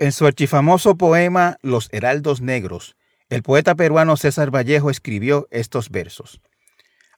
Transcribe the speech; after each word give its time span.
En 0.00 0.12
su 0.12 0.26
archifamoso 0.26 0.96
poema 0.96 1.58
Los 1.60 1.90
Heraldos 1.92 2.40
Negros, 2.40 2.96
el 3.28 3.42
poeta 3.42 3.74
peruano 3.74 4.16
César 4.16 4.50
Vallejo 4.50 4.88
escribió 4.88 5.46
estos 5.50 5.90
versos. 5.90 6.40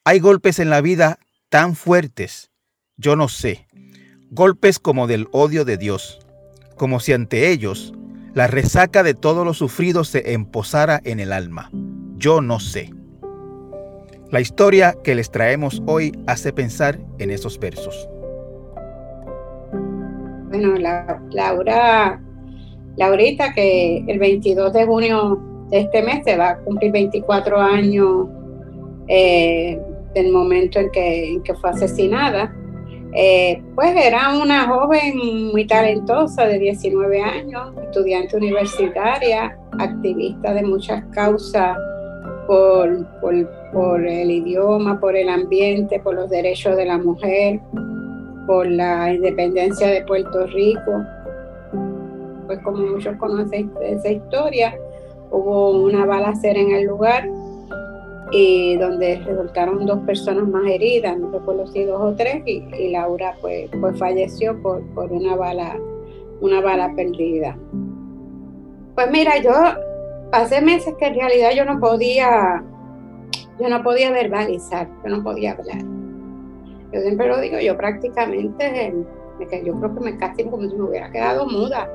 Hay 0.02 0.18
golpes 0.18 0.58
en 0.58 0.68
la 0.68 0.80
vida 0.80 1.20
tan 1.48 1.76
fuertes, 1.76 2.50
yo 2.96 3.14
no 3.14 3.28
sé, 3.28 3.68
golpes 4.32 4.80
como 4.80 5.06
del 5.06 5.28
odio 5.30 5.64
de 5.64 5.76
Dios, 5.76 6.26
como 6.76 6.98
si 6.98 7.12
ante 7.12 7.50
ellos 7.52 7.92
la 8.34 8.48
resaca 8.48 9.04
de 9.04 9.14
todo 9.14 9.44
lo 9.44 9.54
sufrido 9.54 10.02
se 10.02 10.32
emposara 10.32 11.00
en 11.04 11.20
el 11.20 11.32
alma. 11.32 11.70
Yo 12.16 12.40
no 12.40 12.58
sé. 12.58 12.90
La 14.32 14.40
historia 14.40 14.96
que 15.04 15.14
les 15.14 15.30
traemos 15.30 15.80
hoy 15.86 16.18
hace 16.26 16.52
pensar 16.52 16.98
en 17.20 17.30
esos 17.30 17.60
versos. 17.60 18.08
Bueno, 20.48 20.74
Laura, 21.30 22.20
Laurita, 22.96 23.52
que 23.52 24.04
el 24.06 24.18
22 24.18 24.72
de 24.72 24.86
junio 24.86 25.40
de 25.70 25.80
este 25.80 26.02
mes 26.02 26.22
se 26.24 26.36
va 26.36 26.50
a 26.50 26.58
cumplir 26.58 26.92
24 26.92 27.58
años 27.58 28.28
eh, 29.08 29.80
del 30.14 30.30
momento 30.30 30.78
en 30.78 30.90
que, 30.90 31.54
fue 31.60 31.70
asesinada. 31.70 32.54
Eh, 33.14 33.62
pues 33.74 33.94
era 33.94 34.34
una 34.38 34.66
joven 34.68 35.50
muy 35.52 35.66
talentosa 35.66 36.46
de 36.46 36.58
19 36.58 37.20
años, 37.20 37.72
estudiante 37.82 38.36
universitaria, 38.36 39.58
activista 39.78 40.54
de 40.54 40.62
muchas 40.62 41.04
causas 41.12 41.76
por, 42.46 44.06
el 44.06 44.30
idioma, 44.30 44.98
por 45.00 45.16
el 45.16 45.28
ambiente, 45.28 46.00
por 46.00 46.14
los 46.14 46.30
derechos 46.30 46.76
de 46.76 46.86
la 46.86 46.98
mujer, 46.98 47.60
por 48.46 48.66
la 48.66 49.12
independencia 49.12 49.88
de 49.88 50.02
Puerto 50.02 50.46
Rico. 50.46 51.04
Pues 52.52 52.64
como 52.64 52.84
muchos 52.86 53.16
conocen 53.16 53.72
esa 53.80 54.10
historia, 54.10 54.76
hubo 55.30 55.70
una 55.70 56.04
balacera 56.04 56.60
en 56.60 56.72
el 56.72 56.84
lugar 56.84 57.26
y 58.30 58.76
donde 58.76 59.22
resultaron 59.24 59.86
dos 59.86 60.00
personas 60.00 60.46
más 60.46 60.66
heridas, 60.66 61.16
no 61.16 61.30
recuerdo 61.30 61.66
si 61.68 61.84
dos 61.84 61.98
o 61.98 62.14
tres, 62.14 62.42
y, 62.44 62.90
Laura 62.90 63.34
pues, 63.40 63.70
pues 63.80 63.98
falleció 63.98 64.60
por, 64.60 64.82
por, 64.94 65.10
una 65.10 65.34
bala, 65.34 65.78
una 66.42 66.60
bala 66.60 66.92
perdida. 66.94 67.56
Pues 68.96 69.10
mira, 69.10 69.38
yo 69.38 69.54
pasé 70.30 70.60
meses 70.60 70.94
que 70.98 71.06
en 71.06 71.14
realidad 71.14 71.52
yo 71.56 71.64
no 71.64 71.80
podía, 71.80 72.62
yo 73.58 73.68
no 73.70 73.82
podía 73.82 74.10
verbalizar, 74.10 74.90
yo 75.02 75.08
no 75.08 75.22
podía 75.22 75.52
hablar. 75.52 75.82
Yo 76.92 77.00
siempre 77.00 77.28
lo 77.28 77.40
digo, 77.40 77.58
yo 77.60 77.78
prácticamente, 77.78 78.94
yo 79.40 79.72
creo 79.80 79.94
que 79.94 80.00
me 80.00 80.18
casi 80.18 80.44
como 80.44 80.68
si 80.68 80.76
me 80.76 80.82
hubiera 80.82 81.10
quedado 81.10 81.46
muda. 81.46 81.88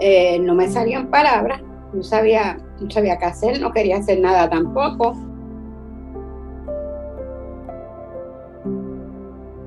Eh, 0.00 0.38
no 0.40 0.54
me 0.54 0.68
salían 0.68 1.08
palabras, 1.08 1.60
no 1.92 2.02
sabía, 2.02 2.58
no 2.80 2.90
sabía 2.90 3.18
qué 3.18 3.24
hacer, 3.26 3.60
no 3.60 3.72
quería 3.72 3.98
hacer 3.98 4.20
nada 4.20 4.48
tampoco. 4.50 5.14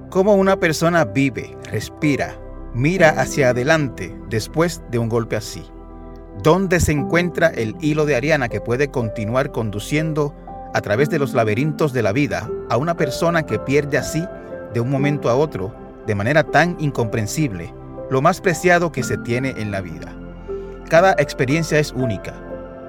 ¿Cómo 0.10 0.36
una 0.36 0.58
persona 0.58 1.06
vive, 1.06 1.56
respira, 1.70 2.36
mira 2.74 3.10
hacia 3.10 3.50
adelante 3.50 4.18
después 4.30 4.82
de 4.90 5.00
un 5.00 5.10
golpe 5.10 5.36
así? 5.36 5.64
¿Dónde 6.42 6.80
se 6.80 6.92
encuentra 6.92 7.48
el 7.50 7.76
hilo 7.82 8.06
de 8.06 8.16
Ariana 8.16 8.50
que 8.50 8.62
puede 8.62 8.90
continuar 8.90 9.52
conduciendo 9.52 10.34
a 10.74 10.82
través 10.82 11.10
de 11.10 11.20
los 11.20 11.34
laberintos 11.34 11.94
de 11.94 12.04
la 12.04 12.14
vida 12.14 12.50
a 12.70 12.78
una 12.78 12.96
persona 12.96 13.44
que 13.44 13.60
pierde 13.60 13.98
así, 13.98 14.24
de 14.74 14.80
un 14.80 14.90
momento 14.90 15.30
a 15.30 15.36
otro, 15.36 15.74
de 16.06 16.16
manera 16.16 16.44
tan 16.44 16.78
incomprensible, 16.80 17.74
lo 18.10 18.22
más 18.22 18.42
preciado 18.42 18.92
que 18.92 19.04
se 19.04 19.18
tiene 19.18 19.56
en 19.58 19.72
la 19.72 19.82
vida? 19.82 20.17
Cada 20.90 21.12
experiencia 21.18 21.80
es 21.80 21.92
única, 21.92 22.34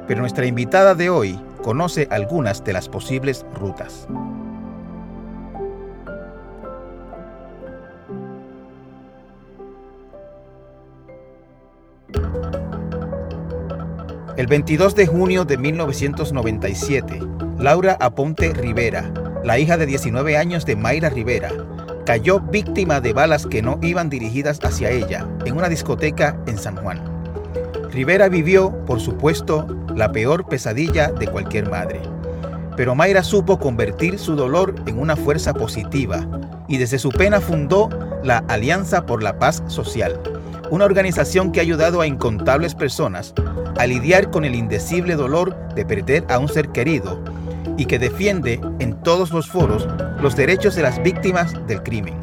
pero 0.06 0.20
nuestra 0.20 0.46
invitada 0.46 0.94
de 0.94 1.10
hoy 1.10 1.36
conoce 1.64 2.06
algunas 2.12 2.62
de 2.62 2.72
las 2.72 2.88
posibles 2.88 3.44
rutas. 3.52 4.06
El 14.36 14.46
22 14.46 14.94
de 14.94 15.06
junio 15.08 15.44
de 15.44 15.58
1997, 15.58 17.20
Laura 17.58 17.96
Aponte 17.98 18.54
Rivera, 18.54 19.12
la 19.42 19.58
hija 19.58 19.76
de 19.76 19.86
19 19.86 20.36
años 20.36 20.64
de 20.64 20.76
Mayra 20.76 21.10
Rivera, 21.10 21.50
cayó 22.06 22.38
víctima 22.38 23.00
de 23.00 23.12
balas 23.12 23.44
que 23.44 23.60
no 23.60 23.80
iban 23.82 24.08
dirigidas 24.08 24.60
hacia 24.62 24.90
ella 24.90 25.26
en 25.44 25.56
una 25.56 25.68
discoteca 25.68 26.40
en 26.46 26.58
San 26.58 26.76
Juan. 26.76 27.17
Rivera 27.98 28.28
vivió, 28.28 28.70
por 28.86 29.00
supuesto, 29.00 29.66
la 29.96 30.12
peor 30.12 30.46
pesadilla 30.46 31.08
de 31.10 31.26
cualquier 31.26 31.68
madre. 31.68 32.00
Pero 32.76 32.94
Mayra 32.94 33.24
supo 33.24 33.58
convertir 33.58 34.20
su 34.20 34.36
dolor 34.36 34.76
en 34.86 35.00
una 35.00 35.16
fuerza 35.16 35.52
positiva 35.52 36.24
y 36.68 36.76
desde 36.78 37.00
su 37.00 37.08
pena 37.08 37.40
fundó 37.40 37.88
la 38.22 38.44
Alianza 38.46 39.04
por 39.04 39.20
la 39.20 39.40
Paz 39.40 39.64
Social, 39.66 40.16
una 40.70 40.84
organización 40.84 41.50
que 41.50 41.58
ha 41.58 41.64
ayudado 41.64 42.00
a 42.00 42.06
incontables 42.06 42.76
personas 42.76 43.34
a 43.76 43.84
lidiar 43.84 44.30
con 44.30 44.44
el 44.44 44.54
indecible 44.54 45.16
dolor 45.16 45.56
de 45.74 45.84
perder 45.84 46.24
a 46.28 46.38
un 46.38 46.48
ser 46.48 46.68
querido 46.68 47.20
y 47.76 47.86
que 47.86 47.98
defiende 47.98 48.60
en 48.78 48.94
todos 49.02 49.32
los 49.32 49.48
foros 49.48 49.88
los 50.22 50.36
derechos 50.36 50.76
de 50.76 50.82
las 50.82 51.02
víctimas 51.02 51.52
del 51.66 51.82
crimen. 51.82 52.14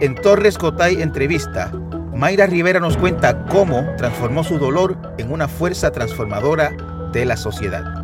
En 0.00 0.14
Torres 0.14 0.56
Cotay 0.56 1.02
Entrevista, 1.02 1.70
Mayra 2.14 2.46
Rivera 2.46 2.78
nos 2.78 2.96
cuenta 2.96 3.44
cómo 3.46 3.84
transformó 3.96 4.44
su 4.44 4.58
dolor 4.58 4.96
en 5.18 5.32
una 5.32 5.48
fuerza 5.48 5.90
transformadora 5.90 6.70
de 7.12 7.24
la 7.24 7.36
sociedad. 7.36 8.03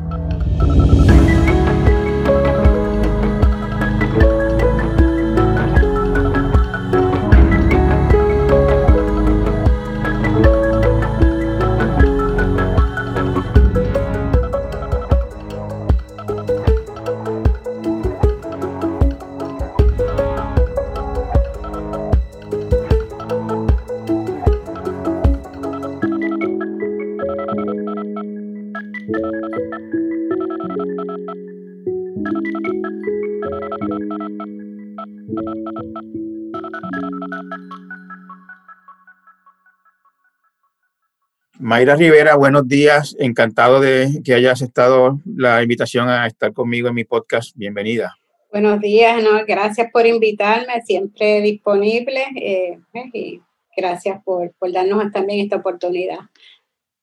Mayra 41.71 41.95
Rivera, 41.95 42.35
buenos 42.35 42.67
días. 42.67 43.15
Encantado 43.21 43.79
de 43.79 44.23
que 44.25 44.35
hayas 44.35 44.55
aceptado 44.55 45.21
la 45.25 45.63
invitación 45.63 46.09
a 46.09 46.27
estar 46.27 46.53
conmigo 46.53 46.89
en 46.89 46.95
mi 46.95 47.05
podcast. 47.05 47.55
Bienvenida. 47.55 48.17
Buenos 48.51 48.81
días, 48.81 49.23
no, 49.23 49.47
gracias 49.47 49.89
por 49.93 50.05
invitarme, 50.05 50.83
siempre 50.85 51.41
disponible 51.41 52.25
eh, 52.35 52.81
y 53.13 53.41
gracias 53.77 54.21
por, 54.25 54.53
darnos 54.73 55.13
también 55.13 55.45
esta 55.45 55.59
oportunidad 55.59 56.19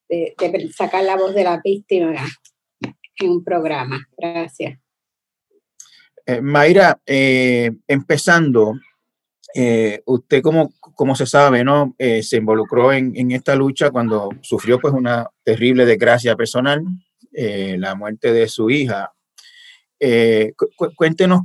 de, 0.09 0.35
sacar 0.75 1.05
la 1.05 1.15
voz 1.15 1.33
de 1.33 1.45
la 1.45 1.61
víctima 1.63 2.13
en 3.21 3.29
un 3.29 3.45
programa. 3.45 4.05
Gracias. 4.17 4.77
Eh, 6.25 6.41
Mayra, 6.41 6.99
eh, 7.05 7.71
empezando, 7.87 8.73
eh, 9.53 10.01
usted, 10.05 10.41
como, 10.41 10.71
como 10.79 11.15
se 11.15 11.25
sabe, 11.25 11.63
¿no? 11.63 11.95
Eh, 11.97 12.21
se 12.21 12.37
involucró 12.37 12.91
en, 12.91 13.13
en, 13.15 13.31
esta 13.31 13.55
lucha 13.55 13.91
cuando 13.91 14.29
sufrió 14.41 14.79
pues, 14.79 14.93
una 14.93 15.29
terrible 15.43 15.85
desgracia 15.85 16.35
personal, 16.35 16.83
eh, 17.33 17.75
la 17.79 17.95
muerte 17.95 18.33
de 18.33 18.47
su 18.47 18.69
hija. 18.69 19.13
cuéntenos 20.95 21.41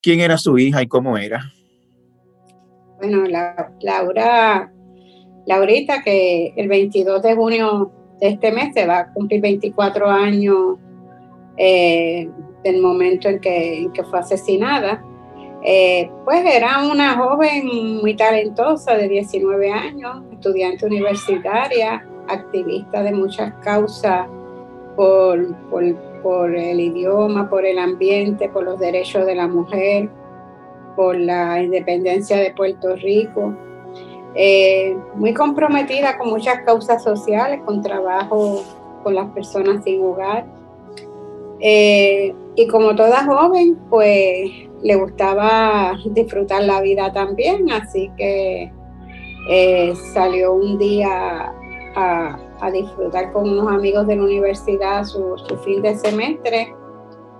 quién 0.00 0.20
era 0.20 0.38
su 0.38 0.58
hija 0.58 0.82
y 0.82 0.88
cómo 0.88 1.18
era. 1.18 1.52
Bueno, 2.98 3.24
la, 3.26 3.72
Laura, 3.80 4.72
Laurita, 5.46 6.02
que 6.02 6.54
el 6.56 6.68
22 6.68 7.22
de 7.22 7.34
junio 7.34 7.92
de 8.20 8.28
este 8.28 8.50
mes 8.50 8.72
se 8.74 8.86
va 8.86 9.00
a 9.00 9.12
cumplir 9.12 9.40
24 9.40 10.08
años 10.08 10.78
del 11.56 12.80
momento 12.80 13.28
en 13.28 13.40
que, 13.40 13.78
en 13.82 13.92
que 13.92 14.04
fue 14.04 14.18
asesinada. 14.18 15.04
Eh, 15.64 16.10
pues 16.24 16.44
era 16.44 16.84
una 16.90 17.16
joven 17.16 18.00
muy 18.00 18.16
talentosa 18.16 18.94
de 18.94 19.08
19 19.08 19.70
años, 19.70 20.22
estudiante 20.32 20.86
universitaria, 20.86 22.04
activista 22.28 23.02
de 23.02 23.12
muchas 23.12 23.52
causas 23.62 24.26
por, 24.96 26.54
el 26.54 26.80
idioma, 26.80 27.48
por 27.48 27.64
el 27.64 27.78
ambiente, 27.78 28.48
por 28.48 28.64
los 28.64 28.78
derechos 28.80 29.24
de 29.24 29.36
la 29.36 29.46
mujer, 29.46 30.08
por 30.96 31.16
la 31.16 31.62
independencia 31.62 32.38
de 32.38 32.52
Puerto 32.52 32.96
Rico. 32.96 33.54
eh, 34.34 34.96
muy 35.14 35.34
comprometida 35.34 36.16
con 36.16 36.30
muchas 36.30 36.60
causas 36.62 37.02
sociales, 37.02 37.60
con 37.66 37.82
trabajo 37.82 38.62
con 39.02 39.14
las 39.14 39.28
personas 39.30 39.84
sin 39.84 40.02
hogar. 40.02 40.46
Eh, 41.60 42.34
y 42.54 42.66
como 42.66 42.94
toda 42.94 43.24
joven, 43.24 43.78
pues 43.88 44.50
le 44.82 44.96
gustaba 44.96 45.92
disfrutar 46.10 46.64
la 46.64 46.80
vida 46.80 47.12
también, 47.12 47.70
así 47.70 48.10
que 48.16 48.72
eh, 49.48 49.94
salió 50.12 50.54
un 50.54 50.78
día 50.78 51.54
a, 51.96 52.38
disfrutar 52.72 53.32
con 53.32 53.50
unos 53.50 53.72
amigos 53.72 54.06
de 54.06 54.14
la 54.14 54.22
universidad 54.22 55.02
su, 55.04 55.36
su, 55.36 55.56
fin 55.58 55.82
de 55.82 55.96
semestre 55.96 56.72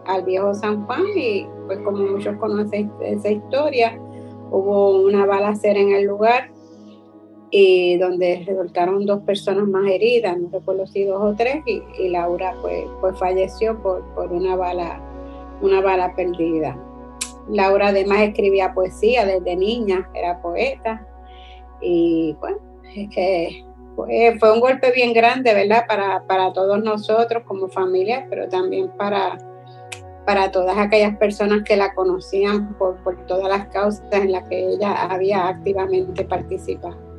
al 0.06 0.24
viejo 0.24 0.52
San 0.52 0.84
Juan 0.84 1.04
y 1.14 1.46
pues 1.66 1.78
como 1.84 1.98
muchos 1.98 2.36
conocen 2.38 2.90
esa 3.02 3.30
historia, 3.30 3.96
hubo 4.50 5.00
una 5.02 5.24
balacera 5.24 5.78
en 5.78 5.92
el 5.92 6.06
lugar 6.06 6.50
y 7.54 7.98
donde 7.98 8.44
resultaron 8.46 9.04
dos 9.04 9.20
personas 9.24 9.68
más 9.68 9.86
heridas, 9.86 10.38
no 10.38 10.48
recuerdo 10.50 10.86
si 10.86 11.04
dos 11.04 11.20
o 11.22 11.34
tres, 11.36 11.62
y, 11.66 12.08
Laura 12.08 12.54
pues, 12.62 12.86
pues 13.02 13.18
falleció 13.18 13.80
por, 13.82 14.02
una, 14.32 14.56
bala, 14.56 14.98
una 15.60 15.82
bala 15.82 16.16
perdida. 16.16 16.78
Laura 17.50 17.88
además 17.88 18.20
escribía 18.22 18.72
poesía 18.72 19.26
desde 19.26 19.54
niña, 19.54 20.08
era 20.14 20.40
poeta, 20.40 21.06
y 21.82 22.34
bueno, 22.40 22.56
fue, 23.96 24.34
fue 24.40 24.52
un 24.52 24.60
golpe 24.60 24.90
bien 24.90 25.12
grande, 25.12 25.52
¿verdad? 25.52 25.84
Para, 25.86 26.26
para 26.26 26.54
todos 26.54 26.82
nosotros 26.82 27.42
como 27.46 27.68
familia, 27.68 28.26
pero 28.30 28.48
también 28.48 28.88
para, 28.96 29.36
para 30.24 30.50
todas 30.50 30.78
aquellas 30.78 31.18
personas 31.18 31.64
que 31.64 31.76
la 31.76 31.92
conocían 31.92 32.72
por, 32.78 32.96
por 33.02 33.26
todas 33.26 33.50
las 33.50 33.66
causas 33.68 34.06
en 34.12 34.32
las 34.32 34.48
que 34.48 34.68
ella 34.68 35.02
había 35.02 35.48
activamente 35.48 36.24
participado. 36.24 37.11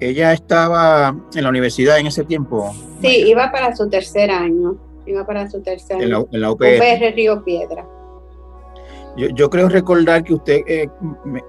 ¿Ella 0.00 0.32
estaba 0.32 1.14
en 1.34 1.42
la 1.42 1.50
universidad 1.50 1.98
en 1.98 2.06
ese 2.06 2.24
tiempo? 2.24 2.74
Sí, 3.02 3.28
iba 3.28 3.52
para 3.52 3.76
su 3.76 3.88
tercer 3.90 4.30
año. 4.30 4.76
Iba 5.04 5.26
para 5.26 5.48
su 5.48 5.60
tercer 5.60 5.98
año. 5.98 6.26
En 6.32 6.40
la, 6.40 6.50
UPR. 6.50 7.14
Río 7.14 7.44
Piedra. 7.44 7.86
Yo, 9.16 9.50
creo 9.50 9.68
recordar 9.68 10.24
que 10.24 10.34
usted 10.34 10.60
eh, 10.66 10.88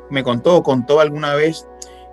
me, 0.10 0.24
contó, 0.24 0.62
contó 0.64 1.00
alguna 1.00 1.36
vez 1.36 1.66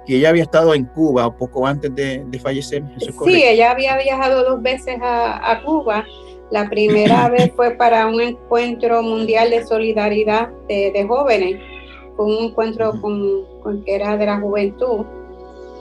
que 0.06 0.16
ella 0.16 0.28
había 0.28 0.44
estado 0.44 0.74
en 0.74 0.84
Cuba 0.84 1.36
poco 1.36 1.66
antes 1.66 1.92
de, 1.94 2.24
fallecer. 2.40 2.84
sí, 3.24 3.42
ella 3.42 3.72
había 3.72 3.96
viajado 3.96 4.44
dos 4.44 4.62
veces 4.62 4.96
a, 5.02 5.60
Cuba. 5.64 6.04
La 6.52 6.68
primera 6.68 7.28
vez 7.36 7.50
fue 7.56 7.72
para 7.72 8.06
un 8.06 8.20
encuentro 8.20 9.02
mundial 9.02 9.50
de 9.50 9.66
solidaridad 9.66 10.50
de, 10.68 11.04
jóvenes, 11.08 11.60
fue 12.14 12.26
un 12.26 12.44
encuentro 12.44 12.92
con, 13.00 13.44
con, 13.60 13.82
que 13.84 13.96
era 13.96 14.16
de 14.16 14.26
la 14.26 14.38
juventud 14.38 15.04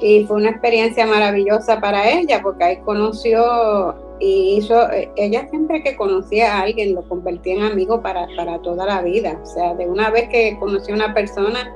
y 0.01 0.25
fue 0.25 0.37
una 0.37 0.51
experiencia 0.51 1.05
maravillosa 1.05 1.79
para 1.79 2.09
ella 2.09 2.41
porque 2.41 2.63
ahí 2.63 2.77
conoció 2.77 3.95
y 4.19 4.57
hizo, 4.57 4.87
ella 5.15 5.47
siempre 5.49 5.83
que 5.83 5.95
conocía 5.95 6.55
a 6.55 6.61
alguien 6.61 6.95
lo 6.95 7.07
convertía 7.07 7.55
en 7.55 7.63
amigo 7.63 8.01
para, 8.01 8.27
para 8.35 8.59
toda 8.59 8.85
la 8.85 9.01
vida, 9.01 9.39
o 9.41 9.45
sea, 9.45 9.75
de 9.75 9.87
una 9.87 10.09
vez 10.09 10.27
que 10.29 10.57
conoció 10.59 10.93
a 10.93 10.97
una 10.97 11.13
persona 11.13 11.71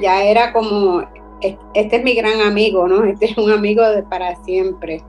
ya 0.00 0.24
era 0.24 0.52
como, 0.52 1.02
este 1.40 1.96
es 1.96 2.04
mi 2.04 2.14
gran 2.14 2.40
amigo, 2.40 2.88
¿no? 2.88 3.04
Este 3.08 3.26
es 3.26 3.38
un 3.38 3.50
amigo 3.50 3.82
de 3.88 4.02
para 4.04 4.34
siempre. 4.44 5.02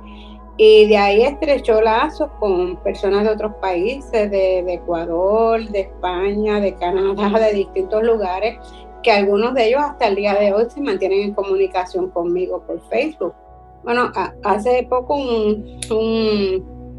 Y 0.57 0.87
de 0.87 0.97
ahí 0.97 1.21
estrechó 1.21 1.81
lazos 1.81 2.29
con 2.39 2.77
personas 2.77 3.25
de 3.25 3.29
otros 3.29 3.53
países, 3.61 4.31
de, 4.31 4.63
de 4.63 4.73
Ecuador, 4.75 5.67
de 5.69 5.81
España, 5.81 6.61
de 6.61 6.75
Canadá, 6.75 7.39
de 7.39 7.53
distintos 7.53 8.03
lugares, 8.03 8.57
que 9.05 9.11
algunos 9.11 9.53
de 9.53 9.67
ellos 9.67 9.81
hasta 9.83 10.07
el 10.07 10.15
día 10.15 10.33
de 10.33 10.51
hoy 10.51 10.65
se 10.67 10.81
mantienen 10.81 11.21
en 11.21 11.33
comunicación 11.35 12.09
conmigo 12.09 12.65
por 12.65 12.81
Facebook. 12.89 13.35
Bueno, 13.83 14.11
hace 14.43 14.87
poco 14.89 15.15
un, 15.15 15.79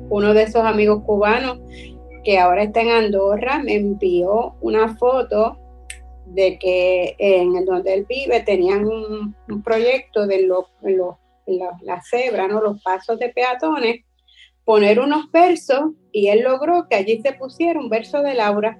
uno 0.08 0.32
de 0.32 0.42
esos 0.44 0.62
amigos 0.62 1.02
cubanos 1.04 1.58
que 2.22 2.38
ahora 2.38 2.62
está 2.62 2.82
en 2.82 2.90
Andorra 2.90 3.58
me 3.58 3.74
envió 3.74 4.54
una 4.60 4.96
foto 4.96 5.58
de 6.26 6.56
que 6.60 7.16
en 7.18 7.64
donde 7.64 7.94
él 7.94 8.06
vive 8.08 8.40
tenían 8.44 8.86
un, 8.86 9.34
proyecto 9.64 10.28
de 10.28 10.46
los, 10.46 10.66
la 11.82 12.02
cebra, 12.02 12.46
¿no? 12.46 12.60
los 12.60 12.80
pasos 12.84 13.18
de 13.18 13.30
peatones, 13.30 14.04
poner 14.64 15.00
unos 15.00 15.28
versos 15.32 15.90
y 16.12 16.28
él 16.28 16.42
logró 16.44 16.86
que 16.88 16.94
allí 16.94 17.20
se 17.20 17.32
pusiera 17.32 17.80
un 17.80 17.88
verso 17.88 18.22
de 18.22 18.34
Laura 18.34 18.78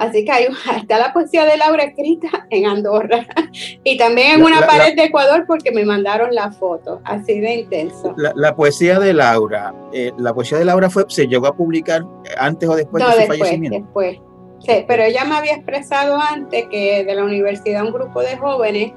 Así 0.00 0.24
que 0.24 0.32
hay, 0.32 0.46
está 0.76 0.98
la 0.98 1.12
poesía 1.12 1.44
de 1.44 1.58
Laura 1.58 1.84
escrita 1.84 2.46
en 2.48 2.64
Andorra 2.64 3.26
y 3.84 3.98
también 3.98 4.40
en 4.40 4.42
una 4.42 4.66
pared 4.66 4.96
de 4.96 5.04
Ecuador 5.04 5.44
porque 5.46 5.70
me 5.72 5.84
mandaron 5.84 6.34
la 6.34 6.50
foto, 6.50 7.02
así 7.04 7.38
de 7.38 7.56
intenso. 7.56 8.14
La, 8.16 8.56
poesía 8.56 8.98
de 8.98 9.12
Laura, 9.12 9.74
eh, 9.92 10.10
la 10.16 10.32
poesía 10.32 10.56
de 10.56 10.64
Laura 10.64 10.88
fue, 10.88 11.04
se 11.08 11.26
llegó 11.26 11.48
a 11.48 11.54
publicar 11.54 12.02
antes 12.38 12.66
o 12.66 12.76
después 12.76 13.04
de 13.04 13.12
su 13.12 13.18
después, 13.18 13.38
fallecimiento. 13.40 13.78
Después, 13.78 14.18
sí, 14.60 14.84
pero 14.88 15.02
ella 15.02 15.26
me 15.26 15.34
había 15.34 15.56
expresado 15.56 16.18
antes 16.18 16.66
que 16.70 17.04
de 17.04 17.14
la 17.14 17.22
universidad 17.22 17.84
un 17.84 17.92
grupo 17.92 18.22
de 18.22 18.38
jóvenes 18.38 18.94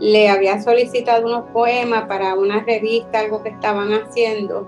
le 0.00 0.30
había 0.30 0.60
solicitado 0.60 1.28
unos 1.28 1.44
poemas 1.52 2.06
para 2.08 2.34
una 2.34 2.64
revista, 2.64 3.20
algo 3.20 3.40
que 3.44 3.50
estaban 3.50 3.92
haciendo 3.92 4.66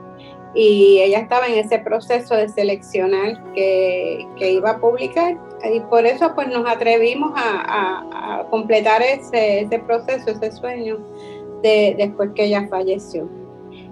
y 0.55 1.01
ella 1.01 1.21
estaba 1.21 1.47
en 1.47 1.55
ese 1.55 1.79
proceso 1.79 2.37
de 2.37 2.49
seleccionar 2.49 3.43
que, 3.55 4.27
iba 4.39 4.71
a 4.71 4.79
publicar 4.79 5.39
y 5.73 5.81
por 5.81 6.07
eso 6.07 6.33
pues 6.35 6.49
nos 6.49 6.69
atrevimos 6.69 7.33
a, 7.37 8.47
completar 8.51 9.03
ese, 9.03 9.61
ese, 9.61 9.79
proceso, 9.79 10.31
ese 10.31 10.53
sueño 10.53 10.99
de, 11.63 11.95
después 11.97 12.31
que 12.35 12.45
ella 12.45 12.67
falleció. 12.69 13.29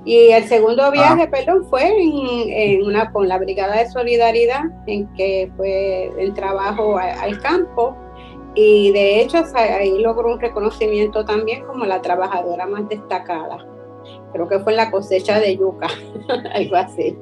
Y 0.05 0.31
el 0.31 0.44
segundo 0.44 0.82
ah. 0.84 0.90
viaje, 0.90 1.28
perdón, 1.28 1.64
fue 1.69 1.88
en, 1.88 2.84
una, 2.84 3.12
con 3.12 3.28
la 3.28 3.38
Brigada 3.38 3.78
de 3.78 3.90
Solidaridad, 3.90 4.64
en 4.87 5.06
que 5.14 5.50
fue 5.56 6.11
el 6.19 6.34
trabajo 6.34 6.99
al 6.99 7.38
campo 7.40 7.96
y 8.55 8.90
de 8.93 9.20
hecho 9.20 9.38
ahí 9.55 9.99
logró 10.00 10.32
un 10.32 10.40
reconocimiento 10.40 11.25
también 11.25 11.64
como 11.67 11.84
la 11.84 12.02
trabajadora 12.02 12.67
más 12.67 12.88
destacada 12.88 13.64
creo 14.32 14.49
que 14.49 14.58
fue 14.61 14.72
en 14.72 14.76
la 14.76 14.90
cosecha 14.90 15.40
de 15.40 15.56
yuca, 15.56 15.88
algo 16.55 16.76
así. 16.76 17.17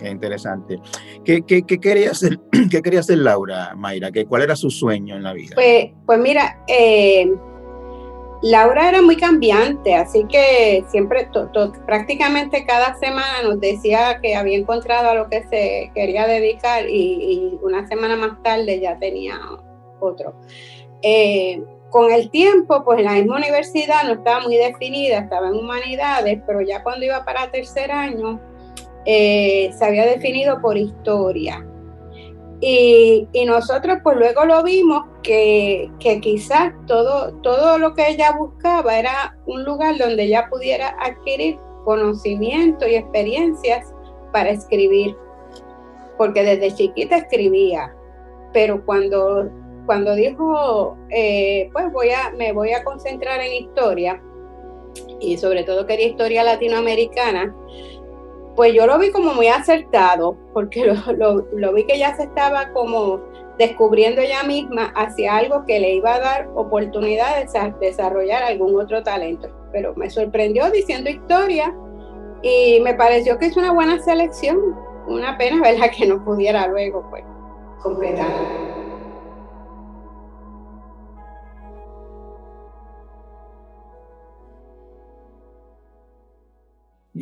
Qué 0.00 0.08
interesante. 0.08 0.80
¿Qué, 1.24 1.42
qué, 1.42 1.62
qué, 1.62 1.78
quería 1.78 2.12
hacer, 2.12 2.40
¿Qué 2.70 2.80
quería 2.80 3.00
hacer 3.00 3.18
Laura, 3.18 3.74
Mayra? 3.76 4.10
¿Qué, 4.10 4.24
¿Cuál 4.24 4.42
era 4.42 4.56
su 4.56 4.70
sueño 4.70 5.16
en 5.16 5.22
la 5.22 5.34
vida? 5.34 5.54
Pues, 5.54 5.90
pues 6.06 6.18
mira, 6.18 6.58
eh, 6.66 7.30
Laura 8.42 8.88
era 8.88 9.02
muy 9.02 9.16
cambiante, 9.16 9.94
así 9.94 10.24
que 10.30 10.82
siempre, 10.88 11.28
prácticamente 11.84 12.64
cada 12.64 12.98
semana 12.98 13.42
nos 13.42 13.60
decía 13.60 14.18
que 14.22 14.34
había 14.34 14.56
encontrado 14.56 15.10
a 15.10 15.14
lo 15.14 15.28
que 15.28 15.42
se 15.50 15.92
quería 15.94 16.26
dedicar 16.26 16.88
y, 16.88 17.58
una 17.62 17.86
semana 17.86 18.16
más 18.16 18.42
tarde 18.42 18.80
ya 18.80 18.98
tenía 18.98 19.38
otro. 20.00 20.34
Eh, 21.02 21.62
con 21.90 22.10
el 22.10 22.30
tiempo, 22.30 22.82
pues 22.84 23.00
en 23.00 23.04
la 23.04 23.12
misma 23.12 23.36
universidad 23.36 24.04
no 24.04 24.12
estaba 24.12 24.40
muy 24.40 24.56
definida, 24.56 25.18
estaba 25.18 25.48
en 25.48 25.56
humanidades, 25.56 26.40
pero 26.46 26.62
ya 26.62 26.82
cuando 26.82 27.04
iba 27.04 27.24
para 27.24 27.50
tercer 27.50 27.90
año, 27.90 28.40
eh, 29.06 29.70
se 29.76 29.84
había 29.84 30.06
definido 30.06 30.60
por 30.60 30.76
historia. 30.76 31.66
Y, 32.62 33.26
nosotros 33.46 33.98
pues 34.02 34.18
luego 34.18 34.44
lo 34.44 34.62
vimos 34.62 35.04
que, 35.22 35.90
quizás 36.20 36.74
todo, 36.86 37.32
todo 37.42 37.78
lo 37.78 37.94
que 37.94 38.10
ella 38.10 38.32
buscaba 38.32 38.98
era 38.98 39.38
un 39.46 39.64
lugar 39.64 39.96
donde 39.96 40.24
ella 40.24 40.46
pudiera 40.50 40.94
adquirir 41.00 41.56
conocimiento 41.84 42.86
y 42.86 42.96
experiencias 42.96 43.94
para 44.32 44.50
escribir, 44.50 45.16
porque 46.18 46.42
desde 46.42 46.74
chiquita 46.74 47.16
escribía, 47.16 47.94
pero 48.52 48.84
cuando 48.84 49.50
cuando 49.86 50.14
dijo, 50.14 50.96
eh, 51.08 51.68
pues 51.72 51.90
voy 51.92 52.10
a, 52.10 52.30
me 52.36 52.52
voy 52.52 52.72
a 52.72 52.84
concentrar 52.84 53.40
en 53.40 53.52
historia, 53.52 54.22
y 55.18 55.36
sobre 55.36 55.64
todo 55.64 55.86
quería 55.86 56.06
historia 56.06 56.44
latinoamericana, 56.44 57.52
pues 58.56 58.74
yo 58.74 58.86
lo 58.86 58.98
vi 58.98 59.10
como 59.10 59.34
muy 59.34 59.48
acertado, 59.48 60.36
porque 60.52 60.92
lo, 61.16 61.72
vi 61.72 61.84
que 61.84 61.98
ya 61.98 62.16
se 62.16 62.24
estaba 62.24 62.72
como 62.72 63.20
descubriendo 63.58 64.20
ella 64.20 64.42
misma 64.42 64.92
hacia 64.96 65.36
algo 65.36 65.64
que 65.66 65.78
le 65.78 65.94
iba 65.94 66.14
a 66.14 66.20
dar 66.20 66.48
oportunidad 66.54 67.36
de 67.36 67.76
desarrollar 67.80 68.42
algún 68.42 68.78
otro 68.80 69.02
talento. 69.02 69.48
Pero 69.72 69.94
me 69.94 70.10
sorprendió 70.10 70.70
diciendo 70.70 71.10
historia 71.10 71.74
y 72.42 72.80
me 72.80 72.94
pareció 72.94 73.38
que 73.38 73.46
es 73.46 73.56
una 73.56 73.72
buena 73.72 73.98
selección. 74.00 74.58
Una 75.06 75.36
pena, 75.36 75.60
¿verdad? 75.62 75.90
Que 75.96 76.06
no 76.06 76.24
pudiera 76.24 76.66
luego, 76.66 77.06
pues, 77.10 77.24
completar. 77.82 78.30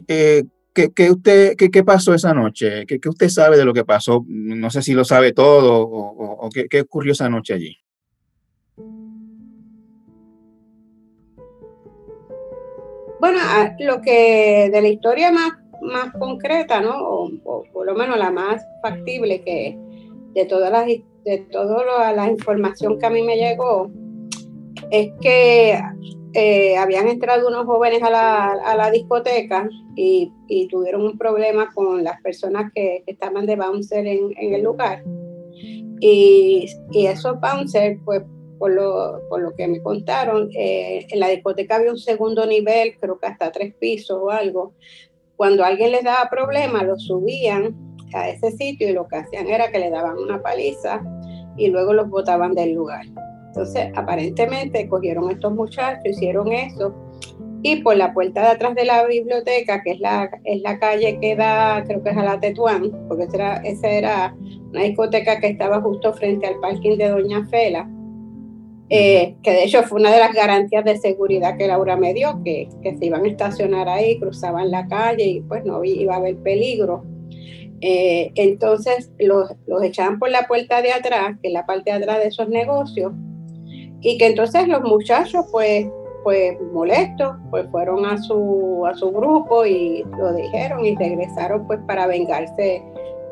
Eh, 0.07 0.45
¿qué, 0.73 1.11
usted, 1.11 1.57
qué, 1.57 1.85
pasó 1.85 2.15
esa 2.15 2.33
noche? 2.33 2.87
¿Qué, 2.87 3.01
usted 3.09 3.29
sabe 3.29 3.57
de 3.57 3.65
lo 3.65 3.75
que 3.75 3.85
pasó? 3.85 4.25
No 4.29 4.71
sé 4.71 4.83
si 4.83 4.93
lo 4.95 5.05
sabe 5.05 5.33
todo 5.33 5.83
o, 5.83 6.49
qué, 6.51 6.81
ocurrió 6.81 7.13
esa 7.13 7.29
noche 7.29 7.55
allí. 7.55 7.77
Bueno, 13.21 13.39
lo 13.81 14.01
que 14.01 14.71
de 14.73 14.81
la 14.81 14.89
historia 14.89 15.33
más, 15.33 15.53
más 15.83 16.13
concreta, 16.13 16.81
¿no? 16.81 16.97
O, 16.97 17.65
por 17.73 17.85
lo 17.85 17.95
menos 17.95 18.17
la 18.17 18.31
más 18.31 18.63
factible 18.81 19.43
que 19.43 19.77
de 20.35 20.45
todas 20.45 20.71
las 20.71 20.87
de 20.87 21.39
toda 21.51 22.13
la 22.13 22.31
información 22.31 22.99
que 22.99 23.07
a 23.07 23.11
mí 23.11 23.23
me 23.23 23.37
llegó, 23.37 23.91
es 24.91 25.11
que 25.21 25.79
eh, 26.35 26.77
habían 26.77 27.09
entrado 27.09 27.49
unos 27.49 27.65
jóvenes 27.65 28.03
a 28.03 28.11
la, 28.11 28.91
discoteca 28.91 29.69
y, 29.95 30.33
tuvieron 30.71 31.03
un 31.03 31.19
problema 31.19 31.71
con 31.75 32.05
las 32.05 32.21
personas 32.21 32.71
que, 32.75 33.03
estaban 33.07 33.47
de 33.47 33.57
bouncer 33.57 34.07
en, 34.07 34.33
el 34.37 34.63
lugar. 34.63 35.03
Y, 36.01 36.69
esos 36.95 37.41
bouncers, 37.41 37.99
pues 38.05 38.23
por 38.59 38.73
lo, 38.73 39.21
por 39.29 39.41
lo 39.41 39.55
que 39.55 39.69
me 39.69 39.81
contaron, 39.81 40.51
eh, 40.57 41.07
en 41.09 41.21
la 41.21 41.29
discoteca 41.29 41.77
había 41.77 41.93
un 41.93 41.99
segundo 41.99 42.45
nivel, 42.47 42.99
creo 43.01 43.19
que 43.19 43.27
hasta 43.27 43.53
tres 43.53 43.75
pisos 43.75 44.19
o 44.21 44.31
algo. 44.31 44.75
Cuando 45.37 45.65
alguien 45.65 45.93
les 45.93 46.05
daba 46.05 46.29
problema, 46.29 46.83
lo 46.83 46.99
subían 46.99 47.77
a 48.13 48.29
ese 48.29 48.51
sitio 48.53 48.89
y 48.89 48.93
lo 48.93 49.07
que 49.07 49.17
hacían 49.17 49.47
era 49.47 49.71
que 49.71 49.79
le 49.79 49.91
daban 49.91 50.19
una 50.19 50.43
paliza 50.43 51.03
y 51.57 51.69
luego 51.69 51.93
los 51.93 52.09
botaban 52.09 52.55
del 52.55 52.73
lugar. 52.73 53.07
Entonces, 53.59 53.91
aparentemente 53.97 54.89
cogieron 54.89 55.29
a 55.29 55.33
estos 55.33 55.53
muchachos, 55.53 56.05
hicieron 56.05 56.53
eso, 56.53 56.95
y 57.65 57.83
por 57.83 57.97
la 57.97 58.15
puerta 58.15 58.41
de 58.43 58.47
atrás 58.51 58.77
de 58.77 58.85
la 58.85 59.05
biblioteca, 59.05 59.83
que 59.83 59.93
es 59.93 60.01
la, 60.01 60.31
es 60.45 60.63
la 60.63 60.79
calle 60.79 61.19
que 61.21 61.35
da, 61.35 61.83
creo 61.85 62.01
que 62.05 62.11
es 62.11 62.17
a 62.17 62.23
la 62.23 62.39
Tetuán, 62.39 62.93
porque 63.09 63.25
esa 63.25 63.35
era, 63.35 63.57
esa 63.65 63.89
era 63.89 64.37
una 64.71 64.85
discoteca 64.85 65.41
que 65.41 65.49
estaba 65.49 65.81
justo 65.81 66.15
frente 66.15 66.47
al 66.47 66.61
parking 66.61 66.99
de 66.99 67.09
Doña 67.09 67.45
Fela, 67.47 67.91
eh, 68.91 69.35
que 69.43 69.51
de 69.51 69.65
hecho 69.65 69.83
fue 69.83 70.01
una 70.01 70.13
de 70.13 70.21
las 70.21 70.33
garantías 70.33 70.85
de 70.85 70.97
seguridad 70.97 71.57
que 71.57 71.67
Laura 71.67 71.97
me 71.97 72.15
dio, 72.15 72.41
que, 72.45 72.69
que 72.81 72.97
se 72.97 73.07
iban 73.07 73.25
a 73.25 73.29
estacionar 73.29 73.89
ahí, 73.89 74.21
cruzaban 74.21 74.71
la 74.71 74.87
calle 74.87 75.25
y 75.25 75.41
pues 75.41 75.65
no 75.65 75.83
iba 75.83 76.15
a 76.15 76.19
haber 76.19 76.37
peligro. 76.37 77.05
Eh, 77.81 78.31
entonces 78.37 79.11
los, 79.19 79.51
los 79.67 79.83
echaban 79.83 80.21
por 80.21 80.31
la 80.31 80.47
puerta 80.47 80.81
de 80.81 80.93
atrás, 80.93 81.37
que 81.43 81.49
es 81.49 81.53
la 81.53 81.67
parte 81.67 81.91
de 81.91 81.97
atrás 81.97 82.19
de 82.19 82.29
esos 82.29 82.49
negocios, 82.49 83.13
y 84.01 84.19
que 84.19 84.27
entonces 84.27 84.69
los 84.69 84.83
muchachos 84.83 85.47
pues 85.51 85.87
pues 86.25 86.61
molestos 86.73 87.37
pues 87.51 87.67
fueron 87.71 88.05
a 88.05 88.19
su 88.19 88.85
a 88.87 88.95
su 88.95 89.11
grupo 89.11 89.65
y 89.65 90.05
lo 90.19 90.33
dijeron 90.35 90.85
y 90.85 90.97
regresaron 90.97 91.67
pues 91.67 91.81
para 91.87 92.07
vengarse 92.07 92.83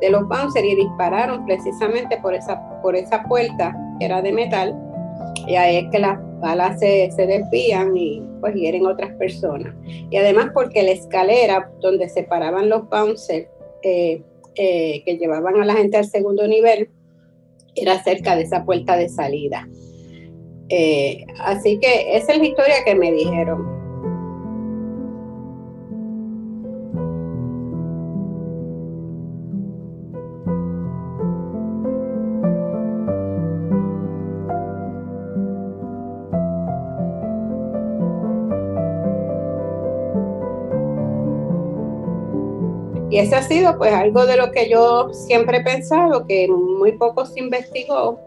de 0.01 0.11
los 0.11 0.27
bouncers 0.29 0.65
y 0.65 0.77
dispararon 0.77 1.45
precisamente 1.47 2.17
por 2.19 2.35
esa 2.35 2.81
por 2.83 2.97
esa 2.97 3.23
puerta 3.25 3.77
que 3.99 4.07
era 4.07 4.23
de 4.23 4.33
metal 4.33 4.75
y 5.47 5.57
ahí 5.57 5.77
es 5.77 5.91
que 5.91 5.99
las 5.99 6.19
balas 6.41 6.79
se, 6.81 7.11
se 7.13 7.27
desvían 7.27 7.97
y 7.97 8.23
pues 8.41 8.55
hieren 8.55 8.87
otras 8.87 9.13
personas 9.15 9.75
y 10.11 10.17
además 10.17 10.51
porque 10.55 10.83
la 10.83 10.93
escalera 10.93 11.71
donde 11.81 12.09
se 12.09 12.23
paraban 12.25 12.69
los 12.69 12.89
bouncers 12.89 13.49
eh, 13.83 14.23
eh, 14.55 15.03
que 15.05 15.19
llevaban 15.19 15.61
a 15.61 15.65
la 15.65 15.75
gente 15.75 15.99
al 15.99 16.07
segundo 16.07 16.47
nivel 16.49 16.89
era 17.75 18.03
cerca 18.03 18.35
de 18.35 18.43
esa 18.43 18.65
puerta 18.65 18.97
de 18.97 19.09
salida. 19.11 19.69
Eh, 20.69 21.25
así 21.39 21.79
que 21.79 22.17
esa 22.17 22.33
es 22.33 22.39
la 22.39 22.45
historia 22.45 22.85
que 22.85 22.95
me 22.95 23.13
dijeron. 23.13 23.77
Y 43.09 43.19
ese 43.19 43.37
ha 43.37 43.43
sido 43.43 43.79
pues 43.79 43.93
algo 43.95 44.27
de 44.27 44.37
lo 44.37 44.51
que 44.51 44.69
yo 44.69 45.11
siempre 45.15 45.59
he 45.59 45.63
pensado, 45.63 46.27
que 46.27 46.49
muy 46.49 46.93
poco 46.93 47.25
se 47.25 47.41
investigó 47.41 48.26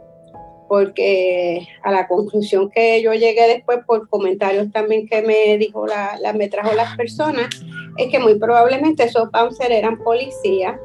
porque 0.70 1.68
a 1.84 1.92
la 1.92 2.08
conclusión 2.08 2.70
que 2.70 3.02
yo 3.02 3.12
llegué 3.14 3.48
después 3.48 3.80
por 3.88 4.08
comentarios 4.08 4.72
también 4.72 5.08
que 5.08 5.24
me 5.24 5.58
dijo 5.58 5.88
la, 5.88 6.18
me 6.34 6.48
trajo 6.48 6.74
las 6.76 6.96
personas, 6.96 7.50
es 7.98 8.10
que 8.10 8.20
muy 8.20 8.36
probablemente 8.36 9.04
esos 9.04 9.32
bouncers 9.32 9.72
eran 9.72 9.98
policías 9.98 10.80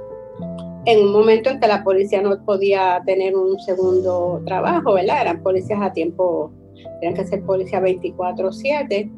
en 0.87 1.01
un 1.01 1.13
momento 1.13 1.51
en 1.51 1.61
que 1.61 1.67
la 1.67 1.85
policía 1.85 2.23
no 2.23 2.43
podía 2.45 3.03
tener 3.05 3.37
un 3.37 3.61
segundo 3.61 4.43
trabajo, 4.47 4.95
¿verdad? 4.95 5.21
Eran 5.21 5.43
policías 5.43 5.81
a 5.81 5.93
tiempo, 5.93 6.51
tenían 7.01 7.15
que 7.15 7.27
ser 7.27 7.43
policías 7.43 7.83
24/7 7.83 9.11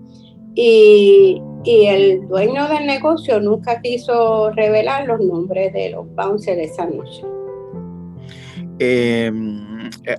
y, 0.54 1.40
y 1.64 1.86
el 1.86 2.26
dueño 2.28 2.68
del 2.68 2.86
negocio 2.86 3.40
nunca 3.40 3.80
quiso 3.80 4.50
revelar 4.50 5.06
los 5.06 5.20
nombres 5.20 5.72
de 5.72 5.90
los 5.90 6.12
bouncers 6.14 6.58
esa 6.58 6.86
noche. 6.86 7.22
Eh, 8.78 9.32
eh, 10.04 10.16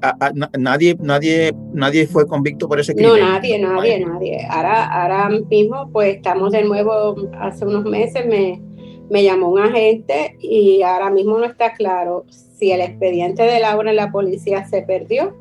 nadie, 0.58 0.96
nadie, 1.00 1.54
nadie 1.74 2.08
fue 2.08 2.28
convicto 2.28 2.68
por 2.68 2.80
ese 2.80 2.94
crimen. 2.94 3.12
No, 3.12 3.18
nadie, 3.18 3.60
nadie, 3.60 4.06
nadie. 4.06 4.48
Ahora, 4.50 4.86
ahora 4.86 5.30
mismo, 5.50 5.90
pues 5.92 6.16
estamos 6.16 6.52
de 6.52 6.64
nuevo, 6.64 7.16
hace 7.40 7.66
unos 7.66 7.86
meses 7.86 8.26
me, 8.26 8.62
me 9.10 9.24
llamó 9.24 9.50
un 9.50 9.60
agente 9.60 10.38
y 10.40 10.82
ahora 10.82 11.10
mismo 11.10 11.38
no 11.38 11.46
está 11.46 11.74
claro 11.74 12.26
si 12.30 12.72
el 12.72 12.82
expediente 12.82 13.44
de 13.44 13.60
Laura 13.60 13.90
en 13.90 13.96
la 13.96 14.12
policía 14.12 14.66
se 14.68 14.82
perdió 14.82 15.36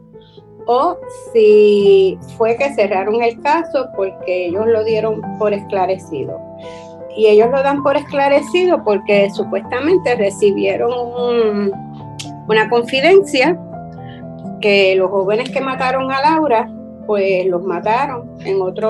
o 0.67 0.99
si 1.33 2.19
fue 2.37 2.57
que 2.57 2.75
cerraron 2.75 3.23
el 3.23 3.41
caso 3.41 3.89
porque 3.97 4.47
ellos 4.47 4.67
lo 4.67 4.85
dieron 4.85 5.23
por 5.39 5.53
esclarecido. 5.53 6.39
Y 7.17 7.27
ellos 7.29 7.49
lo 7.51 7.63
dan 7.63 7.83
por 7.83 7.97
esclarecido 7.97 8.83
porque 8.85 9.31
supuestamente 9.31 10.17
recibieron 10.17 11.73
una 12.49 12.69
confidencia 12.69 13.59
que 14.61 14.95
los 14.97 15.11
jóvenes 15.11 15.51
que 15.51 15.61
mataron 15.61 16.11
a 16.11 16.21
Laura, 16.21 16.73
pues 17.07 17.47
los 17.47 17.63
mataron 17.63 18.31
en 18.45 18.61
otra 18.61 18.89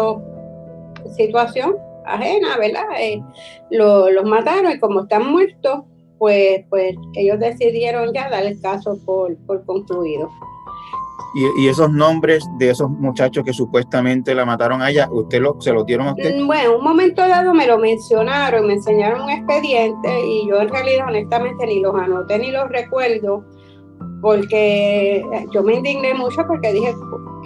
situación 1.17 1.77
ajena, 2.07 2.57
¿verdad? 2.59 2.85
Eh, 2.99 3.23
los 3.71 4.25
mataron 4.25 4.73
y 4.73 4.79
como 4.79 5.03
están 5.03 5.31
muertos, 5.31 5.83
pues, 6.19 6.65
pues 6.71 6.95
ellos 7.15 7.39
decidieron 7.39 8.13
ya 8.15 8.31
dar 8.31 8.45
el 8.45 8.61
caso 8.61 8.99
por, 9.05 9.37
por 9.47 9.65
concluido. 9.65 10.31
Y, 11.59 11.69
esos 11.69 11.91
nombres 11.91 12.43
de 12.59 12.71
esos 12.71 12.89
muchachos 12.89 13.45
que 13.45 13.53
supuestamente 13.53 14.35
la 14.35 14.47
mataron 14.47 14.81
a 14.81 14.89
ella, 14.89 15.07
¿usted 15.11 15.43
lo, 15.43 15.61
se 15.61 15.71
los 15.71 15.85
dieron 15.85 16.09
a 16.09 16.13
usted? 16.13 16.35
Mm, 16.35 16.47
bueno, 16.47 16.79
un 16.79 16.85
momento 16.85 17.21
dado 17.29 17.53
me 17.53 17.67
lo 17.67 17.77
mencionaron, 17.77 18.67
me 18.67 18.75
enseñaron 18.75 19.21
un 19.21 19.29
expediente 19.29 20.27
y 20.27 20.49
yo 20.49 20.63
en 20.63 20.69
realidad 20.71 21.09
honestamente 21.09 21.67
ni 21.67 21.81
los 21.81 21.95
anoté 21.95 22.39
ni 22.39 22.53
los 22.53 22.71
recuerdo 22.71 23.45
porque 24.21 25.25
yo 25.53 25.63
me 25.63 25.75
indigné 25.75 26.15
mucho 26.15 26.43
porque 26.47 26.73
dije 26.73 26.95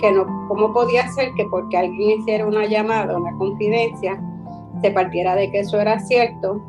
que 0.01 0.13
no, 0.13 0.25
¿cómo 0.49 0.73
podía 0.73 1.09
ser 1.09 1.33
que 1.37 1.45
porque 1.47 1.77
alguien 1.77 2.21
hiciera 2.21 2.47
una 2.47 2.67
llamada, 2.67 3.19
una 3.19 3.37
confidencia, 3.37 4.21
se 4.81 4.91
partiera 4.91 5.35
de 5.35 5.51
que 5.51 5.61
eso 5.61 5.81
era 5.81 5.99
cierto? 5.99 6.63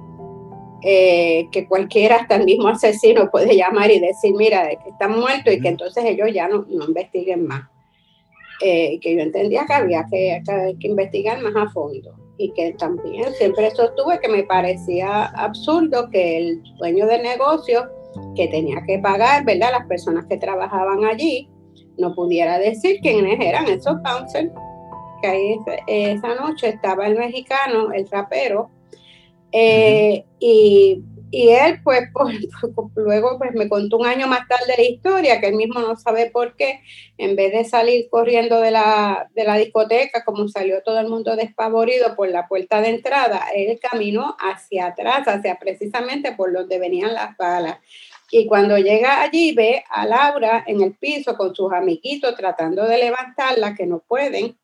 Eh, 0.84 1.48
que 1.52 1.68
cualquiera, 1.68 2.16
hasta 2.16 2.38
el 2.38 2.46
mismo 2.46 2.68
asesino, 2.68 3.30
puede 3.30 3.56
llamar 3.56 3.92
y 3.92 4.00
decir, 4.00 4.34
mira, 4.36 4.68
que 4.68 4.90
están 4.90 5.20
muertos 5.20 5.54
y 5.54 5.62
que 5.62 5.68
entonces 5.68 6.04
ellos 6.06 6.30
ya 6.34 6.48
no, 6.48 6.66
no 6.68 6.86
investiguen 6.86 7.46
más. 7.46 7.70
Eh, 8.64 9.00
que 9.00 9.16
yo 9.16 9.22
entendía 9.22 9.66
que 9.66 9.74
había 9.74 10.06
que, 10.10 10.42
que, 10.80 10.88
investigar 10.88 11.42
más 11.42 11.56
a 11.56 11.70
fondo 11.72 12.14
y 12.38 12.52
que 12.52 12.74
también 12.74 13.34
siempre 13.34 13.72
sostuve 13.72 14.20
que 14.20 14.30
me 14.30 14.44
parecía 14.44 15.26
absurdo 15.26 16.10
que 16.12 16.38
el 16.38 16.64
dueño 16.78 17.08
del 17.08 17.24
negocio 17.24 17.90
que 18.36 18.48
tenía 18.48 18.84
que 18.86 19.00
pagar, 19.00 19.46
¿verdad? 19.46 19.72
Las 19.72 19.88
personas 19.88 20.26
que 20.26 20.38
trabajaban 20.38 21.06
allí, 21.06 21.50
no 21.98 22.14
pudiera 22.14 22.58
decir 22.58 23.00
quiénes 23.02 23.40
eran 23.40 23.68
esos 23.68 24.02
bouncers, 24.02 24.52
que 25.22 25.28
ahí 25.28 25.58
esa 25.88 26.36
noche 26.36 26.70
estaba 26.70 27.08
el 27.08 27.18
mexicano, 27.18 27.92
el 27.94 28.10
rapero, 28.10 28.70
eh, 29.52 30.26
y, 30.40 31.04
él 31.32 31.82
pues, 31.84 32.10
luego 32.96 33.38
pues 33.38 33.52
me 33.54 33.70
contó 33.70 33.98
un 33.98 34.06
año 34.06 34.28
más 34.28 34.48
tarde 34.48 34.74
la 34.78 34.84
historia, 34.84 35.40
que 35.40 35.48
él 35.48 35.56
mismo 35.56 35.80
no 35.80 35.96
sabe 35.96 36.30
por 36.30 36.56
qué, 36.56 36.82
en 37.18 37.36
vez 37.36 37.52
de 37.54 37.64
salir 37.64 38.10
corriendo 38.10 38.60
de 38.60 38.72
la, 38.72 39.30
de 39.34 39.44
la 39.44 39.58
discoteca, 39.58 40.24
como 40.26 40.48
salió 40.48 40.82
todo 40.84 41.00
el 41.00 41.08
mundo 41.08 41.36
despavorido 41.36 42.16
por 42.16 42.30
la 42.30 42.48
puerta 42.48 42.82
de 42.82 42.90
entrada, 42.90 43.46
él 43.56 43.80
caminó 43.82 44.36
hacia 44.40 44.88
atrás, 44.88 45.28
hacia 45.28 45.58
precisamente 45.58 46.34
por 46.34 46.52
donde 46.52 46.80
venían 46.80 47.14
las 47.14 47.38
balas. 47.38 47.80
Y 48.32 48.48
cuando 48.48 48.78
llega 48.78 49.22
allí 49.22 49.54
ve 49.54 49.84
a 49.90 50.06
Laura 50.06 50.64
en 50.66 50.82
el 50.82 50.96
piso 50.96 51.36
con 51.36 51.54
sus 51.54 51.72
amiguitos 51.74 52.36
tratando 52.36 52.86
de 52.86 52.98
levantarla, 52.98 53.76
que 53.76 53.86
no 53.86 54.00
pueden. 54.00 54.58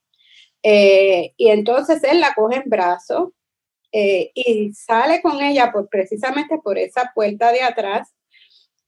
Eh, 0.63 1.33
y 1.38 1.50
entonces 1.50 2.03
él 2.03 2.21
la 2.21 2.33
coge 2.33 2.57
en 2.57 2.69
brazos 2.69 3.29
eh, 3.91 4.32
y 4.34 4.74
sale 4.74 5.22
con 5.22 5.41
ella 5.41 5.72
por, 5.72 5.88
precisamente 5.89 6.58
por 6.58 6.77
esa 6.77 7.12
puerta 7.13 7.51
de 7.51 7.62
atrás. 7.62 8.13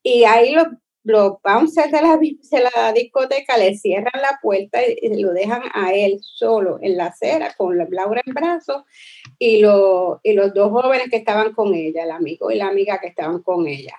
Y 0.03 0.23
ahí 0.23 0.51
los, 0.51 0.67
los 1.03 1.41
bouncers 1.43 1.91
de 1.91 2.01
la, 2.01 2.17
de 2.17 2.69
la 2.75 2.93
discoteca 2.93 3.57
le 3.57 3.77
cierran 3.77 4.21
la 4.21 4.39
puerta 4.41 4.79
y, 4.85 5.21
lo 5.21 5.31
dejan 5.31 5.63
a 5.73 5.93
él 5.93 6.19
solo 6.21 6.79
en 6.81 6.97
la 6.97 7.07
acera 7.07 7.53
con 7.57 7.77
la 7.77 7.87
Laura 7.89 8.21
en 8.25 8.33
brazos 8.33 8.83
y, 9.37 9.57
y 9.57 10.33
los 10.33 10.53
dos 10.53 10.71
jóvenes 10.71 11.09
que 11.09 11.17
estaban 11.17 11.53
con 11.53 11.73
ella, 11.73 12.03
el 12.03 12.11
amigo 12.11 12.51
y 12.51 12.55
la 12.55 12.67
amiga 12.67 12.99
que 12.99 13.07
estaban 13.07 13.41
con 13.41 13.67
ella. 13.67 13.95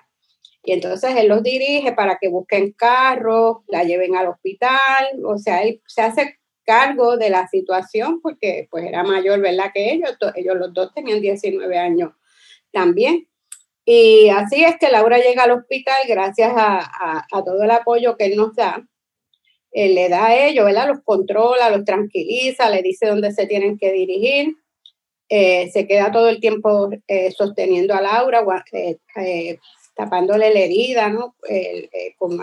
Y 0.63 0.73
entonces 0.73 1.15
él 1.15 1.27
los 1.27 1.41
dirige 1.41 1.91
para 1.93 2.17
que 2.19 2.27
busquen 2.27 2.71
carros, 2.73 3.57
la 3.67 3.83
lleven 3.83 4.15
al 4.15 4.27
hospital, 4.27 5.07
o 5.25 5.37
sea, 5.39 5.63
él 5.63 5.81
se 5.87 6.01
hace 6.01 6.39
cargo 6.71 7.17
de 7.17 7.29
la 7.29 7.49
situación 7.49 8.21
porque 8.21 8.69
pues 8.71 8.85
era 8.85 9.03
mayor, 9.03 9.41
¿verdad? 9.41 9.71
Que 9.73 9.91
ellos, 9.91 10.15
ellos 10.35 10.55
los 10.55 10.73
dos 10.73 10.93
tenían 10.93 11.19
19 11.19 11.77
años 11.77 12.13
también. 12.71 13.27
Y 13.83 14.29
así 14.29 14.63
es 14.63 14.77
que 14.79 14.89
Laura 14.89 15.17
llega 15.17 15.43
al 15.43 15.51
hospital 15.51 16.01
gracias 16.07 16.53
a, 16.55 17.27
todo 17.29 17.61
el 17.61 17.71
apoyo 17.71 18.15
que 18.15 18.27
él 18.27 18.37
nos 18.37 18.55
da. 18.55 18.81
Él 19.73 19.95
le 19.95 20.07
da 20.07 20.27
a 20.27 20.47
ellos, 20.47 20.63
¿verdad? 20.63 20.87
Los 20.87 21.01
controla, 21.03 21.69
los 21.69 21.83
tranquiliza, 21.83 22.69
le 22.69 22.81
dice 22.81 23.07
dónde 23.07 23.33
se 23.33 23.47
tienen 23.47 23.77
que 23.77 23.91
dirigir. 23.91 24.55
Eh, 25.27 25.69
se 25.71 25.87
queda 25.87 26.09
todo 26.09 26.29
el 26.29 26.39
tiempo 26.39 26.89
eh, 27.05 27.31
sosteniendo 27.31 27.93
a 27.93 28.01
Laura, 28.01 28.45
eh, 28.71 29.57
tapándole 29.93 30.53
la 30.53 30.59
herida, 30.61 31.09
¿no? 31.09 31.35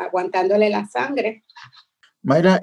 aguantándole 0.05 0.69
la 0.69 0.87
sangre. 0.87 1.45
Mayra, 2.23 2.61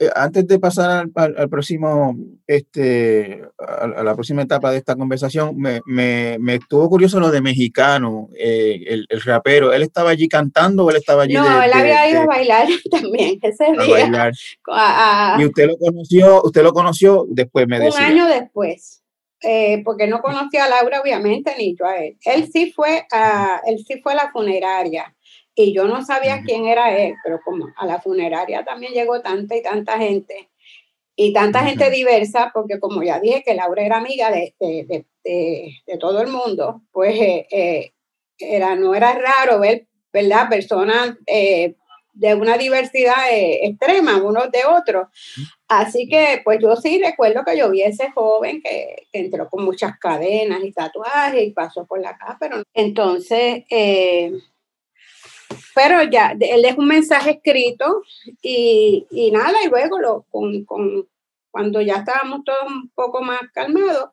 eh, 0.00 0.10
antes 0.14 0.46
de 0.46 0.60
pasar 0.60 1.08
al, 1.14 1.48
próximo, 1.48 2.16
este, 2.46 3.42
a, 3.58 4.02
la 4.04 4.14
próxima 4.14 4.42
etapa 4.42 4.70
de 4.70 4.78
esta 4.78 4.94
conversación, 4.94 5.56
me, 5.56 5.80
me, 5.86 6.54
estuvo 6.54 6.88
curioso 6.88 7.18
lo 7.18 7.32
de 7.32 7.40
mexicano, 7.40 8.28
eh, 8.38 8.80
el, 8.86 9.06
el, 9.08 9.20
rapero. 9.22 9.72
¿Él 9.72 9.82
estaba 9.82 10.10
allí 10.10 10.28
cantando 10.28 10.84
o 10.84 10.90
él 10.90 10.96
estaba 10.96 11.24
allí? 11.24 11.34
No, 11.34 11.62
él 11.62 11.72
había 11.72 12.08
ido 12.08 12.20
a 12.20 12.26
bailar 12.26 12.68
también 12.90 13.40
ese 13.42 13.66
a 13.66 13.72
Bailar. 13.72 14.32
y 15.40 15.44
usted 15.44 15.66
lo 15.66 15.76
conoció, 15.76 16.42
usted 16.44 16.62
lo 16.62 16.72
conoció 16.72 17.26
después, 17.28 17.66
me 17.66 17.80
decía. 17.80 17.98
Un 17.98 18.12
año 18.12 18.26
después. 18.26 19.02
Eh, 19.40 19.82
porque 19.84 20.08
no 20.08 20.20
conocía 20.20 20.64
a 20.64 20.68
Laura, 20.68 21.00
obviamente, 21.00 21.54
ni 21.58 21.76
yo 21.76 21.86
a 21.86 21.96
él. 21.98 22.16
Él 22.24 22.48
sí 22.52 22.72
fue 22.72 23.06
a, 23.12 23.60
él 23.66 23.78
sí 23.86 24.00
fue 24.00 24.12
a 24.12 24.16
la 24.16 24.32
funeraria 24.32 25.14
y 25.58 25.74
yo 25.74 25.88
no 25.88 26.04
sabía 26.04 26.42
quién 26.44 26.66
era 26.66 26.96
él, 26.96 27.16
pero 27.24 27.40
como 27.44 27.66
a 27.76 27.84
la 27.84 28.00
funeraria 28.00 28.64
también 28.64 28.92
llegó 28.92 29.20
tanta 29.20 29.56
y 29.56 29.62
tanta 29.62 29.98
gente, 29.98 30.50
y 31.16 31.32
tanta 31.32 31.64
gente 31.64 31.90
diversa, 31.90 32.52
porque 32.54 32.78
como 32.78 33.02
ya 33.02 33.18
dije 33.18 33.42
que 33.44 33.54
Laura 33.54 33.82
era 33.82 33.96
amiga 33.96 34.30
de, 34.30 34.54
de, 34.60 35.04
de, 35.24 35.98
todo 35.98 36.22
el 36.22 36.28
mundo, 36.28 36.82
pues 36.92 37.20
eh, 37.20 37.46
eh, 37.50 37.92
era, 38.38 38.76
no 38.76 38.94
era 38.94 39.12
raro 39.14 39.58
ver, 39.58 39.88
¿verdad?, 40.12 40.48
personas 40.48 41.16
eh, 41.26 41.74
de 42.12 42.34
una 42.36 42.56
diversidad 42.56 43.26
extrema, 43.32 44.22
unos 44.22 44.52
de 44.52 44.64
otros. 44.64 45.08
Así 45.66 46.08
que, 46.08 46.40
pues 46.44 46.60
yo 46.62 46.76
sí 46.76 47.02
recuerdo 47.04 47.44
que 47.44 47.58
yo 47.58 47.68
vi 47.68 47.82
a 47.82 47.88
ese 47.88 48.12
joven 48.12 48.62
que, 48.62 49.08
entró 49.12 49.48
con 49.48 49.64
muchas 49.64 49.98
cadenas 49.98 50.62
y 50.62 50.70
tatuajes 50.70 51.48
y 51.48 51.50
pasó 51.50 51.84
por 51.84 52.00
la 52.00 52.16
casa, 52.16 52.36
pero 52.38 52.62
entonces 52.74 53.64
pero 55.78 56.02
ya, 56.02 56.36
él 56.40 56.62
dejó 56.62 56.80
un 56.80 56.88
mensaje 56.88 57.30
escrito 57.30 58.02
y, 58.42 59.06
y 59.12 59.30
nada, 59.30 59.54
y 59.64 59.68
luego 59.68 60.00
lo, 60.00 60.26
con, 60.28 60.64
con, 60.64 61.08
cuando 61.52 61.80
ya 61.80 61.98
estábamos 61.98 62.40
todos 62.44 62.64
un 62.66 62.90
poco 62.96 63.22
más 63.22 63.42
calmados, 63.54 64.10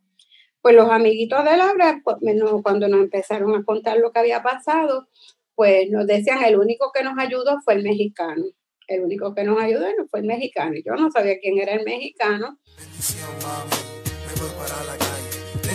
pues 0.62 0.76
los 0.76 0.92
amiguitos 0.92 1.44
de 1.44 1.58
Laura, 1.58 2.02
pues, 2.04 2.18
cuando 2.62 2.88
nos 2.88 3.00
empezaron 3.00 3.56
a 3.56 3.64
contar 3.64 3.98
lo 3.98 4.12
que 4.12 4.20
había 4.20 4.44
pasado, 4.44 5.08
pues 5.56 5.90
nos 5.90 6.06
decían, 6.06 6.44
el 6.44 6.60
único 6.60 6.92
que 6.94 7.04
nos 7.04 7.18
ayudó 7.18 7.60
fue 7.62 7.74
el 7.74 7.82
mexicano. 7.82 8.46
El 8.88 9.02
único 9.02 9.34
que 9.34 9.44
nos 9.44 9.60
ayudó 9.60 9.88
fue 10.12 10.20
el 10.20 10.28
mexicano. 10.28 10.76
Yo 10.86 10.94
no 10.94 11.10
sabía 11.10 11.40
quién 11.40 11.58
era 11.58 11.74
el 11.74 11.84
mexicano. 11.84 12.60
Y 15.64 15.68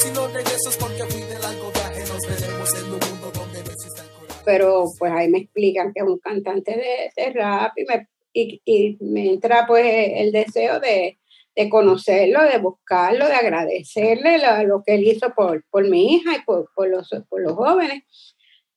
si 0.00 0.10
no 0.12 0.28
regreso 0.28 0.70
porque 0.80 1.04
fui 1.04 1.20
de 1.22 1.38
largo 1.38 1.70
viaje, 1.72 2.00
nos 2.08 2.26
veremos 2.26 2.74
en 2.74 2.84
un 2.84 3.00
mundo 3.00 3.30
donde 3.34 3.62
no 3.62 3.70
existe 3.70 4.00
el. 4.00 4.34
Pero 4.46 4.84
pues 4.98 5.12
ahí 5.12 5.28
me 5.28 5.38
explican 5.40 5.92
que 5.92 6.00
es 6.00 6.06
un 6.06 6.18
cantante 6.18 6.74
de, 7.14 7.32
rap 7.32 7.72
y 7.76 7.84
me, 7.84 8.08
y, 8.32 8.96
me 9.00 9.30
entra 9.30 9.66
pues 9.66 9.84
el 9.86 10.32
deseo 10.32 10.80
de, 10.80 11.18
de 11.54 11.68
conocerlo, 11.68 12.42
de 12.44 12.56
buscarlo, 12.58 13.26
de 13.26 13.34
agradecerle 13.34 14.38
lo, 14.66 14.82
que 14.82 14.94
él 14.94 15.06
hizo 15.06 15.34
por, 15.34 15.64
por 15.68 15.86
mi 15.86 16.14
hija 16.14 16.34
y 16.34 16.42
por, 16.44 16.70
por, 16.74 16.88
los, 16.88 17.10
por 17.28 17.42
los 17.42 17.52
jóvenes. 17.52 18.02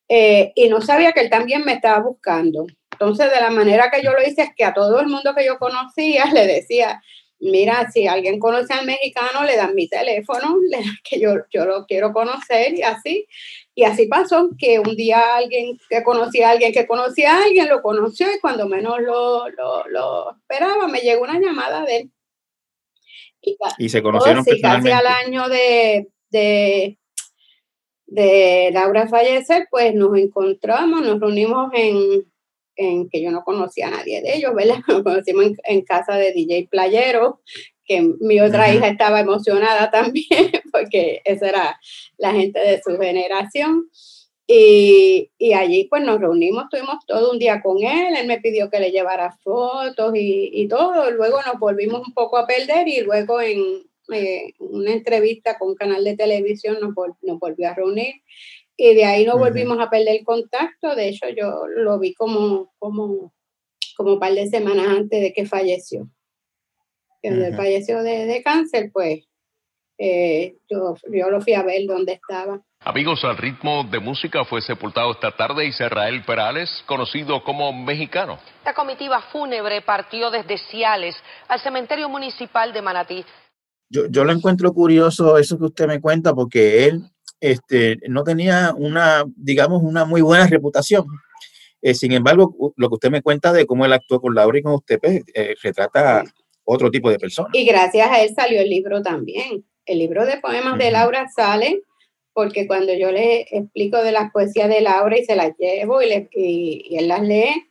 Eh, 0.09 0.51
y 0.55 0.67
no 0.67 0.81
sabía 0.81 1.13
que 1.13 1.21
él 1.21 1.29
también 1.29 1.63
me 1.63 1.73
estaba 1.73 2.03
buscando. 2.03 2.65
Entonces, 2.91 3.31
de 3.31 3.39
la 3.39 3.49
manera 3.49 3.89
que 3.89 4.03
yo 4.03 4.11
lo 4.11 4.21
hice 4.21 4.41
es 4.41 4.49
que 4.57 4.65
a 4.65 4.73
todo 4.73 4.99
el 4.99 5.07
mundo 5.07 5.33
que 5.33 5.45
yo 5.45 5.57
conocía 5.57 6.25
le 6.33 6.45
decía, 6.47 7.01
mira, 7.43 7.91
si 7.91 8.07
alguien 8.07 8.39
conoce 8.39 8.73
al 8.73 8.85
mexicano, 8.85 9.43
le 9.43 9.57
dan 9.57 9.75
mi 9.75 9.87
teléfono, 9.87 10.57
que 11.03 11.19
yo, 11.19 11.35
yo 11.51 11.65
lo 11.65 11.85
quiero 11.85 12.13
conocer 12.13 12.73
y 12.73 12.81
así. 12.81 13.27
Y 13.75 13.83
así 13.83 14.07
pasó 14.07 14.51
que 14.57 14.79
un 14.79 14.95
día 14.95 15.35
alguien 15.35 15.77
que 15.89 16.03
conocía 16.03 16.49
a 16.49 16.51
alguien 16.51 16.71
que 16.71 16.85
conocía 16.85 17.35
a 17.35 17.43
alguien 17.43 17.67
lo 17.69 17.81
conoció 17.81 18.27
y 18.33 18.39
cuando 18.39 18.67
menos 18.67 19.01
lo, 19.01 19.49
lo, 19.49 20.31
esperaba 20.31 20.87
me 20.87 20.99
llegó 20.99 21.23
una 21.23 21.39
llamada 21.39 21.83
de 21.83 21.97
él. 21.97 22.11
Y, 23.77 23.89
se 23.89 24.01
conocieron 24.01 24.45
sí, 24.45 24.61
casi 24.61 24.89
al 24.89 25.05
año 25.05 25.49
de, 25.49 26.07
de, 26.29 26.97
de 28.05 28.69
Laura 28.71 29.07
fallecer, 29.07 29.67
pues 29.69 29.93
nos 29.93 30.17
encontramos, 30.17 31.01
nos 31.01 31.19
reunimos 31.19 31.69
en, 31.73 32.23
en 32.75 33.09
que 33.09 33.21
yo 33.21 33.31
no 33.31 33.43
conocía 33.43 33.87
a 33.87 33.91
nadie 33.91 34.21
de 34.21 34.35
ellos, 34.35 34.53
¿verdad? 34.55 34.77
Nos 34.87 35.03
conocimos 35.03 35.45
en, 35.63 35.81
casa 35.83 36.15
de 36.15 36.31
DJ 36.33 36.67
Playero, 36.69 37.41
que 37.85 38.01
mi 38.19 38.39
otra 38.39 38.73
hija 38.73 38.87
estaba 38.87 39.19
emocionada 39.19 39.91
también, 39.91 40.51
porque 40.71 41.21
esa 41.25 41.49
era 41.49 41.79
la 42.17 42.31
gente 42.31 42.59
de 42.59 42.81
su 42.81 42.97
generación. 42.97 43.89
Y, 44.45 45.31
y, 45.37 45.53
allí 45.53 45.85
pues 45.89 46.03
nos 46.03 46.19
reunimos, 46.19 46.65
estuvimos 46.65 46.97
todo 47.07 47.31
un 47.31 47.39
día 47.39 47.61
con 47.61 47.81
él, 47.81 48.13
él 48.17 48.27
me 48.27 48.41
pidió 48.41 48.69
que 48.69 48.81
le 48.81 48.91
llevara 48.91 49.37
fotos 49.41 50.13
y, 50.15 50.49
y 50.53 50.67
todo, 50.67 51.11
luego 51.11 51.39
nos 51.45 51.57
volvimos 51.59 52.05
un 52.05 52.13
poco 52.13 52.37
a 52.37 52.45
perder 52.45 52.89
y 52.89 52.99
luego 52.99 53.39
en 53.39 53.83
eh, 54.11 54.53
una 54.59 54.91
entrevista 54.91 55.57
con 55.57 55.69
un 55.69 55.75
canal 55.75 56.03
de 56.03 56.17
televisión 56.17 56.77
nos, 56.81 56.93
nos 57.21 57.39
volvió 57.39 57.69
a 57.69 57.73
reunir 57.73 58.15
y 58.75 58.95
de 58.95 59.05
ahí 59.05 59.25
no 59.25 59.37
volvimos 59.37 59.79
a 59.79 59.89
perder 59.89 60.23
contacto. 60.23 60.95
De 60.95 61.09
hecho, 61.09 61.27
yo 61.29 61.67
lo 61.67 61.99
vi 61.99 62.13
como, 62.13 62.73
como, 62.79 63.33
como 63.95 64.13
un 64.13 64.19
par 64.19 64.33
de 64.33 64.47
semanas 64.47 64.87
antes 64.87 65.21
de 65.21 65.33
que 65.33 65.45
falleció. 65.45 66.07
Cuando 67.21 67.45
él 67.45 67.55
falleció 67.55 68.03
de, 68.03 68.41
cáncer, 68.43 68.89
pues 68.91 69.25
eh, 69.97 70.57
yo, 70.69 70.95
yo 71.09 71.29
lo 71.29 71.39
fui 71.39 71.53
a 71.53 71.63
ver 71.63 71.85
dónde 71.87 72.13
estaba. 72.13 72.61
Amigos, 72.81 73.23
al 73.23 73.37
ritmo 73.37 73.85
de 73.85 73.99
música 73.99 74.43
fue 74.43 74.61
sepultado 74.61 75.13
esta 75.13 75.31
tarde 75.31 75.65
Israel 75.65 76.21
Perales, 76.25 76.69
conocido 76.85 77.41
como 77.45 77.71
mexicano. 77.71 78.39
La 78.65 78.73
comitiva 78.73 79.21
fúnebre 79.31 79.81
partió 79.81 80.29
desde 80.31 80.57
Ciales 80.57 81.15
al 81.47 81.61
cementerio 81.61 82.09
municipal 82.09 82.73
de 82.73 82.81
Manatí. 82.81 83.23
Yo, 83.89 84.07
yo 84.09 84.25
lo 84.25 84.33
encuentro 84.33 84.73
curioso 84.73 85.37
eso 85.37 85.57
que 85.57 85.65
usted 85.65 85.87
me 85.87 86.01
cuenta 86.01 86.33
porque 86.33 86.87
él 86.87 87.12
este, 87.43 87.97
no 88.07 88.23
tenía 88.23 88.73
una, 88.77 89.25
digamos, 89.35 89.83
una 89.83 90.05
muy 90.05 90.21
buena 90.21 90.47
reputación. 90.47 91.05
Eh, 91.81 91.93
sin 91.93 92.13
embargo, 92.13 92.73
lo 92.77 92.87
que 92.87 92.95
usted 92.95 93.11
me 93.11 93.21
cuenta 93.21 93.51
de 93.51 93.65
cómo 93.65 93.85
él 93.85 93.91
actuó 93.91 94.21
con 94.21 94.33
Laura 94.33 94.57
y 94.57 94.61
con 94.61 94.75
usted, 94.75 94.97
pues, 94.97 95.23
eh, 95.35 95.53
retrata 95.61 96.23
otro 96.63 96.89
tipo 96.89 97.09
de 97.09 97.19
persona. 97.19 97.49
Y 97.51 97.65
gracias 97.65 98.09
a 98.09 98.23
él 98.23 98.33
salió 98.33 98.61
el 98.61 98.69
libro 98.69 99.01
también. 99.01 99.65
El 99.85 99.99
libro 99.99 100.25
de 100.25 100.37
poemas 100.37 100.77
de 100.77 100.91
Laura 100.91 101.27
sale 101.35 101.81
porque 102.31 102.65
cuando 102.65 102.93
yo 102.93 103.11
le 103.11 103.41
explico 103.51 104.01
de 104.01 104.13
las 104.13 104.31
poesías 104.31 104.69
de 104.69 104.79
Laura 104.79 105.19
y 105.19 105.25
se 105.25 105.35
las 105.35 105.51
llevo 105.57 106.01
y, 106.01 106.07
le, 106.07 106.29
y 106.31 106.95
él 106.97 107.09
las 107.09 107.21
lee, 107.21 107.67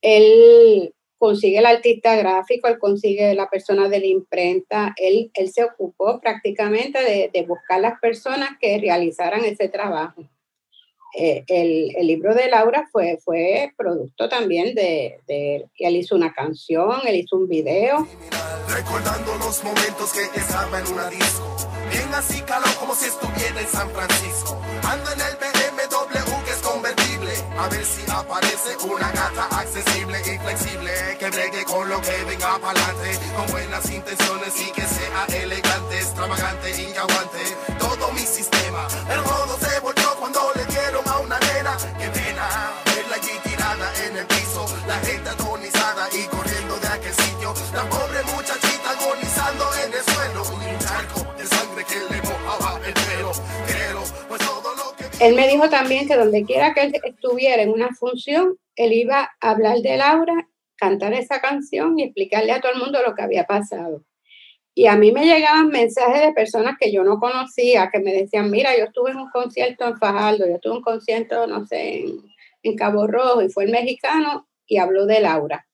él 0.00 0.92
consigue 1.22 1.58
el 1.58 1.66
artista 1.66 2.16
gráfico, 2.16 2.66
él 2.66 2.80
consigue 2.80 3.32
la 3.36 3.48
persona 3.48 3.88
de 3.88 4.00
la 4.00 4.06
imprenta, 4.06 4.92
él, 4.96 5.30
él 5.34 5.52
se 5.52 5.62
ocupó 5.62 6.18
prácticamente 6.18 6.98
de, 7.32 7.42
buscar 7.46 7.80
las 7.80 8.00
personas 8.00 8.50
que 8.60 8.76
realizaran 8.80 9.44
ese 9.44 9.68
trabajo. 9.68 10.24
Eh, 11.16 11.44
el, 11.46 11.94
el, 11.94 12.08
libro 12.08 12.34
de 12.34 12.48
Laura 12.48 12.88
fue, 12.90 13.18
fue 13.24 13.72
producto 13.76 14.28
también 14.28 14.74
de, 14.74 15.20
de, 15.28 15.64
él 15.78 15.94
hizo 15.94 16.16
una 16.16 16.32
canción, 16.32 16.90
él 17.06 17.14
hizo 17.14 17.36
un 17.36 17.46
video. 17.46 18.04
Recordando 18.66 19.36
los 19.36 19.62
momentos 19.62 20.12
que 20.12 20.40
estaba 20.40 20.80
en 20.80 20.88
una 20.88 21.08
disco, 21.08 21.56
bien 21.88 22.12
así 22.14 22.40
calor 22.42 22.74
como 22.80 22.96
si 22.96 23.06
estuviera 23.06 23.60
en 23.60 23.68
San 23.68 23.88
Francisco, 23.90 24.60
ando 24.82 25.12
en 25.12 25.20
el 25.20 25.51
a 27.58 27.68
ver 27.68 27.84
si 27.84 28.02
aparece 28.10 28.76
una 28.84 29.10
gata 29.10 29.46
accesible 29.58 30.20
y 30.20 30.38
flexible 30.38 30.92
que 31.18 31.30
bregue 31.30 31.64
con 31.64 31.88
lo 31.88 32.00
que 32.00 32.24
venga 32.24 32.58
para 32.58 32.84
adelante, 32.84 33.18
con 33.36 33.46
buenas 33.52 33.90
intenciones 33.90 34.60
y 34.60 34.72
que 34.72 34.82
sea 34.82 35.26
elegante, 35.42 35.98
extravagante 35.98 36.70
y 36.82 36.96
aguante 36.96 37.56
todo 37.78 38.12
mi 38.12 38.20
sistema. 38.20 38.86
El 39.10 39.22
rodo 39.24 39.58
se 39.58 39.80
volvió 39.80 40.01
él 55.22 55.34
me 55.34 55.48
dijo 55.48 55.68
también 55.68 56.08
que 56.08 56.16
donde 56.16 56.44
quiera 56.44 56.74
que 56.74 56.82
él 56.82 56.94
estuviera 57.04 57.62
en 57.62 57.70
una 57.70 57.94
función, 57.94 58.58
él 58.76 58.92
iba 58.92 59.30
a 59.40 59.50
hablar 59.50 59.78
de 59.78 59.96
Laura, 59.96 60.48
cantar 60.76 61.12
esa 61.14 61.40
canción 61.40 61.98
y 61.98 62.04
explicarle 62.04 62.52
a 62.52 62.60
todo 62.60 62.72
el 62.72 62.80
mundo 62.80 62.98
lo 63.06 63.14
que 63.14 63.22
había 63.22 63.44
pasado. 63.44 64.04
Y 64.74 64.86
a 64.86 64.96
mí 64.96 65.12
me 65.12 65.26
llegaban 65.26 65.68
mensajes 65.68 66.22
de 66.22 66.32
personas 66.32 66.76
que 66.80 66.92
yo 66.92 67.04
no 67.04 67.20
conocía, 67.20 67.90
que 67.92 68.00
me 68.00 68.12
decían, 68.12 68.50
mira, 68.50 68.76
yo 68.76 68.84
estuve 68.84 69.10
en 69.10 69.18
un 69.18 69.30
concierto 69.30 69.86
en 69.86 69.98
Fajardo, 69.98 70.46
yo 70.46 70.54
estuve 70.54 70.72
en 70.72 70.78
un 70.78 70.82
concierto, 70.82 71.46
no 71.46 71.66
sé, 71.66 72.00
en, 72.00 72.22
en 72.62 72.76
Cabo 72.76 73.06
Rojo, 73.06 73.42
y 73.42 73.50
fue 73.50 73.64
el 73.64 73.70
mexicano 73.70 74.48
y 74.66 74.78
habló 74.78 75.06
de 75.06 75.20
Laura. 75.20 75.66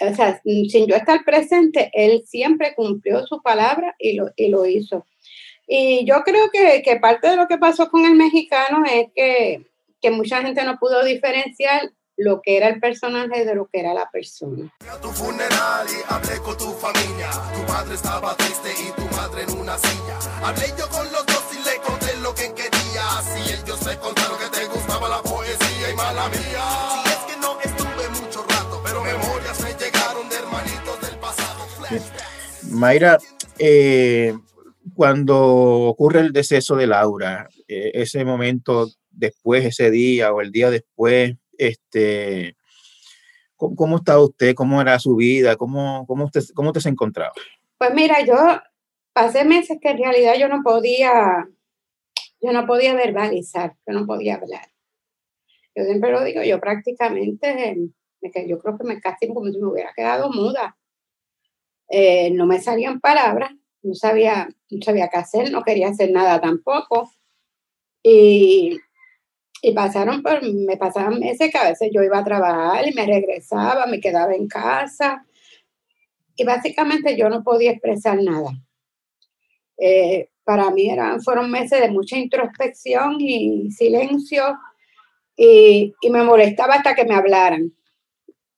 O 0.00 0.14
sea, 0.14 0.40
sin 0.44 0.86
yo 0.86 0.94
estar 0.94 1.24
presente, 1.24 1.90
él 1.92 2.22
siempre 2.26 2.74
cumplió 2.76 3.26
su 3.26 3.42
palabra 3.42 3.96
y 3.98 4.12
lo, 4.12 4.30
y 4.36 4.48
lo 4.48 4.64
hizo. 4.66 5.06
Y 5.70 6.06
yo 6.06 6.22
creo 6.24 6.50
que, 6.50 6.82
que, 6.82 6.96
parte 6.96 7.28
de 7.28 7.36
lo 7.36 7.46
que 7.46 7.58
pasó 7.58 7.90
con 7.90 8.06
el 8.06 8.14
mexicano 8.14 8.84
es 8.86 9.08
que, 9.14 9.66
que, 10.00 10.10
mucha 10.10 10.40
gente 10.40 10.64
no 10.64 10.78
pudo 10.78 11.04
diferenciar 11.04 11.90
lo 12.16 12.40
que 12.40 12.56
era 12.56 12.68
el 12.68 12.80
personaje 12.80 13.44
de 13.44 13.54
lo 13.54 13.66
que 13.66 13.80
era 13.80 13.92
la 13.92 14.10
persona. 14.10 14.74
A 14.90 14.98
tu 14.98 15.10
funeral 15.10 15.86
y 15.86 16.12
hablé 16.12 16.38
con 16.38 16.56
tu 16.56 16.72
familia. 16.72 17.30
Tu 17.54 17.66
padre 17.66 17.94
estaba 17.94 18.34
triste 18.38 18.70
y 18.72 19.00
tu 19.00 19.14
madre 19.14 19.42
en 19.42 19.58
una 19.58 19.76
silla. 19.76 20.18
Hablé 20.42 20.68
yo 20.78 20.88
con 20.88 21.04
los 21.12 21.26
dos 21.26 21.44
y 21.52 21.62
le 21.62 21.76
conté 21.86 22.16
lo 22.22 22.34
que 22.34 22.50
quería. 22.54 23.04
Si 23.22 23.52
ellos 23.52 23.84
me 23.84 23.96
contaron 23.98 24.38
que 24.38 24.58
te 24.58 24.64
gustaba 24.66 25.06
la 25.06 25.22
poesía 25.22 25.90
y 25.92 25.94
mala 25.94 26.28
mía. 26.30 26.64
Si 27.04 27.10
es 27.10 27.18
que 27.28 27.40
no 27.42 27.60
estuve 27.60 28.08
mucho 28.22 28.42
rato, 28.48 28.80
pero 28.82 29.04
memorias 29.04 29.60
me 29.60 29.74
llegaron 29.74 30.28
de 30.30 30.36
hermanitos 30.36 31.00
del 31.02 31.18
pasado. 31.18 31.66
Mayra, 32.70 33.18
eh, 33.58 34.34
cuando 34.98 35.38
ocurre 35.82 36.18
el 36.18 36.32
deceso 36.32 36.74
de 36.74 36.88
Laura, 36.88 37.48
eh, 37.68 37.92
ese 37.94 38.24
momento 38.24 38.88
después, 39.08 39.64
ese 39.64 39.92
día 39.92 40.32
o 40.32 40.40
el 40.40 40.50
día 40.50 40.70
después, 40.70 41.36
este, 41.56 42.56
¿cómo, 43.54 43.76
cómo 43.76 43.96
estaba 43.98 44.24
usted? 44.24 44.56
¿Cómo 44.56 44.82
era 44.82 44.98
su 44.98 45.14
vida? 45.14 45.54
¿Cómo, 45.54 46.04
cómo, 46.04 46.24
usted, 46.24 46.42
¿Cómo 46.52 46.70
usted 46.70 46.80
se 46.80 46.88
encontraba? 46.88 47.30
Pues 47.78 47.94
mira, 47.94 48.24
yo 48.26 48.34
pasé 49.12 49.44
meses 49.44 49.78
que 49.80 49.90
en 49.90 49.98
realidad 49.98 50.34
yo 50.36 50.48
no 50.48 50.64
podía, 50.64 51.48
yo 52.40 52.52
no 52.52 52.66
podía 52.66 52.92
verbalizar, 52.96 53.76
yo 53.86 53.94
no 53.94 54.04
podía 54.04 54.34
hablar. 54.34 54.66
Yo 55.76 55.84
siempre 55.84 56.10
lo 56.10 56.24
digo, 56.24 56.42
yo 56.42 56.58
prácticamente, 56.58 57.76
yo 58.48 58.58
creo 58.58 58.76
que 58.76 58.84
me 58.84 59.00
casi 59.00 59.28
como 59.28 59.44
si 59.44 59.60
me 59.60 59.68
hubiera 59.68 59.92
quedado 59.94 60.28
muda. 60.32 60.76
Eh, 61.88 62.32
no 62.32 62.46
me 62.46 62.60
salían 62.60 62.98
palabras, 62.98 63.52
no 63.82 63.94
sabía, 63.94 64.48
no 64.70 64.82
sabía 64.82 65.08
qué 65.08 65.18
hacer, 65.18 65.50
no 65.50 65.62
quería 65.62 65.88
hacer 65.88 66.10
nada 66.10 66.40
tampoco. 66.40 67.10
Y, 68.02 68.78
y 69.62 69.72
pasaron 69.72 70.22
por, 70.22 70.42
me 70.42 70.76
pasaban 70.76 71.18
meses 71.18 71.50
que 71.50 71.58
a 71.58 71.68
veces 71.68 71.90
yo 71.92 72.02
iba 72.02 72.18
a 72.18 72.24
trabajar 72.24 72.86
y 72.86 72.94
me 72.94 73.06
regresaba, 73.06 73.86
me 73.86 74.00
quedaba 74.00 74.34
en 74.34 74.46
casa. 74.48 75.24
Y 76.36 76.44
básicamente 76.44 77.16
yo 77.16 77.28
no 77.28 77.42
podía 77.42 77.72
expresar 77.72 78.22
nada. 78.22 78.50
Eh, 79.76 80.30
para 80.44 80.70
mí 80.70 80.90
eran, 80.90 81.20
fueron 81.20 81.50
meses 81.50 81.80
de 81.80 81.90
mucha 81.90 82.16
introspección 82.16 83.16
y 83.20 83.70
silencio 83.70 84.42
y, 85.36 85.94
y 86.00 86.10
me 86.10 86.22
molestaba 86.22 86.74
hasta 86.74 86.94
que 86.94 87.04
me 87.04 87.14
hablaran. 87.14 87.72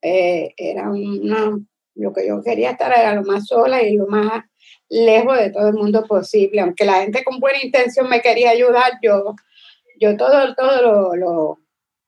Eh, 0.02 0.54
era 0.56 0.90
una, 0.90 1.58
lo 1.94 2.12
que 2.12 2.26
yo 2.26 2.42
quería 2.42 2.70
estar 2.70 2.90
era 2.96 3.14
lo 3.14 3.22
más 3.22 3.46
sola 3.46 3.82
y 3.82 3.96
lo 3.96 4.06
más 4.06 4.44
lejos 4.90 5.38
de 5.38 5.50
todo 5.50 5.68
el 5.68 5.74
mundo 5.74 6.04
posible. 6.04 6.60
Aunque 6.60 6.84
la 6.84 7.02
gente 7.02 7.24
con 7.24 7.38
buena 7.38 7.62
intención 7.62 8.08
me 8.08 8.20
quería 8.20 8.50
ayudar, 8.50 8.98
yo, 9.02 9.34
yo 9.98 10.16
todo, 10.16 10.54
todo 10.54 11.16
lo, 11.16 11.58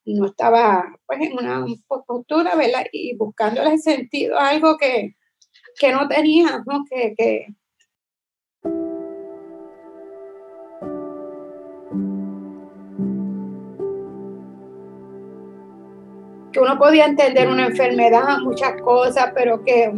no 0.05 0.27
estaba 0.27 0.95
pues 1.07 1.21
en 1.21 1.33
una 1.33 1.65
postura, 2.07 2.57
¿verdad? 2.57 2.85
Y 2.93 3.17
buscándole 3.17 3.79
sentido 3.79 4.39
algo 4.39 4.77
que, 4.77 5.15
que 5.79 5.93
no 5.93 6.09
tenía, 6.09 6.63
¿no? 6.67 6.85
Que, 6.91 7.15
que, 7.17 7.47
que 16.53 16.61
uno 16.61 16.79
podía 16.79 17.07
entender 17.07 17.49
una 17.49 17.67
enfermedad, 17.67 18.39
muchas 18.41 18.81
cosas, 18.83 19.31
pero 19.35 19.63
que 19.65 19.91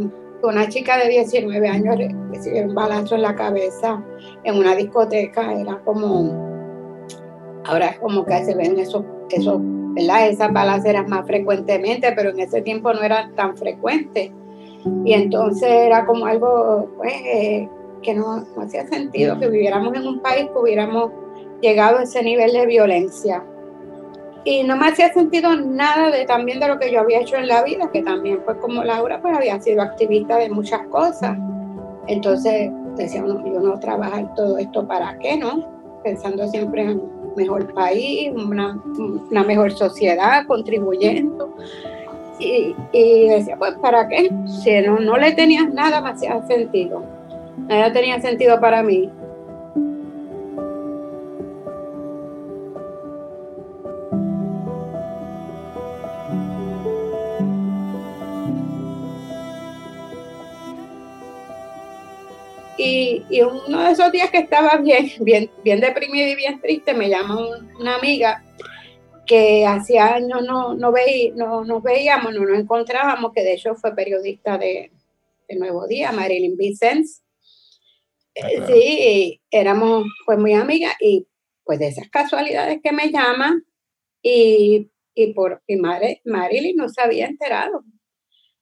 una 0.48 0.68
chica 0.68 0.96
de 0.98 1.08
19 1.08 1.68
años 1.68 1.96
recibió 2.30 2.64
un 2.64 2.74
balazo 2.74 3.14
en 3.14 3.22
la 3.22 3.34
cabeza 3.34 4.02
en 4.44 4.58
una 4.58 4.74
discoteca, 4.74 5.52
era 5.52 5.78
como, 5.84 7.08
ahora 7.64 7.88
es 7.88 7.98
como 7.98 8.24
que 8.24 8.44
se 8.44 8.54
ven 8.54 8.78
esos, 8.78 9.04
esos 9.30 9.60
¿verdad? 9.94 10.28
esas 10.28 10.52
balaceras 10.52 11.08
más 11.08 11.26
frecuentemente, 11.26 12.12
pero 12.12 12.30
en 12.30 12.40
ese 12.40 12.62
tiempo 12.62 12.92
no 12.92 13.02
eran 13.02 13.34
tan 13.34 13.56
frecuentes. 13.56 14.30
Y 15.04 15.12
entonces 15.14 15.70
era 15.70 16.04
como 16.04 16.26
algo 16.26 16.88
pues, 16.96 17.14
eh, 17.24 17.68
que 18.02 18.14
no, 18.14 18.40
no 18.40 18.62
hacía 18.62 18.86
sentido 18.86 19.38
que 19.38 19.48
viviéramos 19.48 19.94
en 19.94 20.06
un 20.06 20.20
país 20.20 20.46
que 20.52 20.58
hubiéramos 20.58 21.10
llegado 21.62 21.98
a 21.98 22.02
ese 22.02 22.22
nivel 22.22 22.52
de 22.52 22.66
violencia 22.66 23.42
y 24.44 24.62
no 24.62 24.76
me 24.76 24.88
hacía 24.88 25.12
sentido 25.12 25.56
nada 25.56 26.10
de 26.10 26.26
también 26.26 26.60
de 26.60 26.68
lo 26.68 26.78
que 26.78 26.92
yo 26.92 27.00
había 27.00 27.20
hecho 27.20 27.36
en 27.36 27.48
la 27.48 27.62
vida, 27.62 27.90
que 27.90 28.02
también 28.02 28.40
pues 28.44 28.58
como 28.58 28.84
Laura 28.84 29.20
pues 29.20 29.34
había 29.34 29.58
sido 29.60 29.82
activista 29.82 30.36
de 30.36 30.50
muchas 30.50 30.86
cosas. 30.88 31.38
Entonces 32.06 32.70
decía 32.96 33.24
uno, 33.24 33.42
yo 33.46 33.60
no 33.60 33.78
trabajar 33.80 34.34
todo 34.34 34.58
esto 34.58 34.86
para 34.86 35.18
qué, 35.18 35.38
¿no? 35.38 35.66
Pensando 36.02 36.46
siempre 36.48 36.82
en 36.82 37.00
un 37.00 37.32
mejor 37.36 37.72
país, 37.72 38.30
una, 38.34 38.78
mejor 39.44 39.72
sociedad, 39.72 40.46
contribuyendo. 40.46 41.56
Y, 42.38 42.74
y, 42.92 43.28
decía, 43.28 43.56
pues 43.56 43.74
¿para 43.80 44.06
qué? 44.08 44.30
Si 44.62 44.80
no, 44.82 44.98
no 44.98 45.16
le 45.16 45.32
tenías 45.32 45.72
nada, 45.72 45.98
hacía 45.98 46.46
sentido. 46.46 47.02
Nada 47.68 47.92
tenía 47.92 48.20
sentido 48.20 48.60
para 48.60 48.82
mí. 48.82 49.10
Y, 62.84 63.24
y, 63.30 63.40
uno 63.40 63.82
de 63.82 63.92
esos 63.92 64.12
días 64.12 64.30
que 64.30 64.38
estaba 64.38 64.76
bien, 64.76 65.10
bien, 65.20 65.50
bien 65.62 65.80
deprimida 65.80 66.28
y 66.28 66.36
bien 66.36 66.60
triste, 66.60 66.92
me 66.92 67.08
llama 67.08 67.38
una 67.78 67.96
amiga 67.96 68.44
que 69.26 69.66
hacía 69.66 70.14
años 70.14 70.42
no, 70.42 70.74
no, 70.74 70.92
veí, 70.92 71.32
no 71.32 71.64
nos 71.64 71.82
veíamos, 71.82 72.34
no 72.34 72.44
nos 72.44 72.58
encontrábamos, 72.58 73.32
que 73.32 73.42
de 73.42 73.54
hecho 73.54 73.74
fue 73.74 73.94
periodista 73.94 74.58
de, 74.58 74.92
de 75.48 75.56
Nuevo 75.56 75.86
Día, 75.86 76.12
Marilyn 76.12 76.56
Vicens. 76.56 77.22
Ah, 78.36 78.48
claro. 78.48 78.66
Sí, 78.66 79.40
éramos 79.50 80.04
pues 80.26 80.38
muy 80.38 80.54
amigas 80.54 80.94
y 81.00 81.26
pues 81.62 81.78
de 81.78 81.88
esas 81.88 82.08
casualidades 82.10 82.80
que 82.82 82.92
me 82.92 83.10
llaman 83.10 83.64
y, 84.22 84.90
y 85.14 85.32
por 85.32 85.62
y 85.66 85.76
Mar 85.76 86.02
Marilyn 86.24 86.76
no 86.76 86.88
se 86.88 87.00
había 87.00 87.26
enterado 87.26 87.84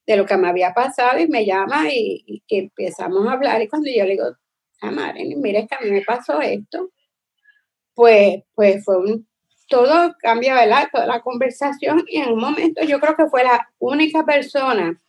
de 0.07 0.17
lo 0.17 0.27
que 0.27 0.37
me 0.37 0.49
había 0.49 0.73
pasado 0.75 1.19
y 1.19 1.29
me 1.29 1.45
llama 1.45 1.89
y, 1.93 2.43
empezamos 2.49 3.27
a 3.27 3.33
hablar 3.33 3.63
y 3.63 3.69
cuando 3.69 3.91
yo 3.91 4.05
le 4.05 4.13
digo, 4.13 4.25
ah, 4.83 5.15
que 5.15 5.75
a 5.75 5.81
mí 5.81 5.91
me 5.91 6.03
pasó 6.03 6.41
esto, 6.41 6.91
pues, 7.95 8.43
pues 8.55 8.85
fue 8.85 8.99
un, 8.99 9.27
todo 9.69 10.15
cambia, 10.19 10.55
¿verdad? 10.55 10.89
Toda 10.93 11.07
la 11.07 11.21
conversación 11.21 12.05
y 12.09 12.19
en 12.19 12.33
un 12.33 12.41
momento 12.41 12.83
yo 12.85 13.01
creo 13.01 13.17
que 13.17 13.27
fue 13.27 13.45
la 13.45 13.69
única 13.79 14.25
persona 14.25 15.01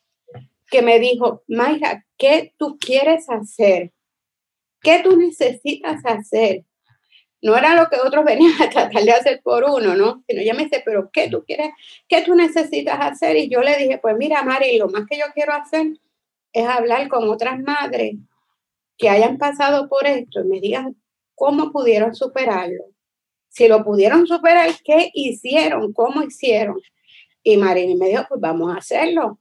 que 0.69 0.81
me 0.81 0.99
dijo, 0.99 1.43
Mayra, 1.47 2.05
¿qué 2.17 2.53
tú 2.57 2.77
quieres 2.79 3.29
hacer? 3.29 3.91
¿Qué 4.81 5.01
tú 5.03 5.17
necesitas 5.17 6.05
hacer? 6.05 6.65
No 7.43 7.57
era 7.57 7.75
lo 7.75 7.89
que 7.89 7.97
otros 7.97 8.23
venían 8.23 8.53
a 8.61 8.69
tratar 8.69 9.03
de 9.03 9.11
hacer 9.11 9.41
por 9.43 9.65
uno, 9.65 9.95
¿no? 9.95 10.23
Sino 10.25 10.41
ella 10.41 10.53
me 10.53 10.63
dice, 10.63 10.81
pero 10.85 11.09
¿qué 11.11 11.29
tú 11.29 11.43
quieres? 11.45 11.71
¿Qué 12.07 12.21
tú 12.21 12.35
necesitas 12.35 12.97
hacer? 13.01 13.35
Y 13.35 13.49
yo 13.49 13.59
le 13.61 13.77
dije, 13.77 13.99
pues 14.01 14.15
mira, 14.17 14.43
Mari, 14.43 14.77
lo 14.77 14.87
más 14.87 15.03
que 15.09 15.17
yo 15.17 15.25
quiero 15.33 15.51
hacer 15.51 15.87
es 16.53 16.65
hablar 16.65 17.09
con 17.09 17.27
otras 17.29 17.59
madres 17.59 18.15
que 18.97 19.09
hayan 19.09 19.37
pasado 19.37 19.89
por 19.89 20.07
esto 20.07 20.39
y 20.39 20.47
me 20.47 20.61
digan 20.61 20.95
cómo 21.35 21.73
pudieron 21.73 22.15
superarlo. 22.15 22.85
Si 23.49 23.67
lo 23.67 23.83
pudieron 23.83 24.25
superar, 24.25 24.69
¿qué 24.81 25.09
hicieron? 25.13 25.91
¿Cómo 25.91 26.23
hicieron? 26.23 26.79
Y 27.43 27.57
Marini 27.57 27.95
me 27.95 28.07
dijo, 28.07 28.23
pues 28.29 28.39
vamos 28.39 28.73
a 28.73 28.77
hacerlo. 28.77 29.39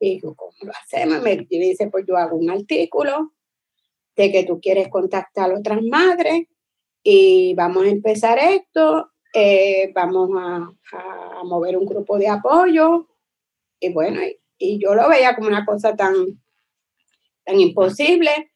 Y 0.00 0.14
digo, 0.14 0.34
¿cómo 0.34 0.56
lo 0.62 0.72
hacemos? 0.72 1.20
Me 1.20 1.36
dice, 1.36 1.88
pues 1.88 2.06
yo 2.08 2.16
hago 2.16 2.36
un 2.38 2.48
artículo 2.48 3.34
de 4.16 4.32
que 4.32 4.44
tú 4.44 4.58
quieres 4.60 4.88
contactar 4.88 5.50
a 5.50 5.58
otras 5.58 5.82
madres 5.82 6.46
y 7.10 7.54
vamos 7.54 7.84
a 7.84 7.88
empezar 7.88 8.38
esto, 8.38 9.12
eh, 9.32 9.90
vamos 9.94 10.28
a, 10.36 10.70
mover 11.42 11.78
un 11.78 11.86
grupo 11.86 12.18
de 12.18 12.28
apoyo. 12.28 13.08
Y 13.80 13.90
bueno, 13.94 14.20
y, 14.58 14.78
yo 14.78 14.94
lo 14.94 15.08
veía 15.08 15.34
como 15.34 15.48
una 15.48 15.64
cosa 15.64 15.96
tan, 15.96 16.14
tan 17.44 17.58
imposible, 17.58 18.52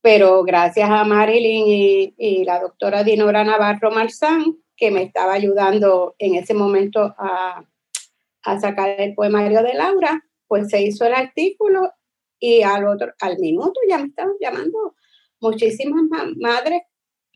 pero 0.00 0.42
gracias 0.42 0.90
a 0.90 1.04
Marilyn 1.04 2.12
y, 2.18 2.44
la 2.44 2.58
doctora 2.58 3.04
Dinora 3.04 3.44
Navarro 3.44 3.92
Marzán, 3.92 4.56
que 4.76 4.90
me 4.90 5.04
estaba 5.04 5.34
ayudando 5.34 6.16
en 6.18 6.34
ese 6.34 6.54
momento 6.54 7.14
a, 7.16 7.64
a 8.42 8.60
sacar 8.60 9.00
el 9.00 9.14
poemario 9.14 9.62
de 9.62 9.74
Laura, 9.74 10.24
pues 10.48 10.70
se 10.70 10.82
hizo 10.82 11.06
el 11.06 11.14
artículo 11.14 11.92
y 12.40 12.62
al 12.62 12.88
otro, 12.88 13.12
al 13.20 13.38
minuto 13.38 13.78
ya 13.88 13.98
me 13.98 14.08
estaban 14.08 14.34
llamando 14.40 14.96
muchísimas 15.38 16.02
madres 16.36 16.82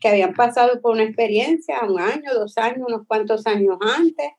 que 0.01 0.09
habían 0.09 0.33
pasado 0.33 0.81
por 0.81 0.93
una 0.93 1.03
experiencia, 1.03 1.79
un 1.87 1.99
año, 1.99 2.33
dos 2.33 2.57
años, 2.57 2.87
unos 2.87 3.05
cuantos 3.07 3.45
años 3.45 3.77
antes. 3.79 4.31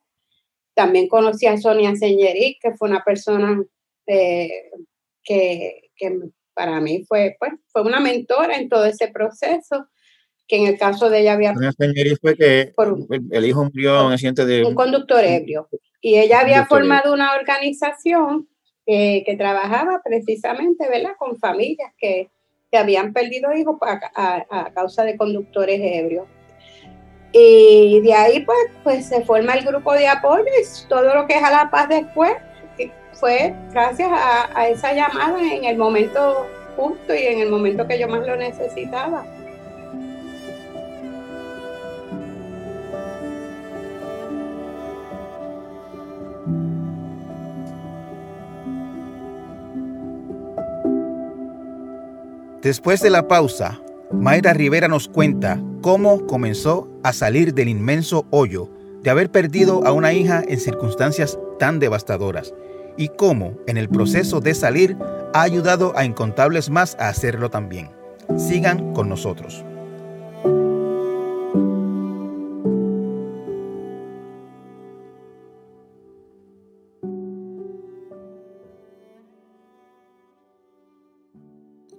También 0.75 1.07
conocí 1.07 1.47
a 1.47 1.57
Sonia 1.57 1.95
Señeric, 1.95 2.59
que 2.61 2.75
fue 2.75 2.89
una 2.89 3.05
persona 3.05 3.63
eh, 4.07 4.71
que, 5.23 5.91
que, 5.95 6.19
para 6.53 6.81
mí 6.81 7.05
fue, 7.07 7.37
pues, 7.39 7.53
fue 7.69 7.83
una 7.83 8.01
mentora 8.01 8.57
en 8.57 8.69
todo 8.69 8.85
ese 8.85 9.09
proceso, 9.09 9.87
que 10.49 10.57
en 10.57 10.67
el 10.67 10.79
caso 10.79 11.09
de 11.09 11.21
ella 11.21 11.35
había... 11.35 11.55
Sonia 11.55 11.73
Señeric 11.79 12.19
fue 12.21 12.37
que 12.37 12.73
el 13.31 13.47
hijo 13.47 13.65
murió 13.65 14.07
en 14.07 14.13
accidente 14.13 14.45
de... 14.45 14.65
Un 14.65 14.75
conductor 14.75 15.25
ebrio. 15.25 15.69
Y 16.01 16.19
ella 16.19 16.41
había 16.41 16.67
formado 16.67 17.15
una 17.15 17.37
organización 17.37 18.49
eh, 18.87 19.23
que 19.25 19.37
trabajaba 19.37 20.01
precisamente, 20.05 20.89
¿verdad?, 20.89 21.13
con 21.17 21.39
familias 21.39 21.93
que 21.97 22.31
que 22.73 22.79
habían 22.79 23.13
perdido 23.13 23.53
hijos 23.53 23.77
a, 23.83 24.71
causa 24.75 25.05
de 25.05 25.19
conductores 25.19 25.79
ebrios. 25.79 26.27
Y 27.33 28.01
de 28.01 28.15
ahí 28.15 28.41
pues, 28.41 28.59
pues 28.83 29.07
se 29.07 29.23
forma 29.25 29.53
el 29.53 29.65
grupo 29.65 29.93
de 29.93 30.09
apoyo 30.09 30.45
y 30.45 30.89
todo 30.89 31.15
lo 31.15 31.27
que 31.27 31.35
es 31.35 31.43
a 31.43 31.51
la 31.51 31.71
paz 31.71 31.89
después 31.89 32.33
fue 33.13 33.55
gracias 33.71 34.09
a, 34.11 34.59
a 34.59 34.69
esa 34.69 34.93
llamada 34.95 35.39
en 35.41 35.65
el 35.65 35.77
momento 35.77 36.47
justo 36.77 37.15
y 37.15 37.27
en 37.27 37.41
el 37.41 37.51
momento 37.51 37.87
que 37.87 37.99
yo 37.99 38.09
más 38.09 38.27
lo 38.27 38.37
necesitaba. 38.37 39.25
Después 52.63 53.01
de 53.01 53.11
la 53.11 53.27
pausa, 53.27 53.81
Mayra 54.13 54.53
Rivera 54.53 54.87
nos 54.87 55.09
cuenta 55.09 55.61
cómo 55.81 56.29
comenzó 56.29 56.89
a 57.03 57.13
salir 57.13 57.55
del 57.55 57.69
inmenso 57.69 58.25
hoyo 58.31 58.71
de 59.03 59.11
haber 59.11 59.33
perdido 59.33 59.85
a 59.85 59.91
una 59.91 60.13
hija 60.13 60.45
en 60.47 60.61
circunstancias 60.61 61.41
tan 61.59 61.81
devastadoras 61.81 62.55
y 62.97 63.09
cómo 63.09 63.59
en 63.67 63.79
el 63.79 63.89
proceso 63.89 64.39
de 64.41 64.55
salir 64.55 64.97
ha 65.35 65.43
ayudado 65.43 65.93
a 65.97 66.05
incontables 66.05 66.71
más 66.71 66.97
a 67.01 67.09
hacerlo 67.09 67.51
también. 67.51 67.91
Sigan 68.37 68.93
con 68.93 69.09
nosotros. 69.09 69.65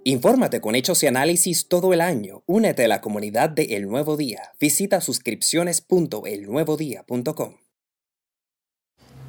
Infórmate 0.06 0.60
con 0.60 0.76
hechos 0.76 1.02
y 1.04 1.08
análisis 1.08 1.70
todo 1.70 1.94
el 1.94 2.02
año. 2.02 2.44
Únete 2.46 2.84
a 2.84 2.90
la 2.90 3.00
comunidad 3.00 3.50
de 3.50 3.78
El 3.78 3.88
Nuevo 3.88 4.18
Día. 4.18 4.52
Visita 4.60 5.00
suscripciones.elnuevodía.com. 5.00 7.54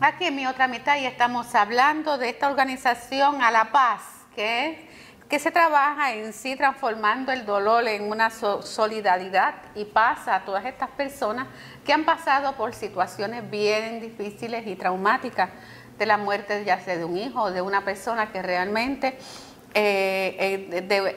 Aquí 0.00 0.24
en 0.24 0.34
mi 0.34 0.48
otra 0.48 0.66
mitad 0.66 0.98
y 0.98 1.06
estamos 1.06 1.54
hablando 1.54 2.18
de 2.18 2.30
esta 2.30 2.50
organización 2.50 3.40
a 3.40 3.52
la 3.52 3.70
paz, 3.70 4.00
que, 4.34 4.88
que 5.28 5.38
se 5.38 5.52
trabaja 5.52 6.14
en 6.14 6.32
sí 6.32 6.56
transformando 6.56 7.30
el 7.30 7.46
dolor 7.46 7.86
en 7.86 8.10
una 8.10 8.30
solidaridad 8.30 9.54
y 9.76 9.84
paz 9.84 10.26
a 10.26 10.44
todas 10.44 10.64
estas 10.64 10.90
personas 10.90 11.46
que 11.84 11.92
han 11.92 12.04
pasado 12.04 12.56
por 12.56 12.74
situaciones 12.74 13.48
bien 13.48 14.00
difíciles 14.00 14.66
y 14.66 14.74
traumáticas 14.74 15.50
de 15.98 16.06
la 16.06 16.16
muerte 16.16 16.64
ya 16.64 16.80
sea 16.80 16.96
de 16.96 17.04
un 17.04 17.16
hijo 17.16 17.42
o 17.42 17.52
de 17.52 17.62
una 17.62 17.84
persona 17.84 18.32
que 18.32 18.42
realmente 18.42 19.16
eh, 19.74 20.68
eh, 20.70 21.16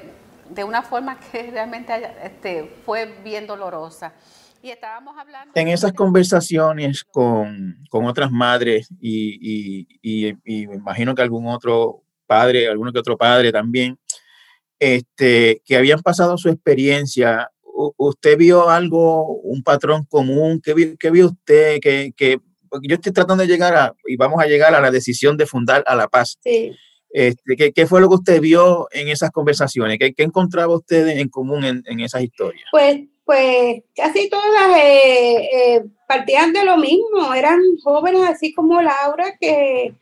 de, 0.50 0.63
una 0.63 0.82
forma 0.82 1.20
que 1.20 1.52
realmente 1.52 1.93
este, 2.24 2.70
fue 2.86 3.06
bien 3.24 3.46
dolorosa. 3.46 4.13
Y 4.62 4.72
estábamos 4.72 5.15
hablando... 5.17 5.52
En 5.54 5.67
esas 5.67 5.93
conversaciones 5.93 7.04
con, 7.04 7.78
con 7.89 8.06
otras 8.06 8.32
madres 8.32 8.89
y, 9.00 9.86
y, 10.02 10.36
y, 10.43 10.67
me 10.67 10.76
imagino 10.76 11.13
que 11.13 11.22
algún 11.22 11.48
otro 11.48 12.04
padre, 12.26 12.67
alguno 12.67 12.91
que 12.91 13.00
otro 13.00 13.17
padre 13.17 13.52
también, 13.52 14.00
este, 14.80 15.62
que 15.63 15.78
habían 15.78 16.02
pasado 16.02 16.38
su 16.38 16.50
experiencia, 16.50 17.52
¿usted 17.98 18.38
vio 18.38 18.70
algo, 18.70 19.39
un 19.41 19.62
patrón 19.62 20.06
común? 20.06 20.60
¿Qué 20.62 20.74
vio, 20.74 20.98
qué 21.00 21.12
vio 21.12 21.28
usted? 21.28 21.80
Que, 21.80 22.12
que, 22.17 22.39
yo 22.82 22.96
estoy 22.96 23.13
tratando 23.13 23.43
de 23.43 23.48
llegar 23.48 23.76
a, 23.76 23.96
y 24.08 24.17
vamos 24.17 24.41
a 24.41 24.48
llegar 24.48 24.74
a 24.74 24.82
la 24.82 24.91
decisión 24.91 25.38
de 25.38 25.46
fundar 25.46 25.84
a 25.86 25.96
la 25.96 26.08
paz. 26.08 26.38
Sí. 26.43 26.76
Este, 27.10 27.72
¿qué, 27.74 27.88
fue 27.88 28.02
lo 28.02 28.10
que 28.10 28.15
usted 28.15 28.41
vio 28.41 28.88
en 28.91 29.08
esas 29.08 29.32
conversaciones? 29.32 29.98
¿Qué, 29.98 30.13
encontraba 30.17 30.76
usted 30.76 31.08
en 31.08 31.30
común 31.30 31.63
en, 31.63 32.00
esas 32.00 32.22
historias? 32.22 32.65
Pues, 32.72 33.00
pues 33.26 33.84
casi 33.96 34.30
todas 34.30 34.78
eh, 34.78 35.50
eh, 35.54 35.86
partían 36.08 36.54
de 36.54 36.65
lo 36.65 36.78
mismo, 36.78 37.34
eran 37.34 37.60
jóvenes 37.84 38.24
así 38.30 38.54
como 38.54 38.82
Laura 38.82 39.38
que, 39.39 39.96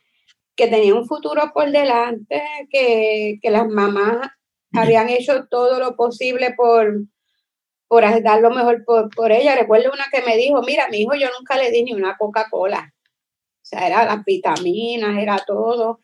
que 0.55 0.67
tenían 0.67 0.97
un 0.97 1.07
futuro 1.07 1.51
por 1.53 1.71
delante, 1.71 2.41
que, 2.71 3.39
las 3.43 3.67
mamás 3.67 4.29
habían 4.73 5.09
hecho 5.09 5.45
todo 5.45 5.79
lo 5.79 5.95
posible 5.95 6.53
por, 6.55 7.01
por 7.87 8.23
dar 8.23 8.41
lo 8.41 8.49
mejor 8.49 8.83
por, 8.83 9.09
por, 9.15 9.31
ella. 9.31 9.55
Recuerdo 9.55 9.91
una 9.93 10.05
que 10.11 10.21
me 10.23 10.35
dijo, 10.37 10.61
mira, 10.63 10.87
mi 10.89 11.01
hijo 11.01 11.13
yo 11.15 11.27
nunca 11.37 11.55
le 11.55 11.71
di 11.71 11.83
ni 11.83 11.93
una 11.93 12.17
Coca-Cola. 12.17 12.93
O 12.93 13.67
sea, 13.67 13.87
era 13.87 14.05
las 14.05 14.23
vitaminas, 14.23 15.17
era 15.17 15.37
todo 15.39 15.99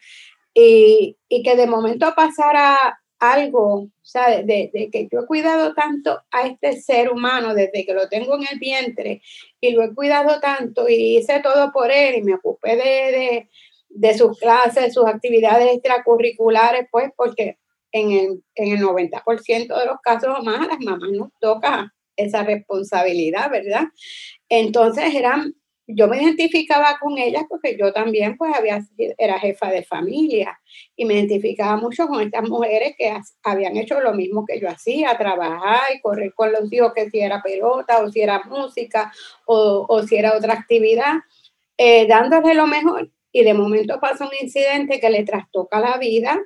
y, 0.54 1.18
que 1.30 1.56
de 1.56 1.68
momento 1.68 2.14
pasara 2.16 3.00
algo, 3.20 3.84
o 3.84 3.90
sea, 4.02 4.42
de, 4.42 4.72
que 4.92 5.08
yo 5.12 5.22
he 5.22 5.26
cuidado 5.26 5.74
tanto 5.74 6.20
a 6.32 6.48
este 6.48 6.82
ser 6.82 7.12
humano 7.12 7.54
desde 7.54 7.86
que 7.86 7.94
lo 7.94 8.10
tengo 8.10 8.36
en 8.36 8.48
el 8.52 8.60
vientre 8.60 9.22
y 9.60 9.72
lo 9.72 9.84
he 9.84 9.94
cuidado 9.94 10.40
tanto 10.40 10.90
y 10.90 11.18
hice 11.18 11.40
todo 11.42 11.72
por 11.72 11.92
él 11.92 12.16
y 12.16 12.24
me 12.24 12.36
ocupé 12.36 12.76
de, 12.76 13.50
de, 13.90 14.18
sus 14.18 14.40
clases, 14.40 14.94
sus 14.94 15.06
actividades 15.06 15.72
extracurriculares, 15.72 16.88
pues 16.92 17.12
porque 17.16 17.58
en 17.92 18.12
el, 18.12 18.44
en 18.56 18.74
el 18.74 18.82
90% 18.82 19.80
de 19.80 19.86
los 19.86 20.00
casos 20.02 20.44
más 20.44 20.62
a 20.62 20.68
las 20.68 20.80
mamás 20.80 21.12
nos 21.12 21.30
toca 21.40 21.94
esa 22.16 22.44
responsabilidad, 22.44 23.52
¿verdad? 23.52 23.84
Entonces 24.50 25.14
eran 25.14 25.54
yo 25.88 26.08
me 26.08 26.22
identificaba 26.22 26.98
con 27.00 27.18
ellas 27.18 27.44
porque 27.50 27.78
yo 27.78 27.92
también 27.92 28.38
pues 28.38 28.54
había, 28.56 28.82
era 29.18 29.40
jefa 29.40 29.70
de 29.70 29.84
familia 29.84 30.60
y 30.96 31.06
me 31.06 31.16
identificaba 31.16 31.76
mucho 31.78 32.08
con 32.08 32.22
estas 32.22 32.48
mujeres 32.48 32.96
que 32.98 33.14
habían 33.44 33.78
hecho 33.78 34.00
lo 34.00 34.14
mismo 34.14 34.46
que 34.46 34.60
yo 34.60 34.70
hacía, 34.70 35.18
trabajar 35.18 35.82
y 35.96 36.02
correr 36.02 36.34
con 36.34 36.52
los 36.52 36.72
hijos, 36.72 36.94
que 36.94 37.10
si 37.10 37.20
era 37.20 37.42
pelota 37.42 38.02
o 38.04 38.10
si 38.12 38.22
era 38.22 38.42
música 38.46 39.12
o, 39.46 39.86
o 39.88 40.04
si 40.04 40.16
era 40.16 40.38
otra 40.38 40.54
actividad, 40.54 41.16
eh, 41.78 42.08
dándole 42.08 42.54
lo 42.54 42.68
mejor. 42.68 43.12
Y 43.32 43.44
de 43.44 43.54
momento 43.54 44.00
pasa 44.00 44.26
un 44.26 44.32
incidente 44.42 45.00
que 45.00 45.10
le 45.10 45.24
trastoca 45.24 45.80
la 45.80 45.98
vida 45.98 46.40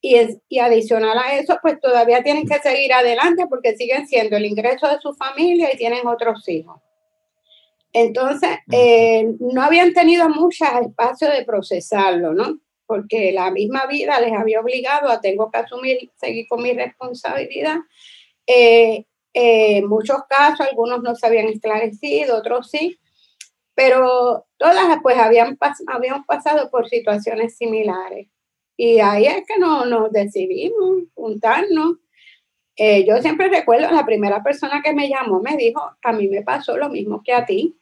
y, 0.00 0.16
es, 0.16 0.38
y 0.48 0.58
adicional 0.58 1.16
a 1.16 1.38
eso, 1.38 1.58
pues 1.62 1.80
todavía 1.80 2.22
tienen 2.22 2.46
que 2.46 2.58
seguir 2.58 2.92
adelante 2.92 3.46
porque 3.48 3.76
siguen 3.76 4.06
siendo 4.06 4.36
el 4.36 4.46
ingreso 4.46 4.88
de 4.88 5.00
su 5.00 5.14
familia 5.14 5.70
y 5.72 5.76
tienen 5.78 6.06
otros 6.06 6.46
hijos. 6.48 6.80
Entonces, 7.92 8.50
eh, 8.70 9.34
no 9.38 9.62
habían 9.62 9.92
tenido 9.92 10.28
mucho 10.28 10.64
espacio 10.64 11.28
de 11.28 11.44
procesarlo, 11.44 12.32
¿no? 12.32 12.58
Porque 12.86 13.32
la 13.32 13.50
misma 13.50 13.86
vida 13.86 14.18
les 14.20 14.32
había 14.32 14.60
obligado 14.60 15.10
a 15.10 15.20
tengo 15.20 15.50
que 15.50 15.58
asumir, 15.58 16.10
seguir 16.16 16.46
con 16.48 16.62
mi 16.62 16.72
responsabilidad. 16.72 17.76
Eh, 18.46 19.04
eh, 19.34 19.76
en 19.78 19.88
muchos 19.88 20.18
casos, 20.28 20.66
algunos 20.66 21.02
no 21.02 21.14
se 21.14 21.26
habían 21.26 21.48
esclarecido, 21.48 22.38
otros 22.38 22.70
sí, 22.70 22.98
pero 23.74 24.46
todas 24.56 24.98
pues 25.02 25.18
habían 25.18 25.58
habíamos 25.86 26.26
pasado 26.26 26.70
por 26.70 26.88
situaciones 26.88 27.56
similares. 27.56 28.28
Y 28.76 29.00
ahí 29.00 29.26
es 29.26 29.46
que 29.46 29.58
no, 29.58 29.84
nos 29.84 30.10
decidimos 30.12 31.04
juntarnos. 31.14 31.98
yo 33.06 33.20
siempre 33.20 33.48
recuerdo, 33.48 33.90
la 33.90 34.06
primera 34.06 34.42
persona 34.42 34.82
que 34.82 34.94
me 34.94 35.08
llamó 35.08 35.40
me 35.40 35.56
dijo, 35.56 35.80
a 36.02 36.12
mí 36.12 36.28
me 36.28 36.42
pasó 36.42 36.76
lo 36.76 36.88
mismo 36.88 37.22
que 37.22 37.34
a 37.34 37.44
ti. 37.44 37.76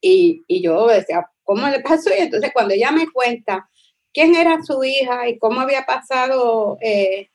Y, 0.00 0.44
y 0.46 0.62
yo 0.62 0.86
decía, 0.86 1.28
¿cómo 1.42 1.68
le 1.68 1.80
pasó? 1.80 2.10
Y 2.10 2.20
entonces 2.20 2.50
cuando 2.52 2.74
ella 2.74 2.90
me 2.92 3.10
cuenta 3.10 3.68
quién 4.12 4.34
era 4.34 4.62
su 4.62 4.82
hija 4.84 5.28
y 5.28 5.38
cómo 5.38 5.60
había 5.60 5.84
pasado 5.86 6.78
eh, 6.80 7.30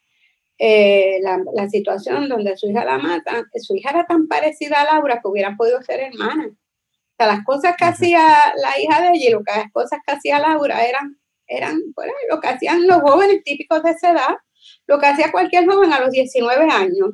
eh, 0.57 1.19
la, 1.21 1.41
la, 1.53 1.69
situación 1.69 2.29
donde 2.29 2.55
su 2.57 2.69
hija 2.69 2.85
la 2.85 2.97
matan, 2.97 3.45
su 3.55 3.75
hija 3.75 3.89
era 3.89 4.05
tan 4.05 4.27
parecida 4.27 4.81
a 4.81 4.93
Laura 4.93 5.19
que 5.21 5.27
hubieran 5.27 5.57
podido 5.57 5.81
ser 5.81 5.99
hermanas. 5.99 6.51
O 6.51 7.15
sea, 7.17 7.27
las 7.27 7.43
cosas 7.43 7.75
que 7.77 7.85
hacía 7.85 8.19
la 8.55 8.79
hija 8.79 9.01
de 9.01 9.09
ella 9.09 9.29
y 9.29 9.31
las 9.31 9.71
cosas 9.71 9.99
que 10.05 10.13
hacía 10.13 10.39
Laura 10.39 10.85
eran, 10.85 11.17
eran 11.47 11.79
lo 12.29 12.39
que 12.39 12.47
hacían 12.47 12.87
los 12.87 13.01
jóvenes 13.01 13.43
típicos 13.43 13.83
de 13.83 13.91
esa 13.91 14.11
edad, 14.11 14.35
lo 14.87 14.99
que 14.99 15.05
hacía 15.07 15.31
cualquier 15.31 15.65
joven 15.65 15.91
a 15.91 15.99
los 15.99 16.11
19 16.11 16.71
años. 16.71 17.11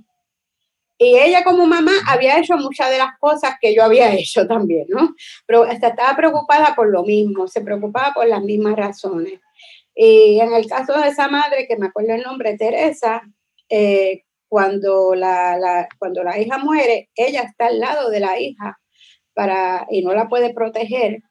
Y 1.01 1.17
ella 1.17 1.45
como 1.45 1.65
mamá 1.65 1.93
había 2.07 2.37
hecho 2.37 2.57
muchas 2.57 2.91
de 2.91 2.97
las 2.97 3.17
cosas 3.19 3.55
que 3.61 3.73
yo 3.73 3.83
había 3.83 4.13
hecho 4.13 4.45
también, 4.45 4.85
¿no? 4.89 5.15
Pero 5.47 5.65
estaba 5.65 6.15
preocupada 6.15 6.75
por 6.75 6.89
lo 6.89 7.03
mismo, 7.03 7.47
se 7.47 7.61
preocupaba 7.61 8.13
por 8.13 8.27
las 8.27 8.43
mismas 8.43 8.75
razones. 8.75 9.39
Y 9.95 10.39
en 10.41 10.53
el 10.53 10.67
caso 10.67 10.99
de 10.99 11.07
esa 11.07 11.29
madre, 11.29 11.67
que 11.67 11.77
me 11.77 11.87
acuerdo 11.87 12.13
el 12.13 12.21
nombre, 12.21 12.57
Teresa, 12.57 13.21
eh, 13.69 14.23
cuando, 14.49 15.15
la, 15.15 15.87
cuando 15.97 16.23
la 16.23 16.37
hija 16.37 16.57
muere, 16.57 17.09
ella 17.15 17.43
está 17.43 17.67
al 17.67 17.79
lado 17.79 18.09
de 18.09 18.19
la 18.19 18.39
hija 18.39 18.77
para, 19.33 19.87
y 19.89 20.03
no 20.03 20.13
la 20.13 20.27
puede 20.27 20.53
proteger. 20.53 21.21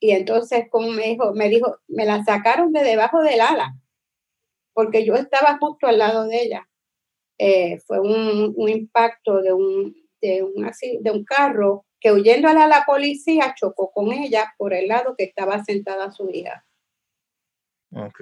Y 0.00 0.12
entonces, 0.12 0.64
como 0.70 0.88
me 0.88 1.08
dijo, 1.08 1.34
me 1.34 1.50
dijo, 1.50 1.76
me 1.88 2.06
la 2.06 2.24
sacaron 2.24 2.72
de 2.72 2.82
debajo 2.84 3.22
del 3.22 3.42
ala, 3.42 3.74
porque 4.72 5.04
yo 5.04 5.14
estaba 5.14 5.58
justo 5.60 5.86
al 5.86 5.98
lado 5.98 6.26
de 6.26 6.42
ella. 6.42 6.69
Eh, 7.42 7.80
fue 7.86 7.98
un, 7.98 8.52
un, 8.54 8.68
impacto 8.68 9.40
de 9.40 9.50
un, 9.50 9.96
de, 10.20 10.42
un, 10.42 10.66
así, 10.66 10.98
de 11.00 11.10
un 11.10 11.24
carro 11.24 11.86
que 11.98 12.12
huyendo 12.12 12.48
a 12.48 12.52
la 12.52 12.84
policía 12.84 13.54
chocó 13.56 13.90
con 13.92 14.12
ella 14.12 14.52
por 14.58 14.74
el 14.74 14.88
lado 14.88 15.14
que 15.16 15.24
estaba 15.24 15.64
sentada 15.64 16.10
su 16.10 16.28
hija. 16.28 16.66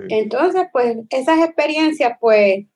Entonces, 0.08 0.68
pues 0.72 0.98
esas 1.10 1.40
experiencias, 1.40 2.16
pues 2.20 2.66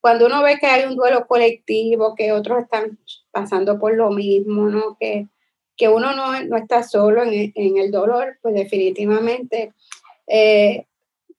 cuando 0.00 0.26
uno 0.26 0.44
ve 0.44 0.58
que 0.60 0.66
hay 0.68 0.84
un 0.84 0.94
duelo 0.94 1.26
colectivo, 1.26 2.14
que 2.14 2.30
otros 2.30 2.62
están 2.62 2.96
pasando 3.32 3.80
por 3.80 3.96
lo 3.96 4.10
mismo, 4.10 4.68
¿no? 4.68 4.96
Que, 4.96 5.26
que 5.76 5.88
uno 5.88 6.14
no, 6.14 6.40
no 6.44 6.56
está 6.56 6.84
solo 6.84 7.24
en, 7.24 7.50
en, 7.52 7.78
el 7.78 7.90
dolor, 7.90 8.38
pues 8.42 8.54
definitivamente 8.54 9.72
eh, 10.28 10.86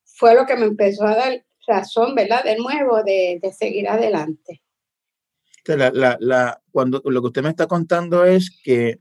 fue 0.03 0.35
lo 0.35 0.45
que 0.45 0.57
me 0.57 0.65
empezó 0.65 1.05
a 1.05 1.15
dar 1.15 1.41
razón, 1.71 2.15
¿verdad? 2.15 2.43
De 2.43 2.55
nuevo, 2.57 3.03
de, 3.03 3.39
de 3.41 3.51
seguir 3.53 3.87
adelante. 3.87 4.61
La, 5.65 5.91
la, 5.91 6.17
la, 6.19 6.61
cuando 6.71 7.01
lo 7.05 7.21
que 7.21 7.27
usted 7.27 7.43
me 7.43 7.49
está 7.49 7.67
contando 7.67 8.25
es 8.25 8.49
que 8.63 8.99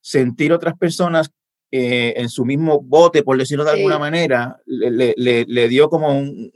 sentir 0.00 0.52
otras 0.52 0.76
personas 0.76 1.30
eh, 1.72 2.14
en 2.16 2.28
su 2.28 2.44
mismo 2.44 2.80
bote, 2.80 3.22
por 3.22 3.38
decirlo 3.38 3.64
de 3.64 3.70
alguna 3.70 3.98
manera, 3.98 4.60
le, 4.66 5.14
le, 5.16 5.44
le, 5.46 5.68
dio 5.68 5.88
como 5.88 6.18
un, 6.18 6.50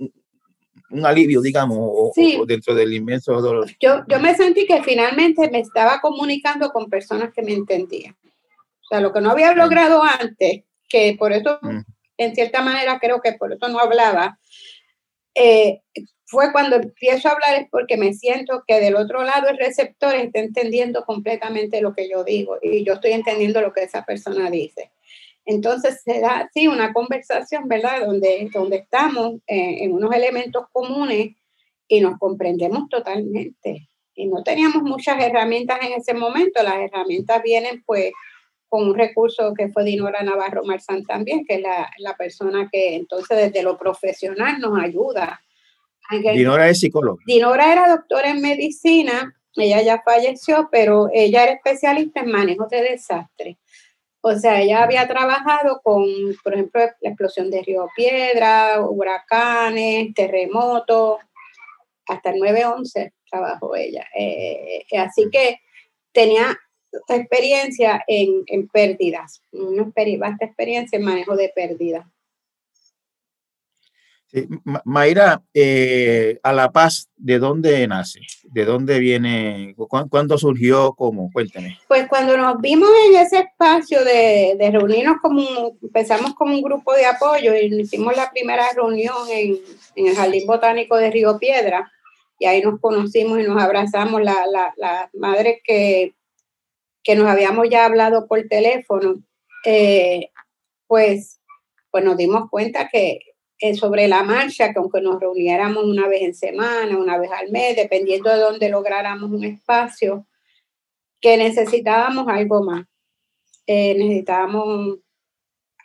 un 0.90 1.06
alivio, 1.06 1.40
digamos, 1.40 1.78
o, 1.80 2.12
dentro 2.46 2.74
del 2.74 2.92
inmenso 2.92 3.40
dolor. 3.40 3.70
Yo, 3.80 4.02
yo 4.08 4.20
me 4.20 4.34
sentí 4.34 4.66
que 4.66 4.82
finalmente 4.82 5.50
me 5.50 5.60
estaba 5.60 6.00
comunicando 6.00 6.70
con 6.70 6.90
personas 6.90 7.32
que 7.32 7.42
me 7.42 7.52
entendían. 7.52 8.14
O 8.14 8.86
sea, 8.88 9.00
lo 9.00 9.12
que 9.12 9.20
no 9.20 9.30
había 9.30 9.54
logrado 9.54 10.02
antes, 10.02 10.64
que 10.88 11.16
por 11.18 11.32
eso, 11.32 11.58
mm. 11.62 11.80
en 12.18 12.34
cierta 12.34 12.62
manera, 12.62 12.98
creo 12.98 13.20
que 13.20 13.32
por 13.32 13.52
eso 13.52 13.68
no 13.68 13.78
hablaba, 13.78 14.38
eh, 15.34 15.80
fue 16.26 16.52
cuando 16.52 16.76
empiezo 16.76 17.28
a 17.28 17.32
hablar 17.32 17.62
es 17.62 17.68
porque 17.70 17.96
me 17.96 18.12
siento 18.14 18.64
que 18.66 18.80
del 18.80 18.96
otro 18.96 19.22
lado 19.22 19.48
el 19.48 19.58
receptor 19.58 20.14
está 20.14 20.40
entendiendo 20.40 21.04
completamente 21.04 21.80
lo 21.80 21.94
que 21.94 22.08
yo 22.08 22.24
digo 22.24 22.58
y 22.62 22.84
yo 22.84 22.94
estoy 22.94 23.12
entendiendo 23.12 23.60
lo 23.60 23.72
que 23.72 23.82
esa 23.82 24.04
persona 24.04 24.50
dice. 24.50 24.90
Entonces 25.44 26.00
se 26.02 26.20
da 26.20 26.40
así 26.40 26.66
una 26.66 26.92
conversación, 26.92 27.68
¿verdad? 27.68 28.06
Donde, 28.06 28.48
donde 28.52 28.76
estamos 28.78 29.34
eh, 29.46 29.84
en 29.84 29.92
unos 29.92 30.14
elementos 30.14 30.66
comunes 30.72 31.36
y 31.86 32.00
nos 32.00 32.18
comprendemos 32.18 32.88
totalmente. 32.88 33.88
Y 34.14 34.26
no 34.26 34.42
teníamos 34.42 34.82
muchas 34.82 35.22
herramientas 35.22 35.78
en 35.82 35.92
ese 35.92 36.14
momento. 36.14 36.62
Las 36.62 36.76
herramientas 36.76 37.42
vienen 37.42 37.82
pues 37.84 38.12
con 38.74 38.88
un 38.88 38.94
recurso 38.96 39.54
que 39.54 39.68
fue 39.68 39.84
Dinora 39.84 40.24
Navarro 40.24 40.64
Marzán 40.64 41.04
también, 41.04 41.44
que 41.46 41.54
es 41.54 41.60
la, 41.60 41.88
la 41.98 42.16
persona 42.16 42.68
que 42.72 42.96
entonces 42.96 43.38
desde 43.38 43.62
lo 43.62 43.78
profesional 43.78 44.58
nos 44.58 44.76
ayuda. 44.76 45.40
Dinora 46.10 46.68
es 46.68 46.80
psicóloga. 46.80 47.22
Dinora 47.24 47.70
era 47.70 47.88
doctora 47.88 48.30
en 48.30 48.40
medicina, 48.40 49.32
ella 49.54 49.80
ya 49.80 50.02
falleció, 50.04 50.68
pero 50.72 51.08
ella 51.12 51.44
era 51.44 51.52
especialista 51.52 52.22
en 52.22 52.32
manejo 52.32 52.66
de 52.66 52.82
desastres. 52.82 53.58
O 54.22 54.34
sea, 54.34 54.60
ella 54.60 54.82
había 54.82 55.06
trabajado 55.06 55.80
con, 55.80 56.04
por 56.42 56.54
ejemplo, 56.54 56.80
la 57.00 57.10
explosión 57.10 57.52
de 57.52 57.62
Río 57.62 57.86
Piedra, 57.94 58.80
huracanes, 58.80 60.12
terremotos, 60.14 61.18
hasta 62.08 62.30
el 62.30 62.40
9-11 62.40 63.12
trabajó 63.30 63.76
ella. 63.76 64.04
Eh, 64.18 64.84
eh, 64.90 64.98
así 64.98 65.30
que 65.30 65.60
tenía 66.10 66.58
experiencia 67.08 68.02
en, 68.06 68.42
en 68.46 68.68
pérdidas, 68.68 69.42
una 69.52 69.92
vasta 70.18 70.44
experiencia 70.44 70.98
en 70.98 71.04
manejo 71.04 71.36
de 71.36 71.52
pérdidas. 71.54 72.06
Mayra, 74.84 75.42
eh, 75.52 76.40
a 76.42 76.52
La 76.52 76.72
Paz, 76.72 77.08
¿de 77.16 77.38
dónde 77.38 77.86
nace? 77.86 78.20
¿De 78.42 78.64
dónde 78.64 78.98
viene? 78.98 79.74
¿Cuándo 80.10 80.38
surgió? 80.38 80.92
¿Cómo? 80.94 81.30
Cuéntame. 81.32 81.78
Pues 81.86 82.08
cuando 82.08 82.36
nos 82.36 82.60
vimos 82.60 82.88
en 83.08 83.16
ese 83.16 83.38
espacio 83.40 84.04
de, 84.04 84.56
de 84.58 84.70
reunirnos 84.72 85.18
como, 85.22 85.76
empezamos 85.80 86.34
como 86.34 86.54
un 86.54 86.62
grupo 86.62 86.92
de 86.94 87.06
apoyo 87.06 87.54
y 87.54 87.82
hicimos 87.82 88.16
la 88.16 88.30
primera 88.30 88.64
reunión 88.74 89.14
en, 89.30 89.58
en, 89.94 90.06
el 90.08 90.16
Jardín 90.16 90.46
Botánico 90.46 90.96
de 90.96 91.12
Río 91.12 91.38
Piedra 91.38 91.90
y 92.38 92.46
ahí 92.46 92.60
nos 92.60 92.80
conocimos 92.80 93.38
y 93.38 93.44
nos 93.44 93.62
abrazamos 93.62 94.20
las 94.20 94.36
la, 94.76 95.10
madres 95.14 95.58
que, 95.64 96.14
que 97.04 97.14
nos 97.14 97.28
habíamos 97.28 97.68
ya 97.70 97.84
hablado 97.84 98.26
por 98.26 98.42
teléfono, 98.48 99.22
eh, 99.64 100.30
pues, 100.86 101.40
pues 101.90 102.04
nos 102.04 102.16
dimos 102.16 102.50
cuenta 102.50 102.88
que 102.88 103.20
sobre 103.78 104.08
la 104.08 104.22
marcha, 104.24 104.72
que 104.72 104.78
aunque 104.78 105.00
nos 105.00 105.20
reuniéramos 105.20 105.84
una 105.84 106.08
vez 106.08 106.22
en 106.22 106.34
semana, 106.34 106.98
una 106.98 107.16
vez 107.18 107.30
al 107.30 107.50
mes, 107.50 107.76
dependiendo 107.76 108.30
de 108.30 108.38
dónde 108.38 108.68
lográramos 108.68 109.30
un 109.30 109.44
espacio, 109.44 110.26
que 111.20 111.36
necesitábamos 111.38 112.26
algo 112.28 112.62
más. 112.62 112.84
Eh, 113.66 113.94
necesitábamos 113.96 114.98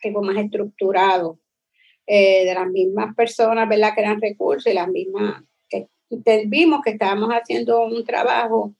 algo 0.03 0.21
más 0.21 0.37
estructurado, 0.37 1.39
eh, 2.05 2.43
de 2.45 2.53
las 2.53 2.67
mismas 2.67 3.15
personas, 3.15 3.69
¿verdad? 3.69 3.93
Que 3.93 4.01
eran 4.01 4.19
recursos 4.19 4.69
y 4.69 4.75
las 4.75 4.89
mismas, 4.89 5.43
que 5.69 5.87
vimos 6.47 6.81
que 6.83 6.91
estábamos 6.91 7.29
haciendo 7.29 7.85
un 7.85 8.03
trabajo 8.03 8.73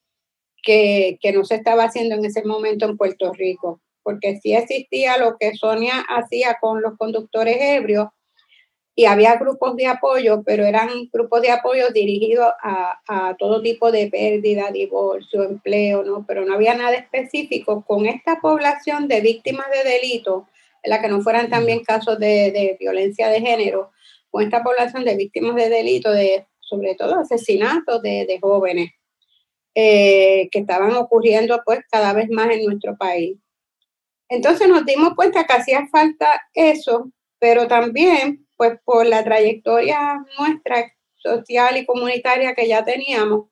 que, 0.64 1.18
no 1.34 1.44
se 1.46 1.56
estaba 1.56 1.86
haciendo 1.86 2.16
en 2.16 2.26
ese 2.26 2.44
momento 2.44 2.86
en 2.86 2.98
Puerto 2.98 3.32
Rico, 3.34 3.82
porque 4.04 4.40
sí 4.42 4.54
existía 4.54 5.18
lo 5.18 5.38
que 5.38 5.54
Sonia 5.56 6.04
hacía 6.08 6.58
con 6.60 6.82
los 6.82 6.98
conductores 6.98 7.58
ebrios, 7.60 8.08
y 8.96 9.06
había 9.06 9.38
grupos 9.38 9.78
de 9.78 9.88
apoyo, 9.88 10.44
pero 10.46 10.66
eran 10.66 10.90
grupos 11.14 11.42
de 11.42 11.52
apoyo 11.52 11.90
dirigidos 11.90 12.52
a, 12.62 13.00
a, 13.08 13.38
todo 13.38 13.62
tipo 13.62 13.94
de 13.94 14.08
pérdida, 14.08 14.72
divorcio, 14.72 15.44
empleo, 15.44 16.04
¿no? 16.04 16.26
Pero 16.28 16.44
no 16.44 16.56
había 16.56 16.76
nada 16.76 16.98
específico 16.98 17.86
con 17.88 18.08
esta 18.08 18.42
población 18.42 19.08
de 19.08 19.22
víctimas 19.22 19.68
de 19.72 19.90
delitos, 19.90 20.44
en 20.84 20.90
la 20.90 21.02
que 21.02 21.08
no 21.08 21.22
fueran 21.22 21.50
también 21.50 21.82
casos 21.82 22.20
de, 22.20 22.52
de, 22.52 22.76
violencia 22.78 23.30
de 23.30 23.40
género, 23.40 23.92
con 24.30 24.44
esta 24.44 24.64
población 24.64 25.06
de 25.06 25.16
víctimas 25.16 25.56
de 25.56 25.70
delitos, 25.70 26.14
de, 26.14 26.46
sobre 26.60 26.96
todo 26.96 27.20
asesinatos 27.20 28.02
de, 28.02 28.26
de 28.26 28.38
jóvenes, 28.42 28.92
eh, 29.82 30.50
que 30.52 30.60
estaban 30.60 30.92
ocurriendo 30.92 31.62
pues 31.66 31.80
cada 31.90 32.12
vez 32.12 32.30
más 32.30 32.50
en 32.50 32.66
nuestro 32.66 32.98
país. 32.98 33.38
Entonces 34.28 34.68
nos 34.68 34.86
dimos 34.86 35.16
cuenta 35.16 35.46
que 35.46 35.54
hacía 35.54 35.88
falta 35.88 36.50
eso, 36.54 37.10
pero 37.40 37.66
también 37.66 38.46
pues 38.58 38.78
por 38.84 39.06
la 39.06 39.24
trayectoria 39.24 40.18
nuestra 40.38 40.94
social 41.16 41.78
y 41.78 41.86
comunitaria 41.86 42.54
que 42.56 42.68
ya 42.68 42.84
teníamos, 42.84 43.48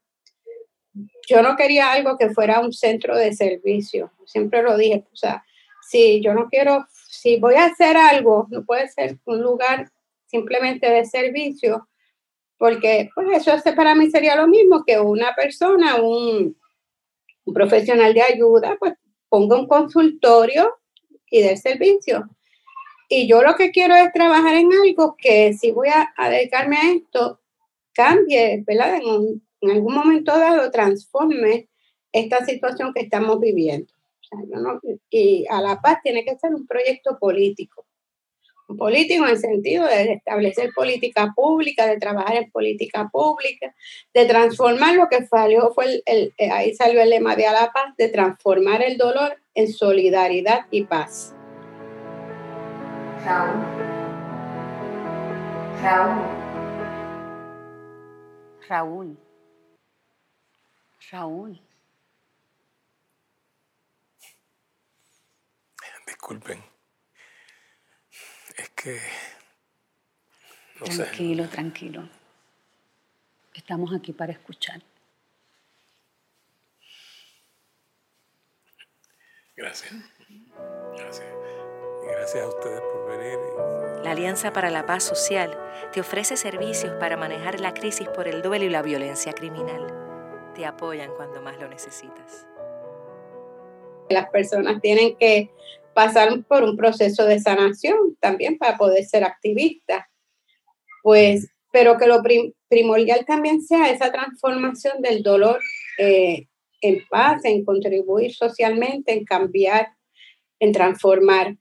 yo 1.29 1.41
no 1.41 1.55
quería 1.55 1.93
algo 1.93 2.17
que 2.17 2.31
fuera 2.31 2.59
un 2.59 2.73
centro 2.73 3.15
de 3.15 3.33
servicio. 3.33 4.11
Siempre 4.25 4.61
lo 4.63 4.75
dije, 4.77 5.05
o 5.09 5.15
sea, 5.15 5.45
si 5.81 6.21
yo 6.21 6.33
no 6.33 6.49
quiero, 6.49 6.87
si 6.91 7.39
voy 7.39 7.55
a 7.55 7.67
hacer 7.67 7.95
algo, 7.95 8.47
no 8.49 8.65
puede 8.65 8.89
ser 8.89 9.17
un 9.23 9.41
lugar 9.41 9.89
simplemente 10.25 10.89
de 10.89 11.05
servicio, 11.05 11.87
porque 12.57 13.09
pues 13.13 13.47
eso 13.47 13.75
para 13.75 13.95
mí 13.95 14.09
sería 14.09 14.35
lo 14.35 14.47
mismo 14.47 14.83
que 14.85 14.99
una 14.99 15.33
persona, 15.35 16.01
un, 16.01 16.57
profesional 17.53 18.13
de 18.13 18.21
ayuda, 18.21 18.75
pues 18.77 18.93
ponga 19.29 19.57
un 19.57 19.67
consultorio 19.67 20.77
y 21.29 21.41
dé 21.41 21.55
servicio. 21.55 22.29
Y 23.09 23.27
yo 23.27 23.41
lo 23.41 23.55
que 23.55 23.71
quiero 23.71 23.95
es 23.95 24.11
trabajar 24.11 24.55
en 24.55 24.69
algo 24.73 25.15
que 25.17 25.53
si 25.53 25.71
voy 25.71 25.87
a, 25.87 26.29
dedicarme 26.29 26.77
a 26.77 26.91
esto, 26.91 27.39
cambie, 27.93 28.63
¿verdad? 28.67 28.95
En, 28.95 29.41
en, 29.61 29.71
algún 29.71 29.93
momento 29.93 30.37
dado 30.37 30.69
transforme 30.71 31.69
esta 32.11 32.43
situación 32.45 32.93
que 32.93 33.03
estamos 33.03 33.39
viviendo. 33.39 33.93
O 33.93 34.23
sea, 34.23 34.39
yo 34.49 34.59
no, 34.59 34.81
y 35.09 35.45
a 35.49 35.61
la 35.61 35.79
paz 35.79 35.99
tiene 36.03 36.25
que 36.25 36.37
ser 36.37 36.53
un 36.53 36.67
proyecto 36.67 37.17
político. 37.17 37.86
Político 38.75 39.23
en 39.23 39.31
el 39.31 39.37
sentido 39.37 39.85
de 39.85 40.13
establecer 40.13 40.71
política 40.75 41.31
pública, 41.33 41.87
de 41.87 41.97
trabajar 41.97 42.35
en 42.35 42.51
política 42.51 43.07
pública, 43.09 43.73
de 44.13 44.25
transformar 44.25 44.95
lo 44.95 45.07
que 45.07 45.25
falló, 45.25 45.71
fue 45.73 46.01
el, 46.05 46.33
el, 46.37 46.51
ahí 46.51 46.75
salió 46.75 47.01
el 47.01 47.09
lema 47.09 47.35
de 47.35 47.47
a 47.47 47.53
la 47.53 47.71
paz, 47.71 47.95
de 47.97 48.09
transformar 48.09 48.81
el 48.81 48.97
dolor 48.97 49.37
en 49.53 49.71
solidaridad 49.71 50.65
y 50.69 50.83
paz. 50.83 51.33
Raúl. 53.23 53.65
Raúl. 55.81 56.37
Raúl. 58.67 59.17
Raúl. 61.11 61.61
Disculpen. 66.05 66.76
Que... 68.81 68.99
tranquilo, 70.85 71.49
tranquilo. 71.49 72.07
Estamos 73.55 73.91
aquí 73.93 74.13
para 74.13 74.31
escuchar. 74.31 74.81
Gracias. 79.55 79.91
Gracias. 80.95 81.27
gracias 82.03 82.43
a 82.43 82.47
ustedes 82.47 82.81
por 82.81 83.09
venir. 83.09 83.39
La 84.03 84.11
Alianza 84.11 84.53
para 84.53 84.69
la 84.69 84.85
Paz 84.85 85.03
Social 85.03 85.57
te 85.91 85.99
ofrece 85.99 86.37
servicios 86.37 86.93
para 86.99 87.17
manejar 87.17 87.59
la 87.59 87.73
crisis 87.73 88.07
por 88.09 88.27
el 88.27 88.43
duelo 88.43 88.65
y 88.65 88.69
la 88.69 88.83
violencia 88.83 89.33
criminal. 89.33 90.53
Te 90.53 90.67
apoyan 90.67 91.11
cuando 91.15 91.41
más 91.41 91.57
lo 91.59 91.67
necesitas. 91.67 92.45
Las 94.09 94.29
personas 94.29 94.79
tienen 94.81 95.17
que 95.17 95.51
pasar 95.97 96.43
por 96.43 96.63
un 96.63 96.77
proceso 96.77 97.25
de 97.25 97.39
sanación 97.39 97.97
también 98.19 98.59
para 98.59 98.77
poder 98.77 99.03
ser 99.03 99.23
activistas. 99.23 100.05
Pues, 101.01 101.49
pero 101.71 101.97
que 101.97 102.05
lo 102.05 102.21
primordial 102.69 103.25
también 103.25 103.63
sea 103.63 103.89
esa 103.89 104.11
transformación 104.11 105.01
del 105.01 105.23
dolor 105.23 105.59
eh, 105.97 106.45
en 106.81 107.03
paz, 107.09 107.45
en 107.45 107.65
contribuir 107.65 108.35
socialmente, 108.35 109.11
en 109.11 109.25
cambiar, 109.25 109.87
en 110.59 110.71
transformar. 110.71 111.55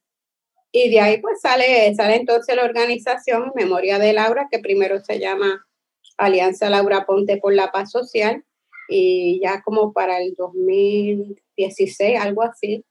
Y 0.71 0.91
de 0.91 1.01
ahí 1.01 1.19
pues 1.23 1.41
sale, 1.41 1.95
sale 1.95 2.17
entonces 2.17 2.55
la 2.57 2.65
organización 2.65 3.53
Memoria 3.55 3.99
de 3.99 4.13
Laura, 4.13 4.49
que 4.51 4.59
primero 4.59 5.01
se 5.01 5.19
llama 5.19 5.67
Alianza 6.19 6.69
Laura 6.69 7.07
Ponte 7.07 7.39
por 7.39 7.55
la 7.55 7.73
Paz 7.73 7.91
Social, 7.91 8.45
y 8.87 9.41
ya 9.43 9.63
como 9.63 9.95
para 9.95 10.21
el 10.21 10.35
2016, 10.37 12.21
algo 12.21 12.43
así, 12.43 12.85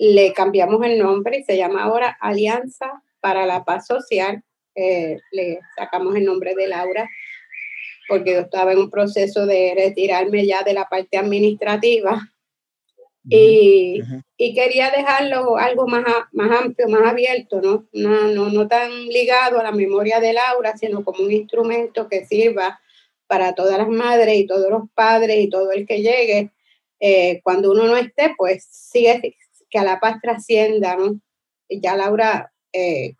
le 0.00 0.32
cambiamos 0.32 0.82
el 0.84 0.98
nombre 0.98 1.38
y 1.38 1.44
se 1.44 1.58
llama 1.58 1.84
ahora 1.84 2.16
Alianza 2.20 3.02
para 3.20 3.44
la 3.44 3.64
Paz 3.64 3.86
Social. 3.86 4.42
Eh, 4.74 5.18
le 5.30 5.60
sacamos 5.76 6.16
el 6.16 6.24
nombre 6.24 6.54
de 6.54 6.68
Laura 6.68 7.08
porque 8.08 8.32
yo 8.32 8.40
estaba 8.40 8.72
en 8.72 8.78
un 8.78 8.90
proceso 8.90 9.44
de 9.44 9.74
retirarme 9.76 10.46
ya 10.46 10.62
de 10.62 10.72
la 10.72 10.86
parte 10.86 11.18
administrativa 11.18 12.28
y, 13.28 14.00
y, 14.38 14.54
quería 14.54 14.90
dejarlo 14.90 15.58
algo 15.58 15.86
más, 15.86 16.04
más 16.32 16.50
amplio, 16.62 16.88
más 16.88 17.06
abierto, 17.06 17.60
¿no? 17.60 17.86
No, 17.92 18.28
¿no? 18.28 18.48
no 18.48 18.66
tan 18.66 18.90
ligado 19.06 19.60
a 19.60 19.62
la 19.62 19.72
memoria 19.72 20.18
de 20.18 20.32
Laura, 20.32 20.76
sino 20.78 21.04
como 21.04 21.22
un 21.24 21.30
instrumento 21.30 22.08
que 22.08 22.24
sirva 22.24 22.80
para 23.26 23.54
todas 23.54 23.76
las 23.76 23.88
madres 23.88 24.38
y 24.38 24.46
todos 24.46 24.70
los 24.70 24.90
padres 24.94 25.38
y 25.38 25.50
todo 25.50 25.70
el 25.70 25.86
que 25.86 26.00
llegue. 26.00 26.50
Eh, 26.98 27.40
cuando 27.44 27.70
uno 27.70 27.86
no 27.86 27.96
esté, 27.96 28.34
pues 28.36 28.66
sigue 28.70 29.36
que 29.70 29.78
a 29.78 29.84
la 29.84 30.00
paz 30.00 30.20
trascienda, 30.20 30.96
ya 31.68 31.96
Laura, 31.96 32.52
eh, 32.72 33.14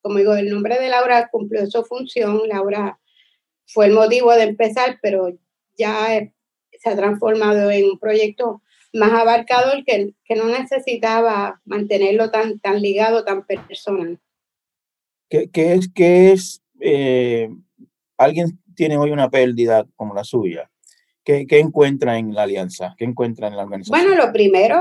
como 0.00 0.18
digo, 0.18 0.34
el 0.34 0.48
nombre 0.48 0.78
de 0.78 0.88
Laura 0.88 1.28
cumplió 1.30 1.66
su 1.66 1.84
función, 1.84 2.42
Laura 2.48 2.98
fue 3.66 3.86
el 3.86 3.92
motivo 3.92 4.32
de 4.32 4.44
empezar, 4.44 4.98
pero 5.02 5.36
ya 5.76 6.30
se 6.78 6.88
ha 6.88 6.96
transformado 6.96 7.70
en 7.70 7.84
un 7.84 7.98
proyecto 7.98 8.62
más 8.92 9.12
abarcador 9.12 9.84
que, 9.84 10.14
que 10.24 10.36
no 10.36 10.46
necesitaba 10.46 11.60
mantenerlo 11.64 12.30
tan, 12.30 12.58
tan 12.60 12.80
ligado, 12.80 13.24
tan 13.24 13.44
personal. 13.44 14.18
¿Qué, 15.28 15.50
es, 15.52 15.90
qué 15.92 16.32
es 16.32 16.62
eh, 16.80 17.48
alguien 18.16 18.58
tiene 18.74 18.96
hoy 18.96 19.10
una 19.10 19.28
pérdida 19.28 19.86
como 19.96 20.14
la 20.14 20.24
suya? 20.24 20.70
¿Qué, 21.26 21.44
encuentra 21.58 22.18
en 22.18 22.32
la 22.32 22.44
alianza? 22.44 22.94
¿Qué 22.96 23.04
encuentra 23.04 23.48
en 23.48 23.56
la 23.56 23.64
organización? 23.64 24.00
Bueno, 24.00 24.24
lo 24.24 24.32
primero, 24.32 24.80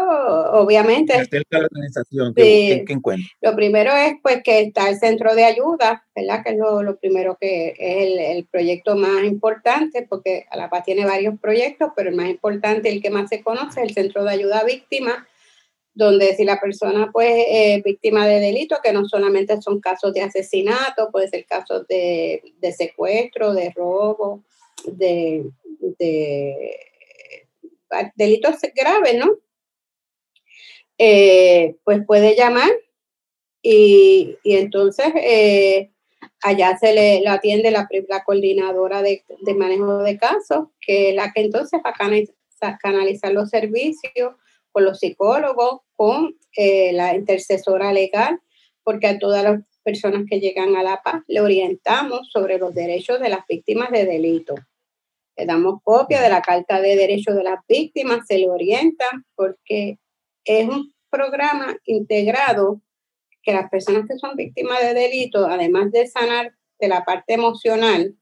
obviamente. 0.51 1.15
la 1.49 1.59
organización, 1.59 2.35
¿qué, 2.35 2.85
encuentra? 2.87 3.27
Lo 3.41 3.55
primero 3.55 3.91
es 3.91 4.13
pues 4.21 4.43
que 4.43 4.61
está 4.61 4.87
el 4.87 4.99
centro 4.99 5.33
de 5.33 5.43
ayuda, 5.43 6.05
¿verdad? 6.15 6.43
Que 6.43 6.51
es 6.51 6.57
lo, 6.57 6.97
primero 6.97 7.35
que 7.41 7.73
es 7.79 8.35
el, 8.37 8.45
proyecto 8.45 8.95
más 8.95 9.23
importante, 9.23 10.05
porque 10.07 10.45
la 10.55 10.69
paz 10.69 10.83
tiene 10.83 11.03
varios 11.03 11.33
proyectos, 11.39 11.89
pero 11.95 12.11
el 12.11 12.15
más 12.15 12.29
importante, 12.29 12.89
el 12.89 13.01
que 13.01 13.09
más 13.09 13.27
se 13.27 13.41
conoce, 13.41 13.81
es 13.81 13.87
el 13.87 13.95
centro 13.95 14.23
de 14.23 14.29
ayuda 14.29 14.59
a 14.59 14.65
víctimas, 14.65 15.17
donde 15.95 16.35
si 16.35 16.45
la 16.45 16.59
persona 16.59 17.09
pues 17.11 17.43
es 17.49 17.81
víctima 17.81 18.27
de 18.27 18.39
delito, 18.39 18.77
que 18.83 18.93
no 18.93 19.09
solamente 19.09 19.59
son 19.63 19.79
casos 19.79 20.13
de 20.13 20.21
asesinato, 20.21 21.09
puede 21.11 21.27
ser 21.27 21.43
casos 21.47 21.87
de, 21.87 22.43
de 22.59 22.71
secuestro, 22.71 23.51
de 23.55 23.71
robo, 23.75 24.43
de, 24.85 25.45
delitos 28.15 28.55
graves, 28.75 29.15
¿no? 29.17 29.31
Eh, 30.97 31.75
pues 31.83 32.05
puede 32.05 32.35
llamar 32.35 32.71
y, 33.61 34.37
entonces 34.45 35.07
eh, 35.15 35.91
allá 36.41 36.77
se 36.77 36.93
le, 36.93 37.27
atiende 37.27 37.69
la, 37.71 37.87
coordinadora 38.25 39.01
de, 39.01 39.23
manejo 39.55 39.97
de 40.03 40.17
casos, 40.17 40.67
que 40.79 41.09
es 41.09 41.15
la 41.15 41.33
que 41.33 41.41
entonces 41.41 41.81
va 41.85 41.89
a 41.89 42.77
canalizar, 42.77 43.33
los 43.33 43.49
servicios 43.49 44.35
con 44.71 44.85
los 44.85 44.99
psicólogos, 44.99 45.81
con 45.95 46.37
eh, 46.55 46.93
la 46.93 47.15
intercesora 47.15 47.91
legal, 47.91 48.39
porque 48.83 49.07
a 49.07 49.19
todas 49.19 49.43
las 49.43 49.61
personas 49.83 50.23
que 50.29 50.39
llegan 50.39 50.75
a 50.75 50.83
la 50.83 51.01
paz 51.01 51.23
le 51.27 51.41
orientamos 51.41 52.29
sobre 52.31 52.57
los 52.57 52.73
derechos 52.73 53.19
de 53.19 53.29
las 53.29 53.45
víctimas 53.47 53.91
de 53.91 54.05
delitos. 54.05 54.59
Le 55.37 55.45
damos 55.45 55.81
copia 55.83 56.21
de 56.21 56.29
la 56.29 56.41
Carta 56.41 56.79
de 56.81 56.95
Derechos 56.95 57.35
de 57.35 57.43
las 57.43 57.59
Víctimas, 57.67 58.25
se 58.27 58.37
le 58.37 58.49
orienta 58.49 59.05
porque 59.35 59.99
es 60.43 60.67
un 60.67 60.93
programa 61.09 61.75
integrado 61.85 62.81
que 63.41 63.53
las 63.53 63.69
personas 63.69 64.07
que 64.07 64.17
son 64.17 64.35
víctimas 64.35 64.81
de 64.81 64.93
delitos, 64.93 65.47
además 65.49 65.91
de 65.91 66.07
sanar 66.07 66.53
de 66.79 66.87
la 66.87 67.05
parte 67.05 67.33
emocional 67.33 68.15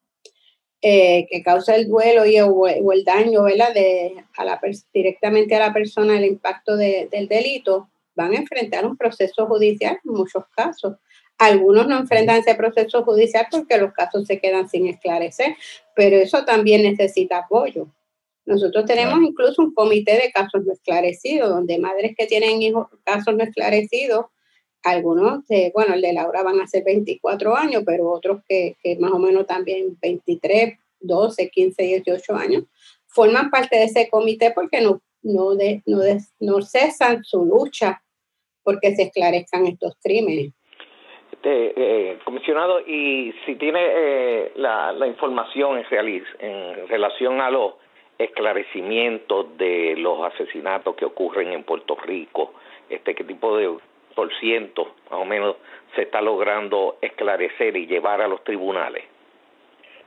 eh, 0.85 1.27
que 1.29 1.41
causa 1.41 1.75
el 1.75 1.87
duelo 1.87 2.25
y, 2.25 2.39
o, 2.41 2.67
el 2.67 3.05
daño. 3.05 3.43
De, 3.45 4.25
a 4.35 4.43
la, 4.43 4.59
directamente 4.93 5.55
a 5.55 5.59
la 5.59 5.73
persona, 5.73 6.17
el 6.17 6.25
impacto 6.25 6.75
del 6.75 7.27
delito, 7.29 7.89
van 8.15 8.33
a 8.33 8.37
enfrentar 8.37 8.85
un 8.85 8.97
proceso 8.97 9.47
judicial 9.47 9.97
en 10.03 10.11
muchos 10.11 10.43
casos. 10.53 10.97
Algunos 11.37 11.87
no 11.87 11.97
enfrentan 11.97 12.37
ese 12.37 12.55
proceso 12.55 13.03
judicial 13.03 13.47
porque 13.51 13.77
los 13.77 13.91
casos 13.93 14.25
se 14.25 14.39
quedan 14.39 14.69
sin 14.69 14.87
esclarecer, 14.87 15.55
pero 15.95 16.17
eso 16.17 16.45
también 16.45 16.83
necesita 16.83 17.39
apoyo. 17.39 17.87
Nosotros 18.45 18.85
tenemos 18.85 19.21
incluso 19.21 19.61
un 19.61 19.73
comité 19.73 20.13
de 20.13 20.31
casos 20.31 20.65
no 20.65 20.73
esclarecidos, 20.73 21.49
donde 21.49 21.79
madres 21.79 22.13
que 22.17 22.27
tienen 22.27 22.61
hijos, 22.61 22.87
casos 23.03 23.35
no 23.35 23.43
esclarecidos, 23.43 24.25
algunos, 24.83 25.45
bueno, 25.73 25.93
el 25.93 26.01
de 26.01 26.13
Laura 26.13 26.43
van 26.43 26.59
a 26.59 26.67
ser 26.67 26.83
24 26.83 27.55
años, 27.55 27.83
pero 27.85 28.11
otros 28.11 28.41
que, 28.47 28.75
más 28.99 29.11
o 29.11 29.19
menos 29.19 29.47
también 29.47 29.97
23, 30.01 30.77
12, 30.99 31.49
15, 31.49 31.83
18 31.83 32.35
años, 32.35 32.63
forman 33.07 33.49
parte 33.49 33.77
de 33.77 33.85
ese 33.85 34.09
comité 34.09 34.51
porque 34.51 34.81
no, 34.81 35.01
no, 35.21 35.53
no, 35.85 36.01
no 36.39 36.61
cesan 36.61 37.23
su 37.23 37.45
lucha 37.45 38.03
porque 38.61 38.93
se 38.95 39.03
esclarezcan 39.03 39.67
estos 39.67 39.95
crímenes. 40.01 40.51
Este, 41.43 41.73
eh, 41.75 42.19
comisionado, 42.23 42.79
y 42.79 43.35
si 43.45 43.55
tiene 43.55 43.81
eh, 43.83 44.51
la, 44.55 44.93
la, 44.93 45.07
información 45.07 45.77
en, 45.77 46.23
en 46.39 46.87
relación 46.87 47.41
a 47.41 47.49
los 47.49 47.73
esclarecimientos 48.17 49.57
de 49.57 49.95
los 49.97 50.23
asesinatos 50.23 50.95
que 50.95 51.03
ocurren 51.03 51.51
en 51.51 51.65
Puerto 51.65 51.97
Rico, 51.97 52.53
este 52.89 53.13
qué 53.13 53.25
tipo 53.25 53.57
de 53.57 53.77
por 54.15 54.33
ciento 54.39 54.93
más 55.11 55.19
o 55.19 55.25
menos 55.25 55.57
se 55.95 56.03
está 56.03 56.21
logrando 56.21 56.95
esclarecer 57.01 57.75
y 57.75 57.87
llevar 57.87 58.21
a 58.21 58.29
los 58.29 58.41
tribunales. 58.45 59.03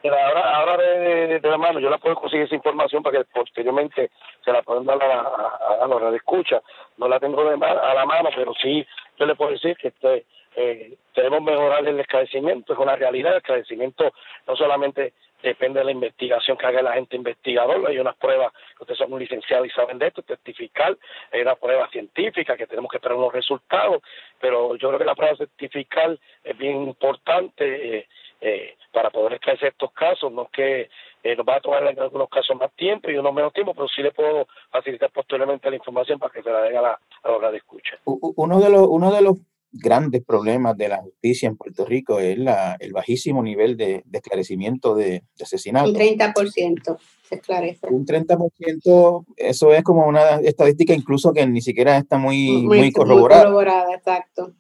ahora, 0.05 0.57
ahora 0.57 0.77
de, 0.79 1.39
la 1.43 1.59
mano 1.59 1.81
yo 1.81 1.91
la 1.91 1.99
puedo 1.99 2.17
conseguir 2.17 2.47
esa 2.47 2.55
información 2.55 3.03
para 3.03 3.19
que 3.19 3.25
posteriormente 3.27 4.11
se 4.43 4.53
la 4.53 4.63
puedan 4.63 4.87
dar 4.87 5.03
a, 5.03 5.21
a, 5.21 5.85
a 5.85 5.87
los 5.87 6.01
radioescuchas. 6.01 6.63
No 6.97 7.09
la 7.09 7.21
tengo 7.21 7.45
de, 7.45 7.63
a 7.63 7.95
la 7.95 8.07
mano, 8.07 8.31
pero 8.35 8.55
sí 8.55 8.87
yo 9.19 9.27
le 9.27 9.35
puedo 9.35 9.53
decir 9.53 9.77
que 9.77 9.89
este, 9.89 10.25
eh, 10.57 10.97
debemos 11.15 11.43
mejorar 11.43 11.87
el 11.87 12.01
esclarecimiento, 12.01 12.73
es 12.73 12.79
una 12.79 12.97
realidad, 12.97 13.33
el 13.33 13.39
esclarecimiento 13.39 14.13
no 14.47 14.57
solamente 14.57 15.13
depende 15.43 15.81
de 15.81 15.85
la 15.85 15.93
investigación 15.93 16.57
que 16.57 16.67
haga 16.67 16.81
el 16.81 16.87
agente 16.87 17.17
investigador, 17.17 17.87
hay 17.87 17.99
unas 17.99 18.17
pruebas 18.17 18.53
ustedes 18.81 18.99
son 18.99 19.19
licenciados 19.19 19.67
y 19.67 19.71
saben 19.71 19.99
de 19.99 20.09
esto, 20.09 20.23
testificar, 20.23 20.97
hay 21.33 21.43
una 21.43 21.55
prueba 21.55 21.89
científica 21.91 22.57
que 22.57 22.67
tenemos 22.67 22.91
que 22.91 22.97
esperar 22.97 23.17
unos 23.17 23.33
resultados, 23.33 24.03
pero 24.41 24.77
yo 24.77 24.89
creo 24.89 24.99
que 24.99 25.05
la 25.05 25.15
prueba 25.15 25.37
certificar 25.37 26.19
es 26.43 26.59
bien 26.59 26.83
importante 26.83 27.99
eh, 27.99 28.09
eh, 28.41 28.77
para 28.93 29.11
poder 29.11 29.35
esclarecer 29.35 29.69
estos 29.69 29.93
casos, 29.93 30.33
no 30.33 30.49
que 30.49 30.89
eh, 31.27 31.37
nos 31.37 31.47
va 31.47 31.57
a 31.57 31.61
tomar 31.61 31.87
en 31.87 31.99
algunos 31.99 32.29
casos 32.29 32.57
más 32.57 32.73
tiempo 32.75 33.11
y 33.11 33.17
unos 33.17 33.35
menos 33.35 33.53
tiempo, 33.53 33.75
pero 33.75 33.89
sí 33.89 34.03
le 34.03 34.13
puedo 34.13 34.47
facilitar 34.71 35.11
posteriormente 35.11 35.71
la 35.71 35.77
información 35.77 36.19
para 36.19 36.33
que 36.33 36.43
se 36.43 36.51
la 36.51 36.63
den 36.63 36.77
a 36.77 36.83
la, 36.83 37.01
a 37.23 37.29
la 37.29 37.37
hora 37.37 37.51
de 37.51 37.59
escucha. 37.59 37.99
Uno 38.05 38.61
de 38.61 38.71
los, 38.71 38.87
uno 38.89 39.13
de 39.13 39.23
los 39.23 39.39
grandes 39.73 40.25
problemas 40.25 40.77
de 40.77 40.89
la 40.89 40.99
justicia 40.99 41.49
en 41.49 41.57
Puerto 41.57 41.85
Rico 41.85 42.19
es 42.19 42.39
la, 42.39 42.77
el 42.79 42.93
bajísimo 42.93 43.43
nivel 43.43 43.77
de, 43.77 44.03
de 44.07 44.19
esclarecimiento 44.19 44.95
de, 44.95 45.25
de 45.37 45.45
asesinatos. 45.45 45.91
Un 45.91 45.97
30% 45.97 46.99
se 47.29 47.35
esclarece. 47.35 47.87
Un 47.89 48.07
30%, 48.07 49.25
eso 49.37 49.73
es 49.73 49.83
como 49.83 50.07
una 50.07 50.37
estadística 50.37 50.95
incluso 50.95 51.33
que 51.33 51.47
ni 51.47 51.61
siquiera 51.61 51.97
está 51.97 52.19
muy, 52.19 52.63
muy, 52.63 52.93
corroborada. 52.93 53.43
Muy 53.43 53.53
corroborada, 53.53 53.95
exacto. 53.95 54.55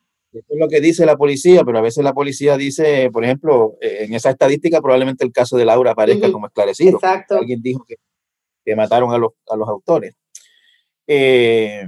Es 0.49 0.59
lo 0.59 0.69
que 0.69 0.81
dice 0.81 1.07
la 1.07 1.17
policía, 1.17 1.65
pero 1.65 1.79
a 1.79 1.83
veces 1.83 2.05
la 2.05 2.13
policía 2.13 2.57
dice, 2.57 3.11
por 3.11 3.25
ejemplo, 3.25 3.77
eh, 3.81 4.05
en 4.05 4.15
esa 4.15 4.31
estadística 4.31 4.81
probablemente 4.81 5.25
el 5.25 5.33
caso 5.33 5.57
de 5.57 5.65
Laura 5.65 5.93
aparezca 5.93 6.31
como 6.31 6.47
esclarecido. 6.47 6.97
Exacto. 6.97 7.37
Alguien 7.37 7.63
dijo 7.63 7.85
que, 7.87 7.97
que 8.65 8.77
mataron 8.77 9.13
a 9.13 9.19
los, 9.19 9.33
a 9.49 9.57
los 9.57 9.69
autores. 9.69 10.15
Eh, 11.07 11.87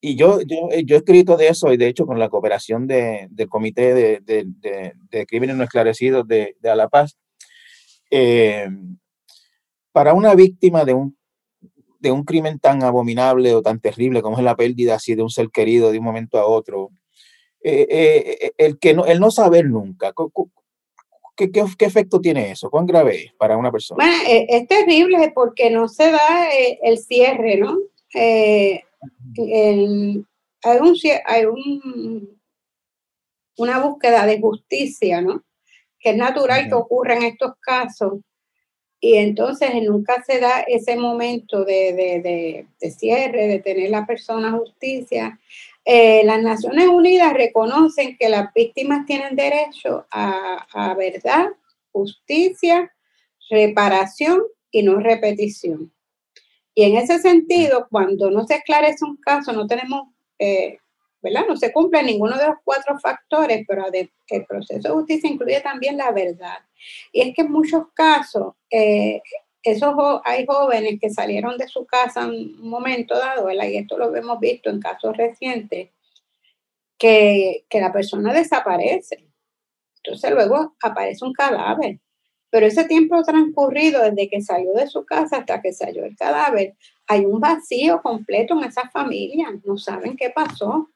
y 0.00 0.14
yo, 0.14 0.40
yo, 0.42 0.68
yo 0.84 0.96
he 0.96 0.98
escrito 0.98 1.36
de 1.36 1.48
eso 1.48 1.72
y 1.72 1.76
de 1.76 1.88
hecho 1.88 2.06
con 2.06 2.18
la 2.18 2.28
cooperación 2.28 2.86
de, 2.86 3.26
del 3.30 3.48
Comité 3.48 3.92
de, 3.92 4.20
de, 4.20 4.94
de, 5.10 5.26
Crímenes 5.26 5.56
No 5.56 5.64
Esclarecidos 5.64 6.28
de, 6.28 6.56
de 6.60 6.70
A 6.70 6.76
La 6.76 6.88
Paz, 6.88 7.18
eh, 8.10 8.68
para 9.90 10.14
una 10.14 10.34
víctima 10.34 10.84
de 10.84 10.94
un, 10.94 11.16
de 11.98 12.12
un 12.12 12.24
crimen 12.24 12.60
tan 12.60 12.82
abominable 12.84 13.54
o 13.54 13.62
tan 13.62 13.80
terrible 13.80 14.22
como 14.22 14.38
es 14.38 14.44
la 14.44 14.54
pérdida 14.54 14.94
así 14.94 15.14
de 15.14 15.22
un 15.22 15.30
ser 15.30 15.48
querido 15.50 15.90
de 15.90 15.98
un 15.98 16.04
momento 16.04 16.38
a 16.38 16.46
otro, 16.46 16.90
eh, 17.68 18.38
eh, 18.40 18.52
el, 18.58 18.78
que 18.78 18.94
no, 18.94 19.04
el 19.04 19.18
no 19.18 19.30
saber 19.30 19.66
nunca, 19.66 20.12
¿qué, 21.36 21.50
qué, 21.50 21.64
qué 21.76 21.84
efecto 21.84 22.20
tiene 22.20 22.52
eso? 22.52 22.70
¿Cuán 22.70 22.86
grave 22.86 23.24
es 23.24 23.32
para 23.34 23.56
una 23.56 23.72
persona? 23.72 24.04
Bueno, 24.04 24.22
es, 24.26 24.46
es 24.48 24.68
terrible 24.68 25.32
porque 25.34 25.70
no 25.70 25.88
se 25.88 26.12
da 26.12 26.48
el 26.82 26.98
cierre, 26.98 27.56
¿no? 27.56 27.76
Eh, 28.14 28.82
el, 29.36 30.24
hay, 30.62 30.78
un, 30.78 30.96
hay 31.24 31.44
un, 31.44 32.40
una 33.58 33.78
búsqueda 33.80 34.26
de 34.26 34.40
justicia, 34.40 35.20
¿no? 35.20 35.44
Que 35.98 36.10
es 36.10 36.16
natural 36.16 36.68
que 36.68 36.74
ocurra 36.74 37.16
en 37.16 37.24
estos 37.24 37.54
casos. 37.60 38.20
Y 39.00 39.16
entonces 39.16 39.70
nunca 39.82 40.22
se 40.24 40.40
da 40.40 40.60
ese 40.60 40.96
momento 40.96 41.64
de, 41.64 41.92
de, 41.92 42.20
de, 42.22 42.66
de 42.80 42.90
cierre, 42.90 43.46
de 43.46 43.58
tener 43.58 43.90
la 43.90 44.06
persona 44.06 44.52
justicia. 44.52 45.38
Eh, 45.88 46.24
las 46.24 46.42
Naciones 46.42 46.88
Unidas 46.88 47.32
reconocen 47.32 48.16
que 48.18 48.28
las 48.28 48.52
víctimas 48.52 49.06
tienen 49.06 49.36
derecho 49.36 50.04
a, 50.10 50.94
verdad, 50.98 51.50
justicia, 51.92 52.92
reparación 53.48 54.42
y 54.72 54.82
no 54.82 54.98
repetición. 54.98 55.92
Y 56.74 56.82
en 56.82 56.96
ese 56.96 57.20
sentido, 57.20 57.86
cuando 57.88 58.32
no 58.32 58.44
se 58.48 58.56
esclarece 58.56 59.04
un 59.04 59.16
caso, 59.18 59.52
no 59.52 59.68
tenemos, 59.68 60.08
eh, 60.40 60.80
¿verdad? 61.22 61.44
No 61.48 61.56
se 61.56 61.72
cumple 61.72 62.02
ninguno 62.02 62.36
de 62.36 62.48
los 62.48 62.56
cuatro 62.64 62.98
factores, 62.98 63.64
pero 63.68 63.84
el 63.92 64.44
proceso 64.44 64.88
de 64.88 64.94
justicia 64.94 65.30
incluye 65.30 65.60
también 65.60 65.96
la 65.96 66.10
verdad. 66.10 66.58
Y 67.12 67.20
es 67.20 67.32
que 67.32 67.42
en 67.42 67.52
muchos 67.52 67.84
casos, 67.94 68.54
eh, 68.68 69.22
esos, 69.72 69.94
hay 70.24 70.46
jóvenes 70.46 70.98
que 71.00 71.10
salieron 71.10 71.56
de 71.58 71.68
su 71.68 71.86
casa 71.86 72.24
en 72.24 72.30
un 72.30 72.68
momento 72.68 73.18
dado, 73.18 73.46
¿verdad? 73.46 73.66
Y 73.68 73.76
esto 73.76 73.98
lo 73.98 74.14
hemos 74.14 74.40
visto 74.40 74.70
en 74.70 74.80
casos 74.80 75.16
recientes, 75.16 75.90
que, 76.98 77.64
que 77.68 77.80
la 77.80 77.92
persona 77.92 78.32
desaparece. 78.32 79.26
Entonces 80.02 80.30
luego 80.30 80.76
aparece 80.80 81.24
un 81.24 81.32
cadáver 81.32 82.00
pero 82.50 82.66
ese 82.66 82.84
tiempo 82.84 83.22
transcurrido 83.22 84.02
desde 84.02 84.30
que 84.30 84.40
salió 84.40 84.72
de 84.72 84.86
su 84.86 85.04
casa 85.04 85.38
hasta 85.38 85.60
que 85.60 85.74
salió 85.74 86.06
el 86.06 86.16
cadáver, 86.16 86.74
hay 87.06 87.26
un 87.26 87.38
vacío 87.38 88.00
completo 88.02 88.56
en 88.56 88.64
esa 88.64 88.88
familia, 88.88 89.48
no 89.64 89.76
saben 89.76 90.16
qué 90.16 90.30
pasó. 90.30 90.88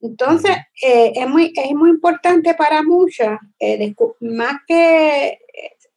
Entonces, 0.00 0.56
eh, 0.80 1.12
es, 1.16 1.28
muy, 1.28 1.52
es 1.56 1.74
muy 1.74 1.90
importante 1.90 2.54
para 2.54 2.84
muchas, 2.84 3.40
eh, 3.58 3.92
más 4.20 4.58
que, 4.68 5.40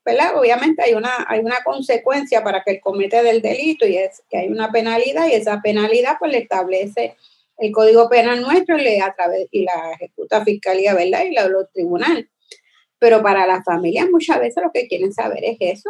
¿verdad? 0.03 0.37
Obviamente 0.37 0.83
hay 0.83 0.93
una, 0.93 1.25
hay 1.27 1.39
una 1.39 1.57
consecuencia 1.63 2.43
para 2.43 2.63
que 2.63 2.71
el 2.71 2.81
comete 2.81 3.21
del 3.23 3.41
delito 3.41 3.85
y 3.85 3.97
es 3.97 4.23
que 4.29 4.37
hay 4.37 4.47
una 4.47 4.71
penalidad 4.71 5.27
y 5.27 5.33
esa 5.33 5.61
penalidad 5.61 6.15
pues 6.19 6.31
le 6.31 6.39
establece 6.39 7.15
el 7.57 7.71
Código 7.71 8.09
Penal 8.09 8.41
nuestro 8.41 8.77
y, 8.77 8.81
le, 8.81 9.01
a 9.01 9.13
través, 9.13 9.47
y 9.51 9.63
la 9.63 9.91
ejecuta 9.93 10.43
Fiscalía, 10.43 10.95
¿verdad? 10.95 11.23
Y 11.25 11.33
la, 11.33 11.47
los 11.47 11.71
tribunales. 11.71 12.27
Pero 12.97 13.21
para 13.21 13.45
las 13.45 13.63
familias 13.63 14.07
muchas 14.09 14.39
veces 14.39 14.63
lo 14.63 14.71
que 14.71 14.87
quieren 14.87 15.13
saber 15.13 15.43
es 15.43 15.57
eso. 15.59 15.89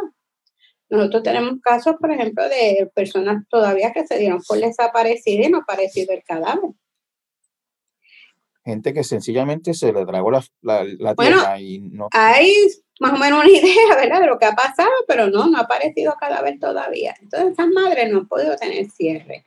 Nosotros 0.90 1.22
tenemos 1.22 1.58
casos, 1.62 1.96
por 1.98 2.10
ejemplo, 2.10 2.46
de 2.46 2.90
personas 2.94 3.44
todavía 3.48 3.92
que 3.92 4.06
se 4.06 4.18
dieron 4.18 4.42
por 4.46 4.58
desaparecidas 4.58 5.46
y 5.46 5.50
no 5.50 5.58
aparecido 5.58 6.12
el 6.12 6.22
cadáver. 6.22 6.70
Gente 8.62 8.92
que 8.92 9.02
sencillamente 9.02 9.72
se 9.72 9.92
le 9.92 10.04
tragó 10.04 10.30
la, 10.30 10.44
la, 10.60 10.84
la 10.84 11.14
bueno, 11.14 11.38
tierra 11.38 11.60
y 11.60 11.78
no. 11.80 12.08
Hay 12.12 12.68
más 13.02 13.12
o 13.14 13.16
menos 13.16 13.44
una 13.44 13.50
idea, 13.58 13.96
¿verdad?, 13.96 14.20
de 14.20 14.26
lo 14.28 14.38
que 14.38 14.46
ha 14.46 14.52
pasado, 14.52 14.92
pero 15.08 15.26
no, 15.26 15.46
no 15.48 15.58
ha 15.58 15.62
aparecido 15.62 16.14
cadáver 16.18 16.58
todavía. 16.58 17.14
Entonces, 17.20 17.52
esas 17.52 17.68
madres 17.68 18.10
no 18.10 18.20
han 18.20 18.28
podido 18.28 18.56
tener 18.56 18.88
cierre. 18.90 19.44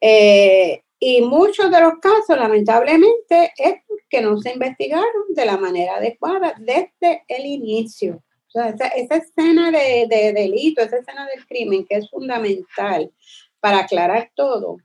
Eh, 0.00 0.82
y 0.98 1.22
muchos 1.22 1.70
de 1.70 1.80
los 1.80 1.94
casos, 2.00 2.36
lamentablemente, 2.36 3.52
es 3.56 3.76
que 4.10 4.20
no 4.20 4.36
se 4.38 4.52
investigaron 4.52 5.06
de 5.30 5.46
la 5.46 5.56
manera 5.56 5.96
adecuada 5.96 6.54
desde 6.58 7.22
el 7.28 7.46
inicio. 7.46 8.22
O 8.54 8.60
esa 8.60 8.88
escena 8.88 9.70
de, 9.70 10.06
de, 10.08 10.32
delito, 10.32 10.82
esa 10.82 10.98
escena 10.98 11.26
del 11.26 11.46
crimen, 11.46 11.86
que 11.86 11.96
es 11.96 12.10
fundamental 12.10 13.12
para 13.60 13.80
aclarar 13.80 14.32
todo, 14.34 14.78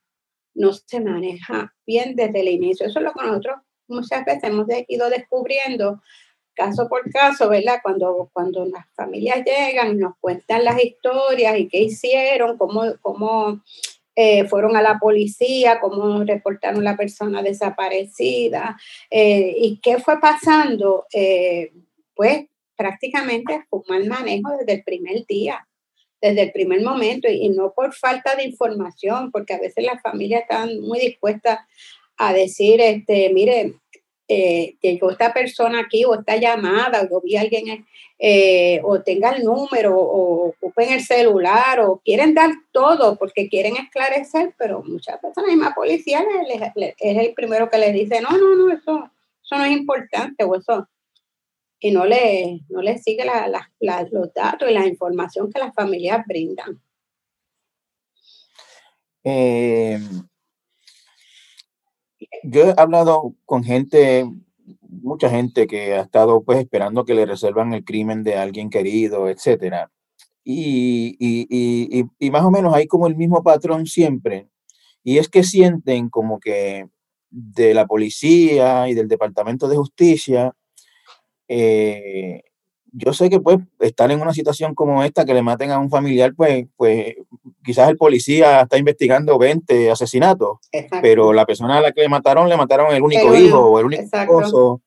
no 0.54 0.74
se 0.74 1.00
maneja 1.00 1.74
bien 1.88 2.16
desde 2.16 2.42
el 2.42 2.50
inicio. 2.50 2.86
Eso 2.86 3.00
es 3.00 3.06
lo 3.06 3.14
que 3.14 3.26
nosotros 3.26 3.56
muchas 3.88 4.24
veces 4.26 4.44
hemos 4.44 4.68
ido 4.88 5.10
descubriendo 5.10 6.02
caso 6.54 6.88
por 6.88 7.10
caso, 7.12 7.50
¿verdad? 7.50 7.80
Cuando, 7.84 8.30
cuando 8.34 8.66
las 8.66 8.86
familias 8.96 9.44
llegan 9.46 9.94
y 9.94 9.98
nos 9.98 10.16
cuentan 10.20 10.64
las 10.64 10.84
historias 10.84 11.58
y 11.58 11.68
qué 11.68 11.80
hicieron, 11.80 12.58
cómo, 12.58 12.84
cómo 13.02 13.62
eh, 14.16 14.46
fueron 14.46 14.76
a 14.76 14.82
la 14.82 15.00
policía, 15.00 15.80
cómo 15.80 16.24
reportaron 16.24 16.84
la 16.84 16.96
persona 16.96 17.42
desaparecida 17.42 18.78
eh, 19.10 19.56
y 19.58 19.80
qué 19.82 19.98
fue 19.98 20.20
pasando, 20.20 21.08
eh, 21.12 21.72
pues 22.16 22.46
prácticamente 22.76 23.66
fue 23.70 23.80
un 23.80 23.86
mal 23.88 24.08
manejo 24.08 24.52
desde 24.58 24.74
el 24.74 24.84
primer 24.84 25.26
día, 25.26 25.68
desde 26.22 26.44
el 26.44 26.52
primer 26.52 26.82
momento 26.82 27.28
y, 27.28 27.46
y, 27.46 27.50
no 27.50 27.74
por 27.74 27.94
falta 27.96 28.36
de 28.36 28.44
información, 28.44 29.32
porque 29.32 29.54
a 29.54 29.60
veces 29.60 29.84
las 29.84 30.02
familias 30.02 30.44
están 30.44 30.80
muy 30.80 31.00
dispuestas 31.00 31.60
a 32.18 32.34
decir, 32.34 32.80
este, 32.82 33.32
mire, 33.34 33.74
eh, 34.28 34.76
llegó 34.82 35.12
esta 35.12 35.34
persona 35.34 35.80
aquí 35.80 36.06
o 36.06 36.16
esta 36.16 36.38
llamada, 36.38 37.02
o 37.02 37.10
yo 37.10 37.22
vi 37.22 37.36
a 37.36 37.42
alguien, 37.42 37.86
eh, 38.18 38.80
o 38.84 39.02
tenga 39.02 39.32
el 39.32 39.44
número, 39.44 39.98
o 39.98 40.50
ocupen 40.50 40.94
el 40.94 41.02
celular, 41.02 41.82
o 41.82 42.02
quieren 42.04 42.34
dar 42.34 42.52
todo 42.72 43.18
porque 43.18 43.50
quieren 43.50 43.76
esclarecer, 43.76 44.54
pero 44.58 44.82
muchas 44.84 45.20
policía 45.76 46.24
le, 46.24 46.58
le, 46.58 46.72
le, 46.76 46.96
es 46.98 47.18
el 47.18 47.34
primero 47.34 47.70
que 47.70 47.78
le 47.78 47.92
dice, 47.92 48.22
no, 48.22 48.32
no, 48.32 48.56
no, 48.56 48.72
eso, 48.72 49.10
eso 49.44 49.58
no 49.58 49.66
es 49.66 49.72
importante, 49.72 50.44
o 50.44 50.56
eso, 50.56 50.88
y 51.80 51.92
no 51.92 52.06
le, 52.06 52.62
no 52.70 52.82
le 52.82 52.98
sigue 52.98 53.26
la, 53.26 53.48
la, 53.80 54.08
los 54.10 54.34
datos 54.34 54.70
y 54.70 54.74
la 54.74 54.88
información 54.88 55.52
que 55.52 55.60
las 55.60 55.76
familias 55.76 56.26
brindan. 56.26 56.82
Eh, 59.26 60.00
yo 62.44 62.66
he 62.66 62.74
hablado 62.78 63.36
con 63.46 63.64
gente, 63.64 64.26
mucha 64.90 65.30
gente 65.30 65.68
que 65.68 65.94
ha 65.94 66.02
estado 66.02 66.44
pues 66.44 66.60
esperando 66.60 67.06
que 67.06 67.14
le 67.14 67.26
resuelvan 67.26 67.74
el 67.74 67.84
crimen 67.84 68.24
de 68.24 68.36
alguien 68.36 68.70
querido, 68.70 69.30
etcétera. 69.30 69.92
Y, 70.44 71.16
y, 71.20 71.48
y, 71.50 72.06
y, 72.20 72.32
más 72.32 72.44
o 72.44 72.52
menos 72.52 72.74
hay 72.74 72.88
como 72.88 73.08
el 73.08 73.16
mismo 73.16 73.44
patrón 73.44 73.86
siempre. 73.86 74.50
Y 75.04 75.18
es 75.18 75.30
que 75.30 75.44
sienten 75.44 76.10
como 76.10 76.40
que 76.40 76.90
de 77.30 77.74
la 77.74 77.88
policía 77.88 78.90
y 78.90 78.94
del 78.94 79.08
Departamento 79.08 79.68
de 79.68 79.78
Justicia, 79.78 80.54
eh, 81.48 82.44
yo 82.94 83.12
sé 83.12 83.30
que 83.30 83.40
pues 83.40 83.58
estar 83.80 84.12
en 84.12 84.22
una 84.22 84.34
situación 84.34 84.76
como 84.76 85.04
esta, 85.04 85.26
que 85.26 85.34
le 85.34 85.42
maten 85.42 85.72
a 85.72 85.80
un 85.80 85.90
familiar, 85.90 86.34
pues, 86.36 86.68
pues 86.78 87.16
quizás 87.64 87.90
el 87.90 87.98
policía 87.98 88.62
está 88.62 88.78
investigando 88.78 89.38
20 89.40 89.90
asesinatos, 89.90 90.60
Exacto. 90.72 91.00
pero 91.02 91.34
la 91.34 91.46
persona 91.46 91.80
a 91.80 91.82
la 91.82 91.92
que 91.92 92.02
le 92.02 92.10
mataron, 92.10 92.48
le 92.48 92.56
mataron 92.56 92.94
el 92.94 93.02
único 93.02 93.36
hijo 93.36 93.60
o 93.60 93.80
el 93.80 93.86
único 93.88 94.04
Exacto. 94.04 94.40
esposo, 94.40 94.82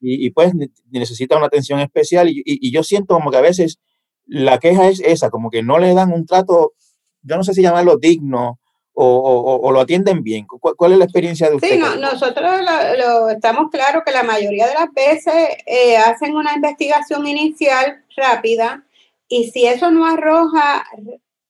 y, 0.00 0.26
y, 0.26 0.30
pues 0.30 0.52
necesita 0.90 1.36
una 1.36 1.46
atención 1.46 1.80
especial. 1.80 2.28
Y, 2.28 2.42
y, 2.44 2.68
y, 2.68 2.70
yo 2.70 2.82
siento 2.82 3.14
como 3.14 3.30
que 3.30 3.38
a 3.38 3.40
veces 3.40 3.78
la 4.26 4.58
queja 4.58 4.88
es 4.88 5.00
esa, 5.00 5.30
como 5.30 5.50
que 5.50 5.62
no 5.62 5.78
le 5.78 5.94
dan 5.94 6.12
un 6.12 6.26
trato, 6.26 6.74
yo 7.22 7.36
no 7.36 7.44
sé 7.44 7.54
si 7.54 7.62
llamarlo 7.62 7.96
digno, 7.96 8.60
o, 8.98 9.04
o, 9.04 9.60
o, 9.60 9.72
lo 9.72 9.80
atienden 9.80 10.22
bien? 10.22 10.46
¿Cuál, 10.46 10.74
¿Cuál, 10.74 10.92
es 10.92 10.98
la 10.98 11.04
experiencia 11.04 11.50
de 11.50 11.56
usted? 11.56 11.68
Sí, 11.68 11.78
no, 11.78 11.96
nosotros 11.96 12.50
lo, 12.62 12.96
lo, 12.96 13.30
estamos 13.30 13.70
claros 13.70 14.02
que 14.04 14.12
la 14.12 14.22
mayoría 14.22 14.66
de 14.66 14.74
las 14.74 14.92
veces 14.92 15.34
eh, 15.66 15.98
hacen 15.98 16.34
una 16.34 16.54
investigación 16.54 17.26
inicial 17.26 18.02
rápida 18.16 18.84
y 19.28 19.50
si 19.50 19.66
eso 19.66 19.90
no 19.90 20.06
arroja 20.06 20.86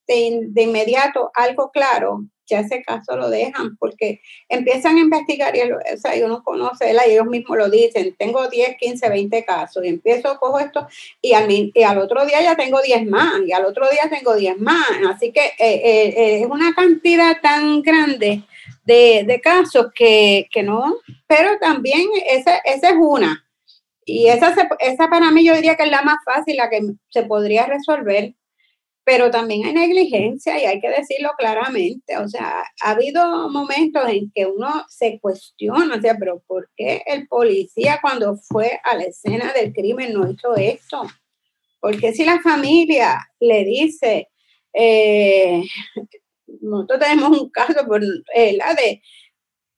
de, 0.08 0.62
inmediato 0.62 1.30
algo 1.34 1.70
claro, 1.70 2.24
ya 2.46 2.60
ese 2.60 2.82
caso 2.82 3.16
lo 3.16 3.28
dejan 3.28 3.76
porque 3.76 4.20
empiezan 4.48 4.96
a 4.96 5.00
investigar 5.00 5.54
y, 5.56 5.60
o 5.62 5.96
sea, 5.96 6.12
uno 6.24 6.42
conoce, 6.42 6.92
y 6.92 7.10
ellos 7.10 7.26
mismos 7.26 7.58
lo 7.58 7.68
dicen, 7.68 8.14
tengo 8.18 8.48
10, 8.48 8.76
15, 8.78 9.08
20 9.08 9.44
casos 9.44 9.84
y 9.84 9.88
empiezo, 9.88 10.38
cojo 10.38 10.58
esto 10.58 10.86
y 11.20 11.32
al, 11.32 11.50
y 11.50 11.82
al 11.82 11.98
otro 11.98 12.24
día 12.24 12.40
ya 12.42 12.56
tengo 12.56 12.80
10 12.80 13.06
más 13.06 13.34
y 13.46 13.52
al 13.52 13.64
otro 13.64 13.86
día 13.90 14.08
tengo 14.10 14.34
10 14.34 14.58
más. 14.58 14.86
Así 15.08 15.32
que 15.32 15.44
eh, 15.44 15.54
eh, 15.58 16.14
eh, 16.16 16.40
es 16.42 16.46
una 16.46 16.74
cantidad 16.74 17.40
tan 17.40 17.82
grande 17.82 18.42
de, 18.84 19.24
de 19.26 19.40
casos 19.40 19.86
que, 19.94 20.48
que, 20.52 20.62
no, 20.62 20.98
pero 21.26 21.58
también 21.60 22.08
esa, 22.28 22.56
esa 22.58 22.90
es 22.90 22.96
una. 22.98 23.42
Y 24.04 24.28
esa, 24.28 24.54
esa 24.78 25.08
para 25.08 25.32
mí 25.32 25.44
yo 25.44 25.54
diría 25.54 25.74
que 25.74 25.82
es 25.82 25.90
la 25.90 26.02
más 26.02 26.18
fácil, 26.24 26.56
la 26.56 26.70
que 26.70 26.80
se 27.08 27.24
podría 27.24 27.66
resolver 27.66 28.34
pero 29.06 29.30
también 29.30 29.64
hay 29.64 29.72
negligencia 29.72 30.60
y 30.60 30.66
hay 30.66 30.80
que 30.80 30.90
decirlo 30.90 31.30
claramente. 31.38 32.18
O 32.18 32.26
sea, 32.26 32.64
ha 32.82 32.90
habido 32.90 33.48
momentos 33.50 34.02
en 34.08 34.32
que 34.34 34.46
uno 34.46 34.84
se 34.88 35.20
cuestiona, 35.20 35.94
o 35.94 36.00
sea, 36.00 36.16
pero 36.18 36.42
¿por 36.44 36.68
qué 36.76 37.04
el 37.06 37.28
policía 37.28 38.00
cuando 38.02 38.36
fue 38.36 38.80
a 38.82 38.96
la 38.96 39.04
escena 39.04 39.52
del 39.52 39.72
crimen 39.72 40.12
no 40.12 40.28
hizo 40.28 40.56
esto? 40.56 41.02
Porque 41.78 42.14
si 42.14 42.24
la 42.24 42.40
familia 42.40 43.20
le 43.38 43.64
dice, 43.64 44.28
eh, 44.72 45.62
nosotros 46.60 46.98
tenemos 46.98 47.38
un 47.38 47.48
caso 47.50 47.86
por, 47.86 48.02
eh, 48.34 48.58
de, 48.76 49.02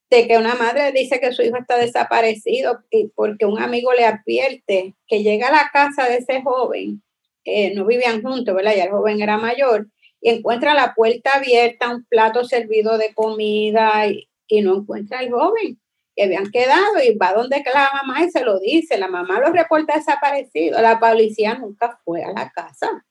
de 0.09 0.27
que 0.27 0.39
una 0.39 0.55
madre 0.55 0.91
dice 0.93 1.21
que 1.21 1.33
su 1.33 1.43
hijo 1.43 1.59
está 1.59 1.77
desaparecido 1.77 2.79
y 2.91 3.09
porque 3.09 3.45
un 3.45 3.59
amigo 3.59 3.93
le 3.93 4.07
advierte 4.07 4.95
que 5.07 5.23
llega 5.23 5.49
a 5.49 5.53
la 5.53 5.71
casa 5.71 6.09
de 6.09 6.17
ese 6.17 6.41
joven 6.41 7.03
eh, 7.49 7.73
no 7.75 7.87
vivían 7.87 8.23
juntos, 8.23 8.55
¿verdad? 8.55 8.75
Ya 8.77 8.85
el 8.85 8.91
joven 8.91 9.21
era 9.21 9.39
mayor, 9.39 9.89
y 10.21 10.31
encuentra 10.31 10.75
la 10.75 10.95
puerta 10.95 11.31
abierta, 11.37 11.95
un 11.95 12.05
plato 12.05 12.45
servido 12.45 12.99
de 12.99 13.15
comida 13.15 14.07
y, 14.07 14.29
no 14.63 14.77
encuentra 14.77 15.21
al 15.21 15.31
joven. 15.31 15.81
Y 16.15 16.23
habían 16.23 16.51
quedado 16.51 17.01
y 17.05 17.17
va 17.17 17.33
donde 17.33 17.63
la 17.73 17.91
mamá 17.93 18.25
y 18.25 18.31
se 18.31 18.45
lo 18.45 18.59
dice. 18.59 18.99
La 18.99 19.09
mamá 19.09 19.39
lo 19.39 19.53
reporta 19.53 19.95
desaparecido. 19.95 20.81
La 20.81 20.99
policía 20.99 21.55
nunca 21.55 22.01
fue 22.05 22.25
a 22.25 22.33
la 22.33 22.51
casa. 22.51 23.05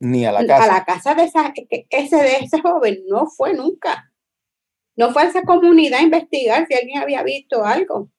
Ni 0.00 0.24
a 0.24 0.32
la 0.32 0.44
casa. 0.44 0.64
A 0.64 0.78
la 0.78 0.84
casa 0.84 1.14
de 1.14 1.24
esa, 1.24 1.52
ese, 1.90 2.16
de 2.16 2.36
ese 2.38 2.60
joven 2.60 3.04
no 3.06 3.26
fue 3.26 3.54
nunca. 3.54 4.12
No 4.96 5.12
fue 5.12 5.22
a 5.22 5.26
esa 5.26 5.42
comunidad 5.42 6.00
a 6.00 6.02
investigar 6.02 6.66
si 6.66 6.74
alguien 6.74 6.98
había 6.98 7.22
visto 7.22 7.64
algo. 7.64 8.10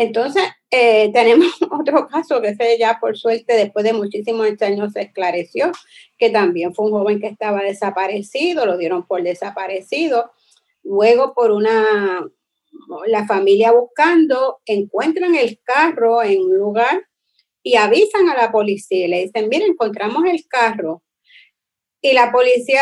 Entonces, 0.00 0.42
eh, 0.70 1.10
tenemos 1.12 1.52
otro 1.70 2.08
caso 2.08 2.40
que 2.40 2.54
se 2.54 2.78
ya 2.78 2.98
por 2.98 3.18
suerte 3.18 3.52
después 3.54 3.84
de 3.84 3.92
muchísimos 3.92 4.46
años 4.62 4.94
se 4.94 5.02
esclareció, 5.02 5.72
que 6.16 6.30
también 6.30 6.74
fue 6.74 6.86
un 6.86 6.92
joven 6.92 7.20
que 7.20 7.26
estaba 7.26 7.62
desaparecido, 7.62 8.64
lo 8.64 8.78
dieron 8.78 9.06
por 9.06 9.22
desaparecido. 9.22 10.32
Luego 10.82 11.34
por 11.34 11.50
una, 11.50 12.26
la 13.08 13.26
familia 13.26 13.72
buscando, 13.72 14.60
encuentran 14.64 15.34
el 15.34 15.60
carro 15.62 16.22
en 16.22 16.40
un 16.40 16.56
lugar 16.56 17.06
y 17.62 17.76
avisan 17.76 18.30
a 18.30 18.34
la 18.34 18.50
policía 18.50 19.06
le 19.06 19.26
dicen, 19.26 19.50
mira, 19.50 19.66
encontramos 19.66 20.24
el 20.24 20.46
carro. 20.48 21.02
Y 22.00 22.14
la 22.14 22.32
policía 22.32 22.80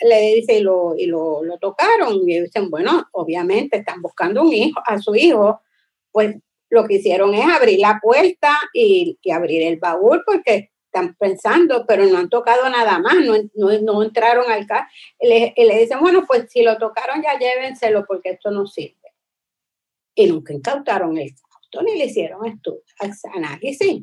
le 0.00 0.36
dice, 0.36 0.60
y 0.60 0.62
lo, 0.62 0.94
y 0.96 1.04
lo, 1.04 1.44
lo 1.44 1.58
tocaron. 1.58 2.26
Y 2.26 2.40
dicen, 2.40 2.70
bueno, 2.70 3.06
obviamente 3.12 3.76
están 3.76 4.00
buscando 4.00 4.40
un 4.40 4.54
hijo, 4.54 4.80
a 4.86 4.98
su 4.98 5.14
hijo, 5.14 5.60
pues 6.10 6.36
lo 6.74 6.86
que 6.86 6.94
hicieron 6.94 7.32
es 7.34 7.46
abrir 7.46 7.78
la 7.78 8.00
puerta 8.02 8.58
y, 8.72 9.18
abrir 9.32 9.62
el 9.62 9.78
baúl 9.78 10.22
porque 10.26 10.72
están 10.86 11.14
pensando, 11.14 11.86
pero 11.86 12.04
no 12.06 12.18
han 12.18 12.28
tocado 12.28 12.68
nada 12.68 12.98
más, 12.98 13.14
no, 13.14 13.34
no, 13.80 14.02
entraron 14.02 14.50
al 14.50 14.66
carro. 14.66 14.86
Y 15.20 15.28
le, 15.28 15.78
dicen, 15.78 16.00
bueno, 16.00 16.24
pues 16.26 16.50
si 16.50 16.62
lo 16.62 16.76
tocaron 16.78 17.22
ya 17.22 17.38
llévenselo 17.38 18.04
porque 18.06 18.30
esto 18.30 18.50
no 18.50 18.66
sirve. 18.66 19.12
Y 20.14 20.26
nunca 20.26 20.52
incautaron 20.52 21.16
el 21.16 21.34
auto 21.50 21.82
ni 21.82 21.98
le 21.98 22.06
hicieron 22.06 22.46
estudio, 22.46 22.82
análisis. 23.34 24.02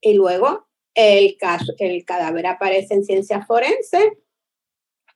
Y 0.00 0.14
luego 0.14 0.68
el, 0.94 1.36
caso, 1.36 1.72
el 1.78 2.04
cadáver 2.04 2.46
aparece 2.46 2.94
en 2.94 3.04
ciencias 3.04 3.46
forenses, 3.46 4.12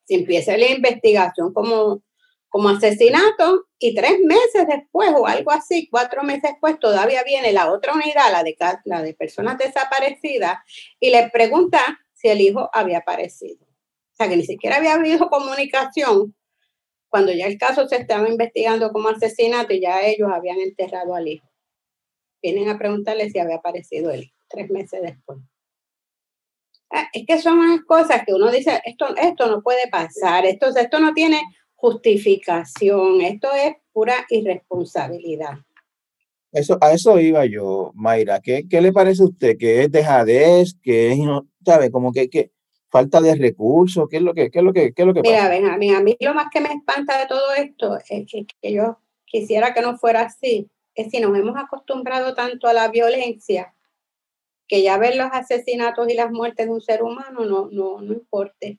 se 0.05 0.15
empieza 0.15 0.57
la 0.57 0.71
investigación 0.71 1.53
como 1.53 2.03
como 2.53 2.69
asesinato 2.69 3.67
y 3.79 3.95
tres 3.95 4.21
meses 4.21 4.67
después 4.69 5.11
o 5.17 5.27
algo 5.27 5.51
así, 5.51 5.89
cuatro 5.91 6.23
meses 6.23 6.43
después, 6.43 6.79
todavía 6.79 7.25
viene 7.25 7.51
la 7.51 7.73
otra 7.73 7.95
unidad, 7.95 8.31
la 8.31 8.43
de, 8.45 8.55
de 9.05 9.15
personas 9.15 9.57
desaparecidas, 9.57 10.59
y 11.01 11.09
le 11.09 11.31
pregunta 11.31 11.81
si 12.13 12.29
el 12.29 12.43
hijo 12.43 12.69
había 12.75 12.99
aparecido. 12.99 13.65
O 13.65 14.15
sea, 14.15 14.29
que 14.29 14.37
ni 14.37 14.45
siquiera 14.45 14.77
había 14.77 14.95
habido 14.95 15.31
comunicación 15.31 16.37
cuando 17.09 17.33
ya 17.33 17.47
el 17.47 17.57
caso 17.57 17.89
se 17.89 17.97
estaba 17.97 18.29
investigando 18.29 18.93
como 18.93 19.09
asesinato 19.09 19.73
y 19.73 19.81
ya 19.81 20.03
ellos 20.03 20.29
habían 20.31 20.61
enterrado 20.61 21.15
al 21.15 21.29
hijo. 21.29 21.49
Vienen 22.43 22.69
a 22.69 22.77
preguntarle 22.77 23.31
si 23.31 23.39
había 23.39 23.57
aparecido 23.57 24.11
el 24.11 24.31
tres 24.51 24.69
meses 24.69 25.01
después. 25.01 25.39
Ah, 26.91 27.09
es 27.15 27.25
que 27.27 27.41
son 27.41 27.61
unas 27.61 27.83
cosas 27.87 28.25
que 28.27 28.35
uno 28.35 28.51
dice, 28.51 28.83
esto, 28.85 29.17
esto 29.17 29.47
no 29.47 29.63
puede 29.63 29.89
pasar, 29.89 30.45
esto, 30.45 30.67
esto 30.77 31.01
no 31.01 31.15
tiene 31.15 31.41
justificación, 31.83 33.21
esto 33.23 33.49
es 33.53 33.75
pura 33.93 34.15
irresponsabilidad. 34.31 35.59
Eso, 36.53 36.79
a 36.81 36.93
eso 36.93 37.19
iba 37.19 37.45
yo, 37.45 37.91
Mayra. 37.95 38.41
¿Qué, 38.41 38.69
qué 38.71 38.81
le 38.81 38.93
parece 38.93 39.25
a 39.25 39.27
usted? 39.27 39.59
¿Que 39.59 39.83
es 39.83 39.91
dejadez? 39.91 40.77
¿Que 40.81 41.13
es, 41.13 41.19
sabe, 41.67 41.91
como 41.91 42.13
que, 42.13 42.31
que 42.31 42.53
falta 42.89 43.21
de 43.21 43.35
recursos? 43.35 44.07
¿Qué 44.09 44.19
es 44.19 44.23
lo 44.23 44.33
que, 44.33 44.49
qué 44.53 44.61
es 44.61 44.65
lo 44.65 44.73
que, 44.73 44.95
qué 44.95 45.03
es 45.03 45.07
lo 45.09 45.13
que 45.13 45.23
Mira, 45.23 45.49
Benjamín, 45.49 45.97
a 45.97 46.01
mí 46.01 46.17
lo 46.21 46.35
más 46.35 46.47
que 46.53 46.61
me 46.61 46.69
espanta 46.69 47.19
de 47.19 47.27
todo 47.27 47.53
esto 47.55 47.99
es 48.09 48.31
que, 48.31 48.47
que 48.61 48.73
yo 48.73 48.99
quisiera 49.25 49.75
que 49.75 49.83
no 49.83 49.99
fuera 49.99 50.23
así. 50.23 50.71
Es 50.95 51.11
si 51.11 51.19
nos 51.19 51.37
hemos 51.37 51.57
acostumbrado 51.57 52.35
tanto 52.35 52.69
a 52.69 52.75
la 52.75 52.89
violencia 52.91 53.75
que 54.69 54.85
ya 54.85 54.99
ver 54.99 55.17
los 55.17 55.31
asesinatos 55.33 56.09
y 56.09 56.15
las 56.15 56.31
muertes 56.31 56.67
de 56.67 56.73
un 56.73 56.81
ser 56.81 57.03
humano 57.03 57.45
no, 57.45 57.69
no, 57.73 58.01
no 58.01 58.13
importe 58.13 58.79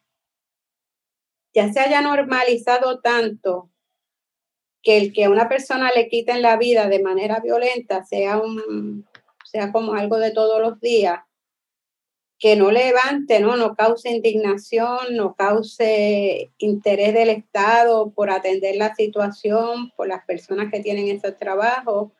ya 1.54 1.72
se 1.72 1.80
haya 1.80 2.02
normalizado 2.02 3.00
tanto 3.00 3.70
que 4.82 4.98
el 4.98 5.14
que 5.14 5.26
a 5.26 5.30
una 5.30 5.48
persona 5.48 5.92
le 5.96 6.10
quiten 6.10 6.42
la 6.42 6.58
vida 6.58 6.88
de 6.88 7.02
manera 7.02 7.40
violenta 7.40 8.04
sea, 8.04 8.38
un, 8.38 9.08
sea 9.46 9.72
como 9.72 9.94
algo 9.94 10.18
de 10.18 10.32
todos 10.32 10.62
los 10.62 10.80
días, 10.82 11.20
que 12.38 12.58
no 12.58 12.72
levante, 12.72 13.40
¿no? 13.40 13.56
no 13.56 13.74
cause 13.74 14.10
indignación, 14.10 15.16
no 15.16 15.34
cause 15.36 16.52
interés 16.58 17.14
del 17.14 17.30
Estado 17.30 18.12
por 18.12 18.30
atender 18.30 18.76
la 18.76 18.94
situación, 18.96 19.92
por 19.96 20.10
las 20.10 20.26
personas 20.26 20.70
que 20.70 20.82
tienen 20.82 21.08
ese 21.08 21.32
trabajo, 21.32 22.12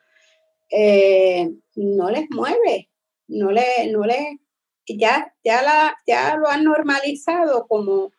eh, 0.70 1.50
no 1.74 2.10
les 2.10 2.24
mueve, 2.30 2.88
no 3.28 3.50
le, 3.50 3.92
no 3.92 4.06
le, 4.06 4.40
ya, 4.86 5.34
ya, 5.44 5.60
la, 5.60 5.94
ya 6.06 6.36
lo 6.36 6.48
han 6.48 6.64
normalizado 6.64 7.66
como 7.66 8.10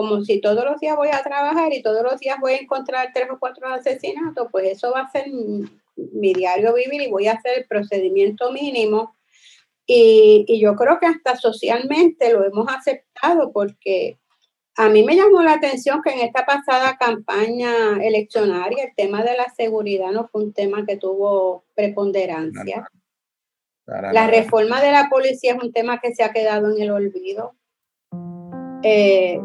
como 0.00 0.24
si 0.24 0.40
todos 0.40 0.64
los 0.64 0.80
días 0.80 0.96
voy 0.96 1.10
a 1.12 1.22
trabajar 1.22 1.70
y 1.74 1.82
todos 1.82 2.02
los 2.02 2.18
días 2.18 2.38
voy 2.40 2.52
a 2.52 2.56
encontrar 2.56 3.10
tres 3.12 3.28
o 3.30 3.38
cuatro 3.38 3.68
asesinatos, 3.68 4.48
pues 4.50 4.66
eso 4.66 4.92
va 4.92 5.00
a 5.00 5.10
ser 5.10 5.26
mi, 5.30 6.32
diario 6.32 6.72
vivir 6.72 7.02
y 7.02 7.10
voy 7.10 7.26
a 7.26 7.34
hacer 7.34 7.58
el 7.58 7.66
procedimiento 7.66 8.50
mínimo. 8.50 9.14
Y, 9.84 10.46
y, 10.48 10.58
yo 10.58 10.74
creo 10.74 10.98
que 10.98 11.06
hasta 11.06 11.36
socialmente 11.36 12.32
lo 12.32 12.44
hemos 12.44 12.66
aceptado 12.72 13.52
porque 13.52 14.18
a 14.76 14.88
mí 14.88 15.02
me 15.02 15.16
llamó 15.16 15.42
la 15.42 15.52
atención 15.52 16.00
que 16.02 16.12
en 16.12 16.20
esta 16.20 16.46
pasada 16.46 16.96
campaña 16.98 18.02
eleccionaria 18.02 18.84
el 18.84 18.94
tema 18.94 19.22
de 19.22 19.36
la 19.36 19.50
seguridad 19.50 20.12
no 20.12 20.28
fue 20.28 20.44
un 20.44 20.54
tema 20.54 20.86
que 20.86 20.96
tuvo 20.96 21.64
preponderancia. 21.74 22.88
La 23.84 24.28
reforma 24.28 24.80
de 24.80 24.92
la 24.92 25.10
policía 25.10 25.56
es 25.56 25.62
un 25.62 25.72
tema 25.72 26.00
que 26.00 26.14
se 26.14 26.22
ha 26.22 26.32
quedado 26.32 26.74
en 26.74 26.80
el 26.80 26.90
olvido. 26.90 27.54
Eh, 28.82 29.38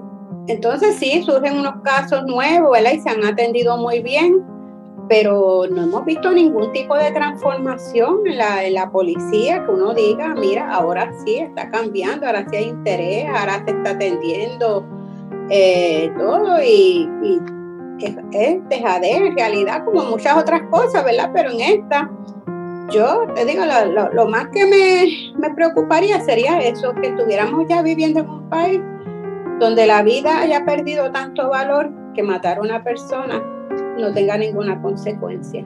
entonces 0.48 0.96
sí, 0.98 1.24
surgen 1.24 1.58
unos 1.58 1.82
casos 1.84 2.24
nuevos, 2.26 2.72
¿verdad? 2.72 2.92
Y 2.94 3.00
se 3.00 3.10
han 3.10 3.24
atendido 3.24 3.78
muy 3.78 4.02
bien, 4.02 4.44
pero 5.10 5.66
no 5.70 5.84
hemos 5.84 6.06
visto 6.06 6.32
ningún 6.32 6.72
tipo 6.72 6.96
de 6.96 7.12
transformación 7.12 8.22
en 8.26 8.74
la, 8.74 8.90
policía 8.92 9.64
que 9.66 9.72
uno 9.72 9.94
diga, 9.94 10.36
mira, 10.36 10.72
ahora 10.72 11.12
sí 11.24 11.38
está 11.38 11.70
cambiando, 11.70 12.28
ahora 12.28 12.46
sí 12.50 12.58
hay 12.58 12.66
interés, 12.66 13.28
ahora 13.28 13.64
se 13.66 13.72
está 13.72 13.92
atendiendo 13.92 14.86
eh, 15.50 16.12
todo 16.18 16.62
y, 16.64 17.10
es, 18.00 18.16
es 18.32 18.70
dejadera 18.70 19.26
en 19.26 19.36
realidad 19.36 19.86
como 19.86 20.04
muchas 20.06 20.38
otras 20.38 20.62
cosas, 20.70 21.04
¿verdad? 21.04 21.32
Pero 21.34 21.50
en 21.52 21.62
esta, 21.62 22.12
yo 22.92 23.26
te 23.34 23.46
digo, 23.46 23.64
lo, 24.14 24.28
más 24.28 24.48
que 24.50 25.34
me 25.38 25.50
preocuparía 25.56 26.20
sería 26.22 26.60
eso, 26.60 26.94
que 27.02 27.08
estuviéramos 27.08 27.68
ya 27.68 27.82
viviendo 27.82 28.20
en 28.20 28.30
un 28.30 28.50
país 28.50 28.82
donde 29.60 29.88
la 29.88 30.04
vida 30.04 30.40
haya 30.40 30.66
perdido 30.66 31.12
tanto 31.12 31.50
valor 31.50 31.92
que 32.14 32.24
matar 32.24 32.58
a 32.58 32.62
una 32.62 32.84
persona 32.84 33.42
no 33.98 34.14
tenga 34.14 34.38
ninguna 34.38 34.82
consecuencia. 34.82 35.66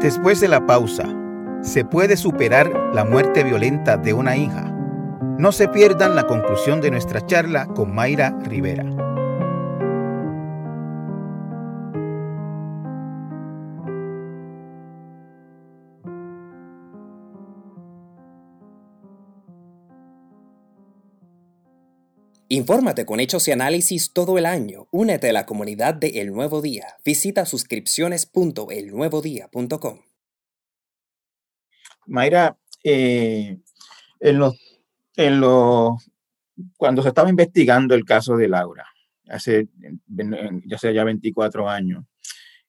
Después 0.00 0.38
de 0.40 0.48
la 0.48 0.66
pausa, 0.66 1.04
¿se 1.62 1.82
puede 1.82 2.18
superar 2.18 2.70
la 2.92 3.06
muerte 3.06 3.42
violenta 3.42 3.96
de 3.96 4.12
una 4.12 4.36
hija? 4.36 4.70
No 5.38 5.50
se 5.50 5.66
pierdan 5.66 6.14
la 6.14 6.26
conclusión 6.26 6.82
de 6.82 6.90
nuestra 6.90 7.24
charla 7.24 7.66
con 7.66 7.94
Mayra 7.94 8.36
Rivera. 8.44 9.03
Infórmate 22.54 23.04
con 23.04 23.18
hechos 23.18 23.48
y 23.48 23.50
análisis 23.50 24.12
todo 24.12 24.38
el 24.38 24.46
año. 24.46 24.86
Únete 24.92 25.30
a 25.30 25.32
la 25.32 25.44
comunidad 25.44 25.92
de 25.92 26.20
El 26.20 26.30
Nuevo 26.30 26.62
Día. 26.62 26.86
Visita 27.04 27.46
suscripciones.elnuevodía.com. 27.46 30.02
Mayra, 32.06 32.56
eh, 32.84 33.58
en 34.20 34.38
los, 34.38 34.54
en 35.16 35.40
los, 35.40 36.08
cuando 36.76 37.02
se 37.02 37.08
estaba 37.08 37.28
investigando 37.28 37.96
el 37.96 38.04
caso 38.04 38.36
de 38.36 38.46
Laura, 38.46 38.86
hace 39.28 39.66
ya 40.64 40.78
sea 40.78 40.92
ya 40.92 41.02
24 41.02 41.68
años, 41.68 42.04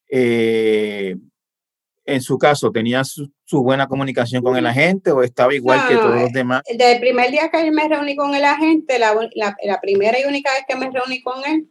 eh, 0.09 1.15
en 2.05 2.21
su 2.21 2.37
caso, 2.37 2.71
¿tenía 2.71 3.03
su, 3.03 3.31
buena 3.51 3.87
comunicación 3.87 4.43
con 4.43 4.55
el 4.55 4.67
agente 4.67 5.11
o 5.11 5.23
estaba 5.23 5.55
igual 5.55 5.87
que 5.87 5.95
todos 5.95 6.21
los 6.21 6.31
demás? 6.31 6.61
Desde 6.69 6.93
el 6.93 6.99
primer 6.99 7.31
día 7.31 7.49
que 7.49 7.71
me 7.71 7.87
reuní 7.87 8.15
con 8.15 8.35
el 8.35 8.45
agente, 8.45 8.99
la, 8.99 9.15
la, 9.33 9.81
primera 9.81 10.19
y 10.19 10.25
única 10.25 10.51
vez 10.53 10.63
que 10.67 10.75
me 10.75 10.91
reuní 10.91 11.23
con 11.23 11.43
él, 11.45 11.67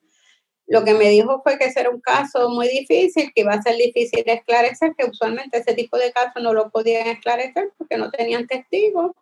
lo 0.66 0.82
que 0.82 0.94
me 0.94 1.08
dijo 1.10 1.40
fue 1.42 1.56
que 1.56 1.66
ese 1.66 1.80
era 1.80 1.90
un 1.90 2.00
caso 2.00 2.48
muy 2.48 2.68
difícil, 2.68 3.32
que 3.32 3.42
iba 3.42 3.52
a 3.52 3.62
ser 3.62 3.76
difícil 3.76 4.24
de 4.24 4.32
esclarecer, 4.32 4.94
que 4.98 5.08
usualmente 5.08 5.58
ese 5.58 5.74
tipo 5.74 5.96
de 5.98 6.10
casos 6.10 6.42
no 6.42 6.52
lo 6.52 6.70
podían 6.70 7.06
esclarecer 7.06 7.72
porque 7.78 7.96
no 7.96 8.10
tenían 8.10 8.46
testigos. 8.46 9.12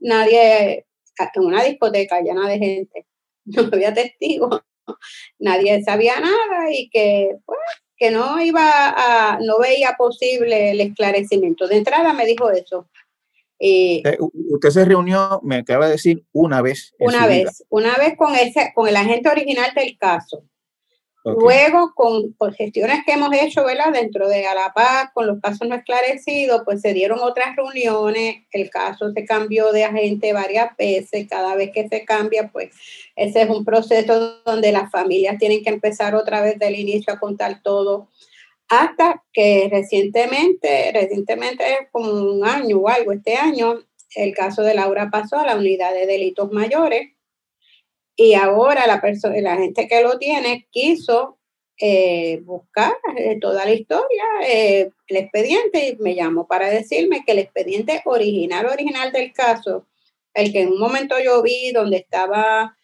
Nadie, 0.00 0.86
en 1.34 1.44
una 1.44 1.62
discoteca 1.62 2.20
llena 2.20 2.48
de 2.48 2.58
gente, 2.58 3.06
no 3.44 3.68
había 3.72 3.94
testigos, 3.94 4.60
nadie 5.38 5.84
sabía 5.84 6.18
nada 6.18 6.72
y 6.72 6.90
que, 6.90 7.36
pues, 7.46 7.60
que 8.04 8.10
no 8.10 8.38
iba 8.38 8.60
a, 8.62 9.38
no 9.40 9.58
veía 9.58 9.94
posible 9.96 10.72
el 10.72 10.80
esclarecimiento. 10.82 11.66
De 11.66 11.78
entrada 11.78 12.12
me 12.12 12.26
dijo 12.26 12.50
eso. 12.50 12.86
Eh, 13.58 14.02
usted 14.50 14.68
se 14.68 14.84
reunió, 14.84 15.40
me 15.42 15.56
acaba 15.56 15.86
de 15.86 15.92
decir, 15.92 16.22
una 16.32 16.60
vez. 16.60 16.94
Una 16.98 17.26
vez, 17.26 17.64
una 17.70 17.96
vez 17.96 18.14
con 18.18 18.34
ese, 18.34 18.72
con 18.74 18.88
el 18.88 18.96
agente 18.96 19.30
original 19.30 19.72
del 19.74 19.96
caso. 19.96 20.44
Luego, 21.24 21.94
con, 21.94 22.34
gestiones 22.54 23.02
que 23.06 23.12
hemos 23.12 23.32
hecho. 23.32 23.64
Dentro 23.92 24.28
de 24.28 24.46
Alapaz, 24.46 25.10
con 25.14 25.26
los 25.26 25.40
casos 25.40 25.66
no 25.66 25.74
esclarecidos, 25.74 26.62
pues 26.64 26.82
se 26.82 26.92
dieron 26.92 27.20
otras 27.20 27.56
reuniones, 27.56 28.44
el 28.52 28.68
caso 28.68 29.10
se 29.12 29.24
cambió 29.24 29.72
de 29.72 29.84
agente 29.84 30.32
varias 30.32 30.76
veces, 30.76 31.26
cada 31.28 31.54
vez 31.54 31.70
que 31.72 31.88
se 31.88 32.04
cambia, 32.04 32.50
pues 32.52 32.74
ese 33.16 33.42
es 33.42 33.50
un 33.50 33.64
proceso 33.64 34.42
donde 34.44 34.72
las 34.72 34.90
familias 34.90 35.38
tienen 35.38 35.62
que 35.62 35.70
empezar 35.70 36.14
otra 36.14 36.42
vez 36.42 36.58
del 36.58 36.78
inicio 36.78 37.12
a 37.12 37.18
contar 37.18 37.62
todo, 37.62 38.08
hasta 38.68 39.22
que 39.32 39.68
recientemente, 39.70 40.90
recientemente 40.92 41.64
como 41.90 42.10
un 42.10 42.44
año 42.44 42.78
o 42.78 42.88
algo, 42.88 43.12
este 43.12 43.36
año, 43.36 43.80
el 44.14 44.34
caso 44.34 44.62
de 44.62 44.74
Laura 44.74 45.10
pasó 45.10 45.38
a 45.38 45.46
la 45.46 45.56
unidad 45.56 45.92
de 45.92 46.06
delitos 46.06 46.52
mayores 46.52 47.13
y 48.16 48.34
ahora 48.34 48.86
la, 48.86 49.00
persona, 49.00 49.40
la 49.40 49.56
gente 49.56 49.88
que 49.88 50.02
lo 50.02 50.18
tiene 50.18 50.68
quiso 50.70 51.38
eh, 51.80 52.40
buscar 52.44 52.92
eh, 53.16 53.38
toda 53.40 53.64
la 53.64 53.72
historia, 53.72 54.22
eh, 54.46 54.90
el 55.08 55.16
expediente, 55.16 55.88
y 55.88 55.96
me 55.96 56.14
llamó 56.14 56.46
para 56.46 56.70
decirme 56.70 57.24
que 57.24 57.32
el 57.32 57.40
expediente 57.40 58.00
original, 58.04 58.66
original 58.66 59.10
del 59.10 59.32
caso, 59.32 59.86
el 60.34 60.52
que 60.52 60.62
en 60.62 60.68
un 60.72 60.78
momento 60.78 61.16
yo 61.18 61.42
vi 61.42 61.72
donde 61.72 61.98
estaba 61.98 62.76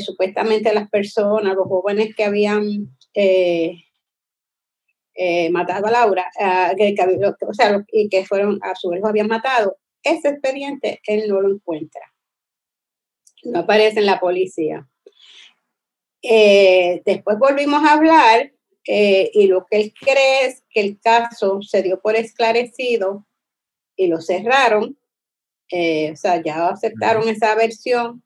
supuestamente 0.00 0.74
las 0.74 0.90
personas, 0.90 1.54
los 1.54 1.68
jóvenes 1.68 2.12
que 2.16 2.24
habían 2.24 2.88
matado 5.52 5.86
a 5.86 5.90
Laura, 5.92 6.28
ah, 6.40 6.72
que, 6.76 6.94
o 7.46 7.54
sea, 7.54 7.84
y 7.92 8.08
que 8.08 8.24
fueron, 8.24 8.58
a 8.62 8.74
su 8.74 8.88
vez 8.88 9.00
lo 9.00 9.08
habían 9.08 9.28
matado, 9.28 9.76
ese 10.02 10.30
expediente 10.30 11.00
él 11.06 11.28
no 11.28 11.40
lo 11.40 11.52
encuentra 11.54 12.02
no 13.46 13.60
aparece 13.60 14.00
en 14.00 14.06
la 14.06 14.20
policía. 14.20 14.88
Eh, 16.22 17.02
después 17.04 17.38
volvimos 17.38 17.84
a 17.84 17.92
hablar 17.92 18.52
eh, 18.86 19.30
y 19.32 19.46
lo 19.46 19.66
que 19.66 19.76
él 19.76 19.94
cree 19.98 20.46
es 20.46 20.64
que 20.70 20.80
el 20.80 21.00
caso 21.00 21.62
se 21.62 21.82
dio 21.82 22.00
por 22.00 22.16
esclarecido 22.16 23.26
y 23.96 24.08
lo 24.08 24.20
cerraron, 24.20 24.98
eh, 25.70 26.12
o 26.12 26.16
sea, 26.16 26.42
ya 26.42 26.68
aceptaron 26.68 27.28
esa 27.28 27.54
versión. 27.54 28.22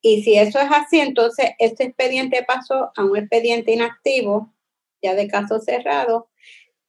Y 0.00 0.22
si 0.22 0.36
eso 0.36 0.60
es 0.60 0.68
así, 0.70 1.00
entonces 1.00 1.50
este 1.58 1.84
expediente 1.84 2.44
pasó 2.46 2.92
a 2.94 3.04
un 3.04 3.16
expediente 3.16 3.72
inactivo, 3.72 4.54
ya 5.02 5.14
de 5.14 5.28
caso 5.28 5.60
cerrado, 5.60 6.28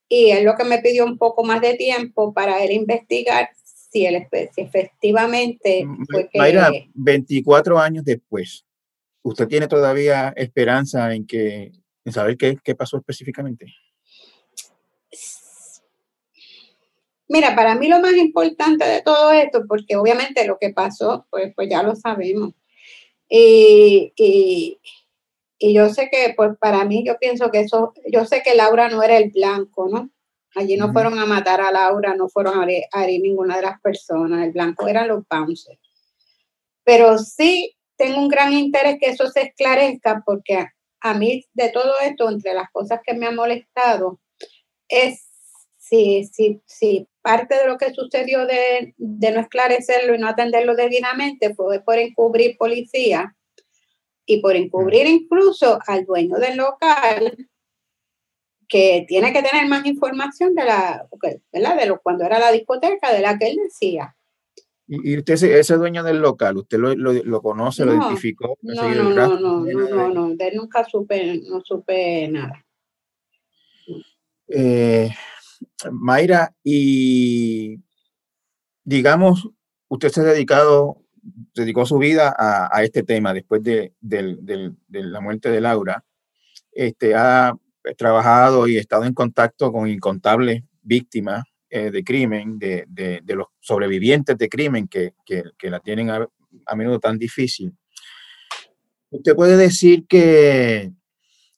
y 0.08 0.32
es 0.32 0.44
lo 0.44 0.56
que 0.56 0.64
me 0.64 0.80
pidió 0.80 1.06
un 1.06 1.18
poco 1.18 1.44
más 1.44 1.62
de 1.62 1.76
tiempo 1.76 2.34
para 2.34 2.64
él 2.64 2.72
investigar 2.72 3.50
si, 3.96 4.06
el, 4.06 4.28
efectivamente 4.58 5.88
fue 6.12 6.28
que... 6.28 6.38
Mayra, 6.38 6.70
24 6.94 7.80
años 7.80 8.04
después, 8.04 8.66
¿usted 9.22 9.48
tiene 9.48 9.70
todavía 9.70 10.34
esperanza 10.36 11.14
en, 11.16 11.26
que, 11.26 11.72
en 12.04 12.12
saber 12.12 12.36
qué, 12.36 12.58
qué 12.62 12.76
pasó 12.76 12.98
específicamente? 12.98 13.68
Mira, 17.30 17.56
para 17.56 17.76
mí 17.76 17.88
lo 17.88 18.02
más 18.02 18.16
importante 18.18 18.84
de 18.86 19.02
todo 19.02 19.32
esto, 19.32 19.64
porque 19.66 19.96
obviamente 19.96 20.46
lo 20.46 20.58
que 20.60 20.72
pasó, 20.72 21.26
pues, 21.30 21.54
pues 21.56 21.70
ya 21.70 21.82
lo 21.82 21.96
sabemos. 21.96 22.52
Y, 23.30 24.12
y, 24.18 24.78
y, 25.58 25.74
yo 25.74 25.88
sé 25.90 26.10
que, 26.12 26.34
pues 26.36 26.52
para 26.60 26.84
mí, 26.84 27.06
yo 27.08 27.18
pienso 27.18 27.50
que 27.50 27.62
eso, 27.62 27.94
yo 28.12 28.26
sé 28.26 28.44
que 28.44 28.56
Laura 28.56 28.90
no 28.90 29.02
era 29.02 29.18
el 29.18 29.32
blanco, 29.32 29.88
¿no? 29.90 30.10
Allí 30.56 30.78
no 30.78 30.94
fueron 30.94 31.20
a 31.20 31.26
matar 31.26 31.60
a 31.60 31.72
Laura, 31.72 32.16
no 32.16 32.30
fueron 32.30 32.62
a 32.62 33.04
herir, 33.04 33.22
ninguna 33.22 33.58
de 33.58 33.64
las 33.64 33.82
personas. 33.82 34.46
El 34.46 34.54
blanco 34.54 34.88
eran 34.88 35.10
los 35.10 35.24
bouncers. 35.30 35.80
Pero 36.84 37.18
sí 37.18 37.76
tengo 37.98 38.20
un 38.20 38.30
gran 38.30 38.54
interés 38.54 38.98
que 39.00 39.10
eso 39.10 39.28
se 39.28 39.42
esclarezca 39.42 40.24
porque 40.26 40.66
a, 41.02 41.14
mí 41.14 41.46
de 41.54 41.70
todo 41.70 41.94
esto, 42.02 42.30
entre 42.30 42.54
las 42.54 42.72
cosas 42.72 43.02
que 43.06 43.14
me 43.14 43.26
han 43.26 43.36
molestado, 43.36 44.22
es 44.88 45.28
si, 45.78 46.24
si, 46.24 46.62
si 46.66 47.08
parte 47.22 47.56
de 47.56 47.68
lo 47.68 47.78
que 47.78 47.94
sucedió 47.94 48.46
de, 48.46 48.94
de, 48.98 49.32
no 49.32 49.42
esclarecerlo 49.42 50.16
y 50.16 50.20
no 50.20 50.28
atenderlo 50.28 50.76
debidamente 50.76 51.54
fue 51.54 51.82
por 51.82 52.00
encubrir 52.00 52.58
policía 52.58 53.36
y 54.26 54.42
por 54.42 54.56
encubrir 54.56 55.06
incluso 55.06 55.80
al 55.86 56.06
dueño 56.06 56.38
del 56.38 56.58
local 56.58 57.50
que 58.68 59.06
tiene 59.08 59.34
que 59.34 59.44
tener 59.44 59.68
más 59.68 59.86
información 59.86 60.56
de 60.56 60.66
la, 60.66 61.08
¿verdad? 61.52 61.78
De 61.78 61.86
lo, 61.86 62.00
cuando 62.02 62.26
era 62.26 62.40
la 62.40 62.52
discoteca, 62.52 63.14
de 63.14 63.22
la 63.22 63.38
que 63.38 63.50
él 63.50 63.58
decía. 63.64 64.16
¿Y 64.88 65.18
usted, 65.18 65.34
ese 65.34 65.76
dueño 65.76 66.04
del 66.04 66.20
local, 66.20 66.58
usted 66.58 66.78
lo, 66.78 66.94
lo, 66.94 67.42
conoce, 67.42 67.86
lo 67.86 67.96
identificó? 67.96 68.58
No, 68.62 68.94
no, 68.94 69.04
no, 69.14 69.40
no, 69.40 69.66
no, 69.66 69.90
no, 69.90 70.10
no, 70.10 70.36
de 70.36 70.48
él 70.48 70.58
nunca 70.58 70.86
supe, 70.86 71.42
no 71.48 71.62
supe 71.62 72.28
nada. 72.28 72.64
Eh, 74.48 75.10
Mayra, 75.92 76.54
y 76.64 77.80
digamos, 78.84 79.50
usted 79.88 80.10
se 80.10 80.22
ha 80.22 80.26
dedicado, 80.26 81.02
dedicó 81.56 81.88
su 81.88 81.98
vida 81.98 82.36
a, 82.38 82.70
a 82.72 82.84
este 82.84 83.02
tema 83.02 83.34
después 83.34 83.64
de, 83.64 83.94
de, 84.00 84.38
de, 84.40 85.04
la 85.04 85.20
muerte 85.20 85.50
de 85.50 85.62
Laura. 85.62 86.06
Este, 86.72 87.16
ha 87.16 87.58
he 87.86 87.96
trabajado 87.96 88.68
y 88.68 88.78
he 88.78 88.80
estado 88.80 89.06
en 89.06 89.14
contacto 89.14 89.72
con 89.72 89.88
incontables 89.90 90.64
víctimas 90.82 91.44
eh, 91.70 91.92
de 91.92 92.04
crimen, 92.04 92.58
de, 92.60 92.86
de, 92.88 93.36
los 93.36 93.48
sobrevivientes 93.60 94.38
de 94.38 94.50
crimen 94.50 94.88
que, 94.88 95.14
que, 95.26 95.44
que 95.58 95.70
la 95.70 95.80
tienen 95.80 96.10
a, 96.10 96.28
a, 96.66 96.76
menudo 96.76 97.00
tan 97.00 97.18
difícil. 97.18 97.74
¿Usted 99.10 99.36
puede 99.36 99.58
decir 99.58 100.06
que, 100.08 100.92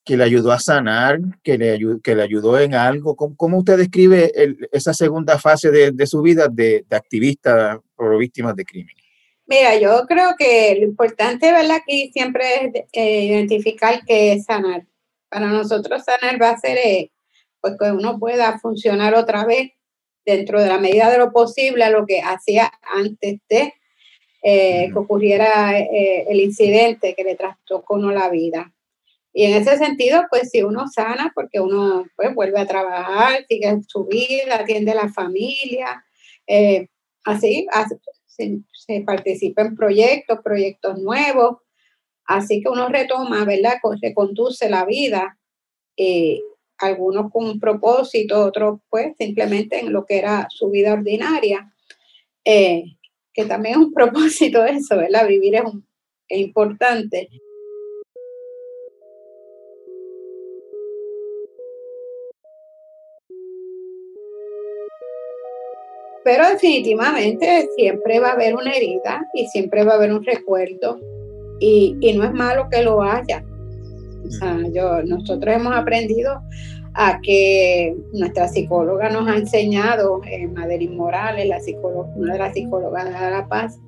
que 0.03 0.17
le 0.17 0.23
ayudó 0.23 0.51
a 0.51 0.59
sanar, 0.59 1.19
que 1.43 1.57
le, 1.57 1.71
ayudó, 1.71 1.99
que 2.01 2.15
le 2.15 2.23
ayudó 2.23 2.57
en 2.59 2.73
algo? 2.73 3.15
¿Cómo, 3.15 3.35
cómo 3.35 3.57
usted 3.59 3.77
describe 3.77 4.31
el, 4.35 4.69
esa 4.71 4.93
segunda 4.93 5.37
fase 5.37 5.71
de, 5.71 5.91
de 5.91 6.07
su 6.07 6.21
vida 6.21 6.47
de, 6.47 6.85
activista 6.89 7.81
por 7.95 8.17
víctimas 8.17 8.55
de 8.55 8.65
crimen? 8.65 8.95
Mira, 9.45 9.79
yo 9.79 10.05
creo 10.07 10.35
que 10.37 10.77
lo 10.79 10.85
importante, 10.85 11.51
¿verdad? 11.51 11.77
Aquí 11.77 12.11
siempre 12.11 12.43
es 12.65 12.85
eh, 12.91 13.25
identificar 13.25 14.01
qué 14.05 14.33
es 14.33 14.45
sanar 14.45 14.85
para 15.29 15.47
nosotros 15.47 16.03
sanar 16.03 16.41
va 16.41 16.51
a 16.51 16.59
ser 16.59 16.77
eh, 16.77 17.11
pues 17.61 17.75
que 17.79 17.91
uno 17.91 18.19
pueda 18.19 18.59
funcionar 18.59 19.13
otra 19.15 19.45
vez 19.45 19.71
dentro 20.25 20.61
de 20.61 20.67
la 20.67 20.77
medida 20.77 21.09
de 21.09 21.17
lo 21.17 21.31
posible 21.31 21.83
a 21.83 21.89
lo 21.89 22.05
que 22.05 22.21
hacía 22.21 22.71
antes 22.93 23.39
de 23.49 23.73
eh, 24.43 24.89
que 24.93 24.99
ocurriera 24.99 25.77
eh, 25.77 26.25
el 26.29 26.39
incidente 26.39 27.15
que 27.15 27.23
le 27.23 27.35
trastocó 27.35 27.97
no 27.97 28.11
la 28.11 28.29
vida. 28.29 28.71
Y 29.33 29.45
en 29.45 29.61
ese 29.61 29.77
sentido, 29.77 30.23
pues 30.29 30.49
si 30.51 30.63
uno 30.63 30.87
sana, 30.87 31.31
porque 31.35 31.59
uno 31.59 32.05
pues 32.15 32.33
vuelve 32.33 32.59
a 32.59 32.65
trabajar, 32.65 33.45
sigue 33.47 33.81
su 33.87 34.05
vida, 34.05 34.55
atiende 34.55 34.91
a 34.91 35.03
la 35.03 35.09
familia, 35.09 36.03
eh, 36.47 36.87
así, 37.25 37.67
se, 38.25 39.01
participa 39.05 39.63
en 39.63 39.75
proyectos, 39.75 40.39
proyectos 40.43 40.97
nuevos, 40.99 41.57
así 42.27 42.61
que 42.61 42.69
uno 42.69 42.89
retoma, 42.89 43.45
¿verdad? 43.45 43.77
Se 43.99 44.13
conduce 44.13 44.69
la 44.69 44.85
vida, 44.85 45.37
eh, 45.95 46.41
algunos 46.77 47.31
con 47.31 47.45
un 47.45 47.59
propósito, 47.59 48.45
otros 48.45 48.81
pues 48.89 49.15
simplemente 49.17 49.79
en 49.79 49.91
lo 49.91 50.05
que 50.05 50.19
era 50.19 50.47
su 50.49 50.69
vida 50.69 50.93
ordinaria, 50.93 51.73
eh, 52.45 52.83
que 53.33 53.45
también 53.45 53.79
es 53.79 53.85
un 53.87 53.93
propósito 53.93 54.63
eso, 54.65 54.97
¿verdad? 54.97 55.27
Vivir 55.27 55.55
es, 55.55 55.63
es 56.29 56.39
importante. 56.39 57.29
Pero 66.23 66.49
definitivamente 66.49 67.69
siempre 67.77 68.19
va 68.19 68.31
a 68.31 68.33
haber 68.33 68.53
una 68.53 68.73
herida 68.73 69.25
y 69.33 69.47
siempre 69.47 69.85
va 69.85 69.93
a 69.93 69.95
haber 69.95 70.11
un 70.11 70.25
recuerdo 70.25 70.99
y, 71.59 72.13
no 72.15 72.23
es 72.23 72.33
malo 72.33 72.67
que 72.69 72.83
lo 72.83 73.01
haya. 73.01 73.43
O 74.25 74.31
sea, 74.31 74.57
yo, 74.73 75.03
nosotros 75.03 75.55
hemos 75.55 75.75
aprendido 75.75 76.41
a 76.93 77.19
que 77.21 77.95
nuestra 78.13 78.47
psicóloga 78.47 79.09
nos 79.09 79.27
ha 79.27 79.37
enseñado, 79.37 80.21
eh, 80.25 80.47
Madeline 80.47 80.95
Morales, 80.95 81.47
la 81.47 81.59
psicóloga, 81.59 82.09
una 82.15 82.33
de 82.33 82.39
las 82.39 82.53
psicólogas 82.53 83.05
de 83.05 83.11
La 83.11 83.47
Paz, 83.47 83.79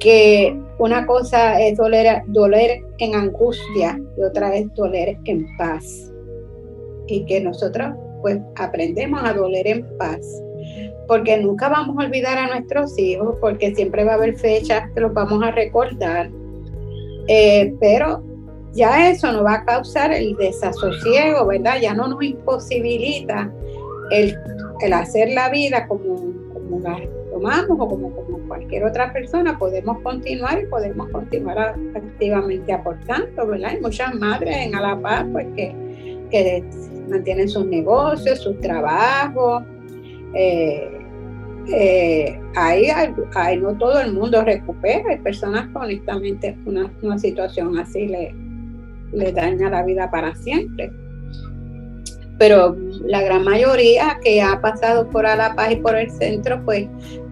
que 0.00 0.58
una 0.78 1.06
cosa 1.06 1.60
es 1.60 1.78
doler, 1.78 2.22
doler 2.26 2.80
en 2.98 3.14
angustia 3.14 3.98
y 4.18 4.22
otra 4.22 4.54
es 4.54 4.72
doler 4.74 5.16
en 5.24 5.46
paz. 5.56 6.12
Y 7.06 7.24
que 7.24 7.40
nosotros 7.40 7.94
pues 8.20 8.38
aprendemos 8.56 9.22
a 9.22 9.32
doler 9.32 9.66
en 9.66 9.86
paz 9.98 10.20
porque 11.06 11.38
nunca 11.38 11.68
vamos 11.68 11.96
a 11.98 12.06
olvidar 12.06 12.38
a 12.38 12.46
nuestros 12.48 12.98
hijos, 12.98 13.36
porque 13.40 13.74
siempre 13.74 14.04
va 14.04 14.12
a 14.12 14.14
haber 14.14 14.36
fechas 14.36 14.90
que 14.94 15.00
los 15.00 15.12
vamos 15.14 15.42
a 15.42 15.50
recordar, 15.50 16.30
eh, 17.28 17.74
pero 17.80 18.22
ya 18.72 19.10
eso 19.10 19.32
no 19.32 19.42
va 19.42 19.54
a 19.54 19.64
causar 19.64 20.12
el 20.12 20.36
desasosiego, 20.36 21.46
¿verdad? 21.46 21.76
Ya 21.80 21.94
no 21.94 22.08
nos 22.08 22.22
imposibilita 22.22 23.50
el, 24.10 24.36
hacer 24.92 25.30
la 25.32 25.48
vida 25.48 25.86
como, 25.88 26.16
como 26.52 26.80
la 26.80 27.00
tomamos 27.32 27.70
o 27.70 27.88
como, 27.88 28.10
como 28.10 28.38
cualquier 28.48 28.84
otra 28.84 29.12
persona, 29.12 29.58
podemos 29.58 30.00
continuar 30.02 30.62
y 30.62 30.66
podemos 30.66 31.08
continuar 31.10 31.76
activamente 31.94 32.72
aportando, 32.72 33.46
¿verdad? 33.46 33.70
Hay 33.72 33.80
muchas 33.80 34.14
madres 34.14 34.56
en 34.56 34.74
Alapaz 34.74 35.26
pues, 35.32 35.46
que, 35.56 35.74
que 36.30 36.64
mantienen 37.08 37.48
sus 37.48 37.66
negocios, 37.66 38.40
sus 38.40 38.60
trabajos, 38.60 39.64
eh, 40.34 40.95
eh, 41.68 42.40
ahí, 42.54 42.88
no 43.60 43.76
todo 43.76 44.00
el 44.00 44.12
mundo 44.12 44.42
recupera, 44.42 45.10
hay 45.10 45.18
personas 45.18 45.68
que 45.68 45.78
honestamente 45.78 46.56
una, 46.64 46.90
una 47.02 47.18
situación 47.18 47.78
así 47.78 48.06
le, 48.06 48.34
le 49.12 49.32
daña 49.32 49.70
la 49.70 49.82
vida 49.82 50.10
para 50.10 50.34
siempre. 50.34 50.90
Pero 52.38 52.76
la 53.06 53.22
gran 53.22 53.44
mayoría 53.44 54.18
que 54.22 54.42
ha 54.42 54.60
pasado 54.60 55.08
por 55.08 55.26
Alapaz 55.26 55.72
y 55.72 55.76
por 55.76 55.96
el 55.96 56.10
centro, 56.10 56.62
pues, 56.64 56.86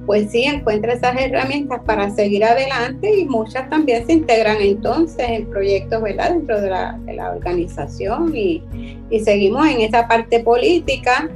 pues 0.06 0.30
sí 0.30 0.44
encuentra 0.44 0.94
esas 0.94 1.14
herramientas 1.20 1.80
para 1.84 2.10
seguir 2.10 2.44
adelante 2.44 3.14
y 3.18 3.26
muchas 3.26 3.68
también 3.68 4.06
se 4.06 4.14
integran 4.14 4.58
entonces 4.60 5.26
en 5.28 5.50
proyectos 5.50 6.02
¿verdad? 6.02 6.30
dentro 6.30 6.60
de 6.60 6.70
la, 6.70 6.98
de 7.04 7.14
la 7.14 7.32
organización 7.32 8.34
y, 8.34 8.62
y 9.10 9.20
seguimos 9.20 9.66
en 9.66 9.82
esa 9.82 10.08
parte 10.08 10.40
política 10.40 11.28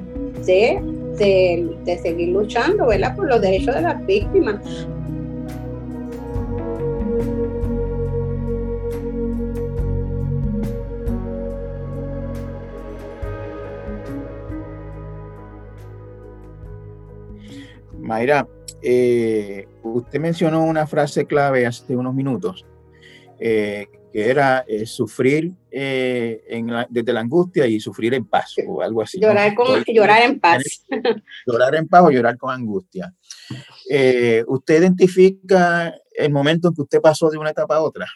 de 0.47 0.81
de, 1.19 1.99
seguir 2.03 2.29
luchando, 2.29 2.87
¿verdad? 2.87 3.15
Por 3.17 3.29
los 3.29 3.41
derechos 3.41 3.75
de 3.75 3.83
las 3.83 4.07
víctimas. 4.07 4.87
Mayra, 17.99 18.49
eh, 18.81 19.67
usted 19.83 20.19
mencionó 20.19 20.65
una 20.65 20.87
frase 20.87 21.27
clave 21.27 21.67
hace 21.67 21.95
unos 21.95 22.15
minutos, 22.15 22.65
eh, 23.39 23.87
que 24.13 24.29
era 24.29 24.65
eh, 24.67 24.87
sufrir 24.87 25.53
eh, 25.71 26.43
desde 26.89 27.13
la 27.13 27.21
angustia 27.21 27.67
y 27.67 27.81
sufrir 27.81 28.15
en 28.15 28.25
paz 28.25 28.55
o 28.67 28.83
algo 28.83 29.03
así. 29.03 29.21
Llorar, 29.21 29.55
llorar 29.87 30.23
en 30.23 30.41
paz. 30.41 30.63
Llorar 31.47 31.75
en 31.75 31.89
paz 31.89 32.05
o 32.05 32.11
llorar 32.11 32.37
con 32.37 32.53
angustia. 32.53 33.15
Eh, 33.89 34.45
¿Usted 34.47 34.81
identifica 34.81 35.95
el 36.13 36.33
momento 36.33 36.69
en 36.69 36.75
que 36.75 36.83
usted 36.83 37.01
pasó 37.01 37.31
de 37.31 37.39
una 37.39 37.51
etapa 37.51 37.77
a 37.77 37.83
otra? 37.83 38.07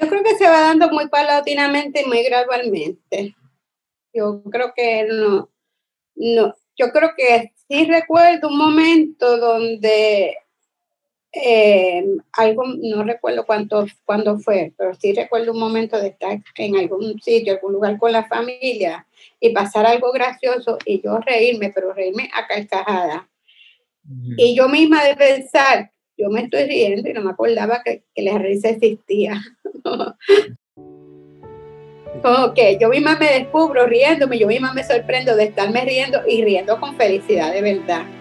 Yo 0.00 0.08
creo 0.08 0.22
que 0.22 0.36
se 0.36 0.44
va 0.44 0.60
dando 0.60 0.88
muy 0.90 1.08
paulatinamente 1.08 2.02
y 2.02 2.06
muy 2.06 2.22
gradualmente. 2.22 3.34
Yo 4.12 4.42
creo 4.44 4.72
que 4.74 5.06
no, 5.10 5.50
no, 6.14 6.54
yo 6.76 6.90
creo 6.92 7.10
que 7.16 7.52
sí 7.68 7.84
recuerdo 7.84 8.48
un 8.48 8.58
momento 8.58 9.36
donde 9.38 10.36
eh, 11.32 12.04
algo, 12.32 12.64
no 12.66 13.04
recuerdo 13.04 13.44
cuánto, 13.44 13.86
cuándo 14.04 14.38
fue, 14.38 14.72
pero 14.76 14.94
sí 14.94 15.12
recuerdo 15.12 15.52
un 15.52 15.60
momento 15.60 15.98
de 16.00 16.08
estar 16.08 16.38
en 16.56 16.76
algún 16.76 17.20
sitio, 17.20 17.52
algún 17.52 17.74
lugar 17.74 17.98
con 17.98 18.12
la 18.12 18.24
familia 18.24 19.06
y 19.38 19.50
pasar 19.50 19.86
algo 19.86 20.10
gracioso 20.12 20.78
y 20.84 21.02
yo 21.02 21.18
reírme, 21.18 21.70
pero 21.74 21.92
reírme 21.92 22.30
a 22.32 22.46
carcajada. 22.46 23.28
Y 24.38 24.56
yo 24.56 24.70
misma 24.70 25.04
de 25.04 25.16
pensar, 25.16 25.90
yo 26.16 26.30
me 26.30 26.40
estoy 26.42 26.64
riendo 26.64 27.10
y 27.10 27.12
no 27.12 27.20
me 27.20 27.30
acordaba 27.30 27.82
que, 27.84 28.04
que 28.14 28.22
la 28.22 28.38
risa 28.38 28.70
existía. 28.70 29.38
Como 32.22 32.54
que 32.54 32.78
yo 32.80 32.88
misma 32.88 33.16
me 33.16 33.30
descubro 33.30 33.86
riéndome, 33.86 34.38
yo 34.38 34.46
misma 34.48 34.72
me 34.72 34.82
sorprendo 34.82 35.36
de 35.36 35.44
estarme 35.44 35.84
riendo 35.84 36.22
y 36.26 36.42
riendo 36.42 36.80
con 36.80 36.96
felicidad 36.96 37.52
de 37.52 37.60
verdad. 37.60 38.17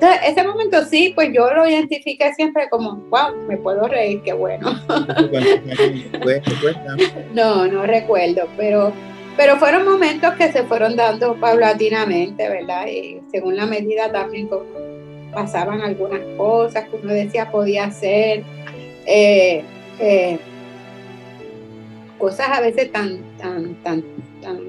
Entonces, 0.00 0.20
ese 0.28 0.44
momento 0.44 0.84
sí, 0.84 1.10
pues 1.12 1.30
yo 1.34 1.52
lo 1.52 1.68
identifiqué 1.68 2.32
siempre 2.34 2.68
como, 2.70 2.94
wow, 3.10 3.34
me 3.48 3.56
puedo 3.56 3.88
reír, 3.88 4.22
qué 4.22 4.32
bueno. 4.32 4.80
no, 7.34 7.66
no 7.66 7.84
recuerdo, 7.84 8.46
pero, 8.56 8.92
pero 9.36 9.56
fueron 9.56 9.84
momentos 9.84 10.34
que 10.34 10.52
se 10.52 10.62
fueron 10.62 10.94
dando 10.94 11.34
paulatinamente, 11.34 12.48
¿verdad? 12.48 12.86
Y 12.86 13.20
según 13.32 13.56
la 13.56 13.66
medida 13.66 14.12
también 14.12 14.48
pasaban 15.34 15.80
algunas 15.80 16.20
cosas 16.36 16.88
que 16.88 16.96
uno 17.02 17.12
decía 17.12 17.50
podía 17.50 17.86
hacer. 17.86 18.44
Eh, 19.04 19.64
eh, 19.98 20.38
cosas 22.18 22.50
a 22.50 22.60
veces 22.60 22.92
tan, 22.92 23.18
tan, 23.36 23.74
tan, 23.82 24.04
tan, 24.42 24.60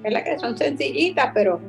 ¿verdad? 0.00 0.22
Que 0.22 0.38
son 0.38 0.56
sencillitas, 0.56 1.32
pero 1.34 1.60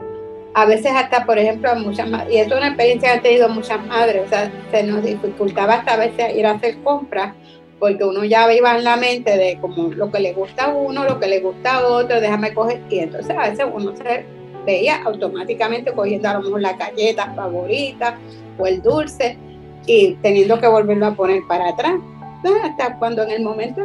a 0.57 0.65
veces 0.65 0.91
hasta, 0.91 1.23
por 1.23 1.37
ejemplo, 1.37 1.69
a 1.69 1.75
muchas 1.75 2.07
y 2.31 2.37
es 2.37 2.47
una 2.51 2.69
experiencia 2.69 3.09
que 3.09 3.17
han 3.17 3.21
tenido 3.21 3.47
muchas 3.47 3.85
madres, 3.85 4.23
o 4.25 4.27
sea, 4.27 4.51
se 4.71 4.81
nos 4.81 5.03
dificultaba 5.03 5.75
hasta 5.75 5.93
a 5.93 5.97
veces 5.97 6.35
ir 6.35 6.47
a 6.47 6.53
hacer 6.53 6.81
compras, 6.81 7.35
porque 7.77 8.03
uno 8.03 8.25
ya 8.25 8.51
iba 8.51 8.75
en 8.75 8.83
la 8.83 8.97
mente 8.97 9.37
de 9.37 9.59
como 9.61 9.89
lo 9.89 10.09
que 10.11 10.19
le 10.19 10.33
gusta 10.33 10.65
a 10.65 10.73
uno, 10.73 11.03
lo 11.03 11.19
que 11.19 11.27
le 11.27 11.41
gusta 11.41 11.75
a 11.75 11.87
otro, 11.87 12.19
déjame 12.19 12.55
coger, 12.55 12.81
y 12.89 12.97
entonces 12.97 13.37
a 13.37 13.49
veces 13.49 13.67
uno 13.71 13.95
se 13.95 14.25
veía 14.65 15.03
automáticamente 15.03 15.91
cogiendo 15.91 16.27
a 16.27 16.33
lo 16.33 16.41
mejor 16.41 16.61
la 16.61 16.73
galleta 16.73 17.31
favorita 17.35 18.17
o 18.57 18.65
el 18.65 18.81
dulce 18.81 19.37
y 19.85 20.15
teniendo 20.23 20.59
que 20.59 20.67
volverlo 20.67 21.05
a 21.05 21.13
poner 21.13 21.43
para 21.47 21.69
atrás. 21.69 21.93
Entonces, 22.37 22.63
hasta 22.63 22.97
cuando 22.97 23.21
en 23.21 23.29
el 23.29 23.43
momento 23.43 23.83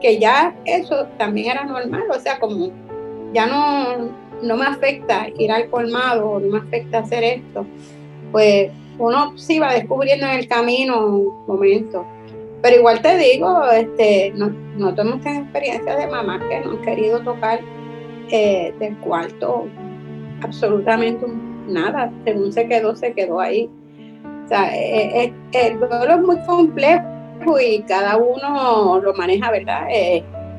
que 0.00 0.18
ya 0.18 0.54
eso 0.64 1.06
también 1.18 1.50
era 1.50 1.64
normal, 1.64 2.04
o 2.10 2.18
sea, 2.18 2.38
como 2.38 2.70
ya 3.34 3.46
no, 3.46 4.23
no 4.44 4.56
me 4.56 4.66
afecta 4.66 5.28
ir 5.38 5.50
al 5.50 5.68
colmado, 5.70 6.38
no 6.40 6.48
me 6.48 6.58
afecta 6.58 6.98
hacer 6.98 7.24
esto, 7.24 7.66
pues 8.30 8.70
uno 8.98 9.36
sí 9.36 9.58
va 9.58 9.72
descubriendo 9.72 10.26
en 10.26 10.38
el 10.38 10.48
camino 10.48 11.06
un 11.06 11.46
momento. 11.46 12.06
Pero 12.62 12.76
igual 12.76 13.02
te 13.02 13.18
digo, 13.18 13.64
este, 13.70 14.32
no, 14.36 14.48
no 14.76 14.94
tenemos 14.94 15.24
experiencias 15.24 15.98
de 15.98 16.06
mamás 16.06 16.42
que 16.48 16.60
no 16.60 16.72
han 16.72 16.82
querido 16.82 17.20
tocar 17.20 17.60
eh, 18.30 18.72
del 18.78 18.96
cuarto 18.98 19.66
absolutamente 20.42 21.26
nada. 21.68 22.10
Según 22.24 22.52
se 22.52 22.66
quedó, 22.66 22.96
se 22.96 23.12
quedó 23.12 23.40
ahí. 23.40 23.68
O 24.44 24.48
sea, 24.48 24.74
eh, 24.74 25.24
eh, 25.24 25.32
el 25.52 25.80
dolor 25.80 26.10
es 26.10 26.20
muy 26.20 26.38
complejo 26.46 27.04
y 27.60 27.82
cada 27.82 28.16
uno 28.16 29.00
lo 29.00 29.14
maneja, 29.14 29.50
¿verdad? 29.50 29.86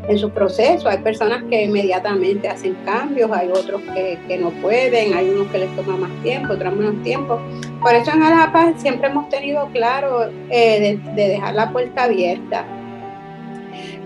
En 0.07 0.17
su 0.17 0.29
proceso. 0.29 0.89
Hay 0.89 0.99
personas 0.99 1.43
que 1.49 1.63
inmediatamente 1.63 2.47
hacen 2.47 2.75
cambios, 2.85 3.31
hay 3.31 3.49
otros 3.49 3.81
que, 3.93 4.37
no 4.37 4.49
pueden, 4.61 5.13
hay 5.13 5.29
unos 5.29 5.47
que 5.47 5.59
les 5.59 5.75
toma 5.75 5.97
más 5.97 6.11
tiempo, 6.23 6.53
otros 6.53 6.75
menos 6.75 7.01
tiempo. 7.03 7.39
Por 7.81 7.93
eso 7.93 8.11
en 8.11 8.23
Alapa 8.23 8.73
siempre 8.77 9.09
hemos 9.09 9.29
tenido 9.29 9.67
claro 9.71 10.29
eh, 10.49 10.99
de, 11.15 11.27
dejar 11.27 11.55
la 11.55 11.71
puerta 11.71 12.03
abierta. 12.03 12.65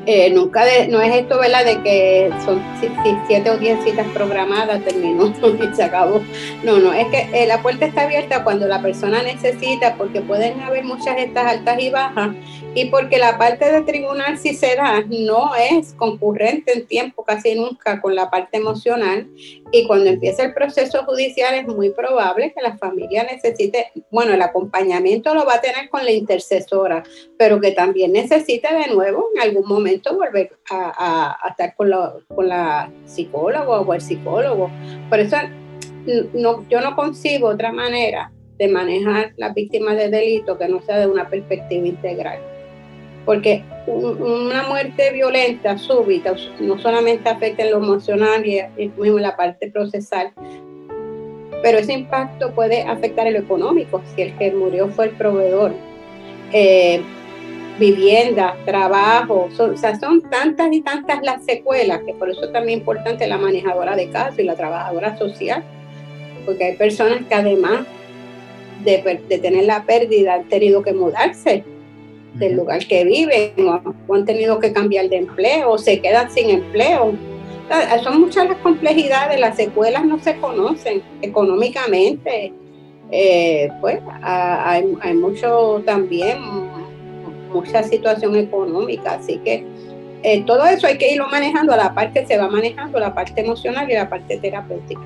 eh, 0.06 0.32
nunca 0.32 0.64
no 0.90 1.02
es 1.02 1.16
esto, 1.16 1.40
¿verdad? 1.40 1.66
De 1.66 1.82
que 1.84 2.32
son 2.44 2.62
siete 3.28 3.50
o 3.50 3.58
diez 3.58 3.84
citas 3.84 4.08
programadas, 4.14 4.84
terminó 4.84 5.28
y 5.72 5.76
se 5.76 5.84
acabó. 5.84 6.22
No, 6.64 6.80
no, 6.80 6.94
es 6.94 7.08
que 7.08 7.30
eh, 7.34 7.46
la 7.46 7.62
puerta 7.62 7.86
está 7.86 8.04
abierta 8.04 8.44
cuando 8.44 8.68
la 8.68 8.82
persona 8.82 9.22
necesita, 9.22 9.96
porque 9.96 10.22
pueden 10.22 10.62
haber 10.62 10.84
muchas 10.84 11.18
estas 11.18 11.46
altas 11.46 11.80
y 11.80 11.90
bajas, 11.90 12.30
y 12.80 12.86
porque 12.86 13.18
la 13.18 13.38
parte 13.38 13.70
de 13.70 13.82
tribunal, 13.82 14.38
si 14.38 14.54
se 14.54 14.74
da, 14.78 15.04
no 15.10 15.52
es 15.54 15.94
concurrente 15.96 16.72
en 16.72 16.88
tiempo 16.88 17.26
casi 17.26 17.54
nunca 17.54 18.00
con 18.00 18.16
la 18.16 18.30
parte 18.30 18.56
emocional, 18.56 19.28
y 19.74 19.86
cuando 19.86 20.10
empieza 20.10 20.44
el 20.44 20.54
proceso 20.54 21.04
judicial 21.04 21.56
es 21.56 21.68
muy 21.68 21.90
probable 21.90 22.54
que 22.56 22.62
la 22.62 22.78
familia 22.78 23.24
necesite, 23.24 23.88
bueno, 24.12 24.34
el 24.34 24.42
acompañamiento 24.42 25.34
lo 25.34 25.46
va 25.46 25.56
a 25.56 25.62
tener 25.62 25.90
con 25.90 26.06
la 26.06 26.12
intercesora, 26.12 27.04
pero 27.38 27.60
que 27.60 27.72
también 27.72 28.14
necesite 28.14 28.74
de 28.74 28.88
nuevo 28.94 29.26
en 29.36 29.42
algún 29.42 29.68
momento 29.68 30.16
volver 30.16 30.54
a, 30.72 31.38
estar 31.50 31.76
con 31.76 31.90
la, 31.90 32.14
con 32.34 32.48
la 32.48 32.90
psicóloga 33.04 33.82
o 33.82 33.94
el 33.94 34.00
psicólogo. 34.00 34.72
Por 35.10 35.20
eso 35.20 35.36
no, 36.34 36.66
yo 36.70 36.80
no 36.80 36.96
concibo 36.96 37.50
otra 37.50 37.74
manera 37.74 38.32
de 38.58 38.70
manejar 38.70 39.34
las 39.36 39.54
víctimas 39.54 39.98
de 39.98 40.10
delito 40.10 40.58
que 40.58 40.70
no 40.70 40.82
sea 40.82 41.00
de 41.00 41.08
una 41.08 41.30
perspectiva 41.30 41.86
integral. 41.86 42.40
Porque 43.26 43.64
una 43.86 44.64
muerte 44.64 45.12
violenta, 45.12 45.78
súbita, 45.78 46.34
no 46.60 46.80
solamente 46.80 47.30
afecta 47.30 47.64
en 47.64 47.72
lo 47.72 47.78
emocional 47.78 48.46
y, 48.46 48.60
en 48.60 49.22
la 49.22 49.36
parte 49.36 49.70
procesal, 49.70 50.32
pero 51.62 51.78
ese 51.78 51.94
impacto 51.94 52.52
puede 52.54 52.84
afectar 52.84 53.28
en 53.28 53.34
lo 53.34 53.40
económico, 53.40 54.02
si 54.16 54.22
el 54.22 54.38
que 54.38 54.52
murió 54.52 54.88
fue 54.90 55.06
el 55.06 55.12
proveedor. 55.12 55.74
Eh, 56.52 57.02
vivienda, 57.80 58.58
trabajo, 58.66 59.50
son, 59.56 59.74
o 59.74 59.78
sea, 59.78 59.98
son 59.98 60.22
tantas 60.30 60.68
y 60.72 60.82
tantas 60.82 61.22
las 61.24 61.46
secuelas 61.46 62.02
que 62.06 62.14
por 62.14 62.30
eso 62.30 62.50
también 62.50 62.80
es 62.80 62.82
importante 62.82 63.26
la 63.26 63.38
manejadora 63.38 63.96
de 63.96 64.10
caso 64.10 64.42
y 64.42 64.44
la 64.44 64.56
trabajadora 64.56 65.18
social, 65.18 65.64
porque 66.46 66.66
hay 66.66 66.76
personas 66.76 67.20
que 67.28 67.36
además 67.36 67.86
de, 68.84 68.98
tener 69.42 69.66
la 69.66 69.84
pérdida 69.84 70.36
han 70.36 70.50
tenido 70.50 70.84
que 70.84 70.94
mudarse 70.94 71.64
del 72.36 72.56
lugar 72.56 72.86
que 72.86 73.04
viven 73.04 73.52
o, 73.68 74.14
han 74.14 74.26
tenido 74.26 74.60
que 74.60 74.72
cambiar 74.72 75.10
de 75.10 75.18
empleo 75.18 75.72
o 75.72 75.78
se 75.78 76.00
quedan 76.00 76.32
sin 76.32 76.50
empleo. 76.50 77.14
son 78.04 78.22
muchas 78.22 78.50
las 78.50 78.58
complejidades, 78.60 79.40
las 79.40 79.56
secuelas 79.56 80.06
no 80.06 80.20
se 80.20 80.36
conocen 80.38 81.02
económicamente. 81.22 82.54
Eh, 83.12 83.72
pues 83.82 84.00
hay, 84.22 84.86
hay 85.02 85.14
mucho 85.16 85.82
también 85.86 86.38
mucha 87.52 87.82
situación 87.84 88.36
económica, 88.36 89.14
así 89.14 89.38
que 89.40 89.66
eh, 90.22 90.44
todo 90.46 90.66
eso 90.66 90.88
hay 90.88 90.98
que 90.98 91.14
irlo 91.14 91.28
manejando 91.30 91.74
a 91.74 91.78
la 91.78 91.94
parte 91.94 92.22
que 92.22 92.28
se 92.28 92.38
va 92.38 92.50
manejando, 92.50 93.00
la 93.00 93.14
parte 93.14 93.42
emocional 93.42 93.90
y 93.90 93.94
la 93.94 94.10
parte 94.10 94.38
terapéutica. 94.38 95.02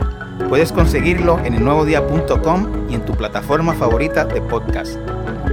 Puedes 0.48 0.72
conseguirlo 0.72 1.38
en 1.38 1.54
elnuevodía.com 1.54 2.90
y 2.90 2.94
en 2.96 3.04
tu 3.04 3.12
plataforma 3.12 3.74
favorita 3.74 4.24
de 4.24 4.42
podcast. 4.42 4.98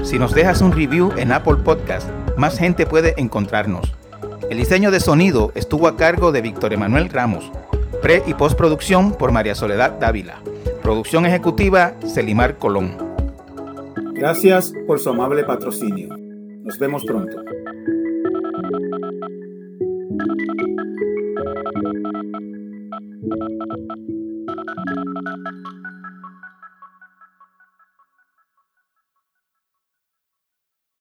Si 0.01 0.17
nos 0.17 0.33
dejas 0.33 0.61
un 0.61 0.71
review 0.71 1.11
en 1.17 1.31
Apple 1.31 1.57
Podcast, 1.57 2.09
más 2.37 2.57
gente 2.57 2.87
puede 2.87 3.13
encontrarnos. 3.17 3.93
El 4.49 4.57
diseño 4.57 4.89
de 4.89 4.99
sonido 4.99 5.51
estuvo 5.53 5.87
a 5.87 5.95
cargo 5.95 6.31
de 6.31 6.41
Víctor 6.41 6.73
Emanuel 6.73 7.07
Ramos. 7.07 7.51
Pre 8.01 8.23
y 8.25 8.33
postproducción 8.33 9.13
por 9.13 9.31
María 9.31 9.53
Soledad 9.53 9.99
Dávila. 9.99 10.41
Producción 10.81 11.27
ejecutiva 11.27 11.93
Celimar 12.11 12.57
Colón. 12.57 12.97
Gracias 14.15 14.73
por 14.87 14.99
su 14.99 15.11
amable 15.11 15.43
patrocinio. 15.43 16.09
Nos 16.63 16.79
vemos 16.79 17.05
pronto. 17.05 17.43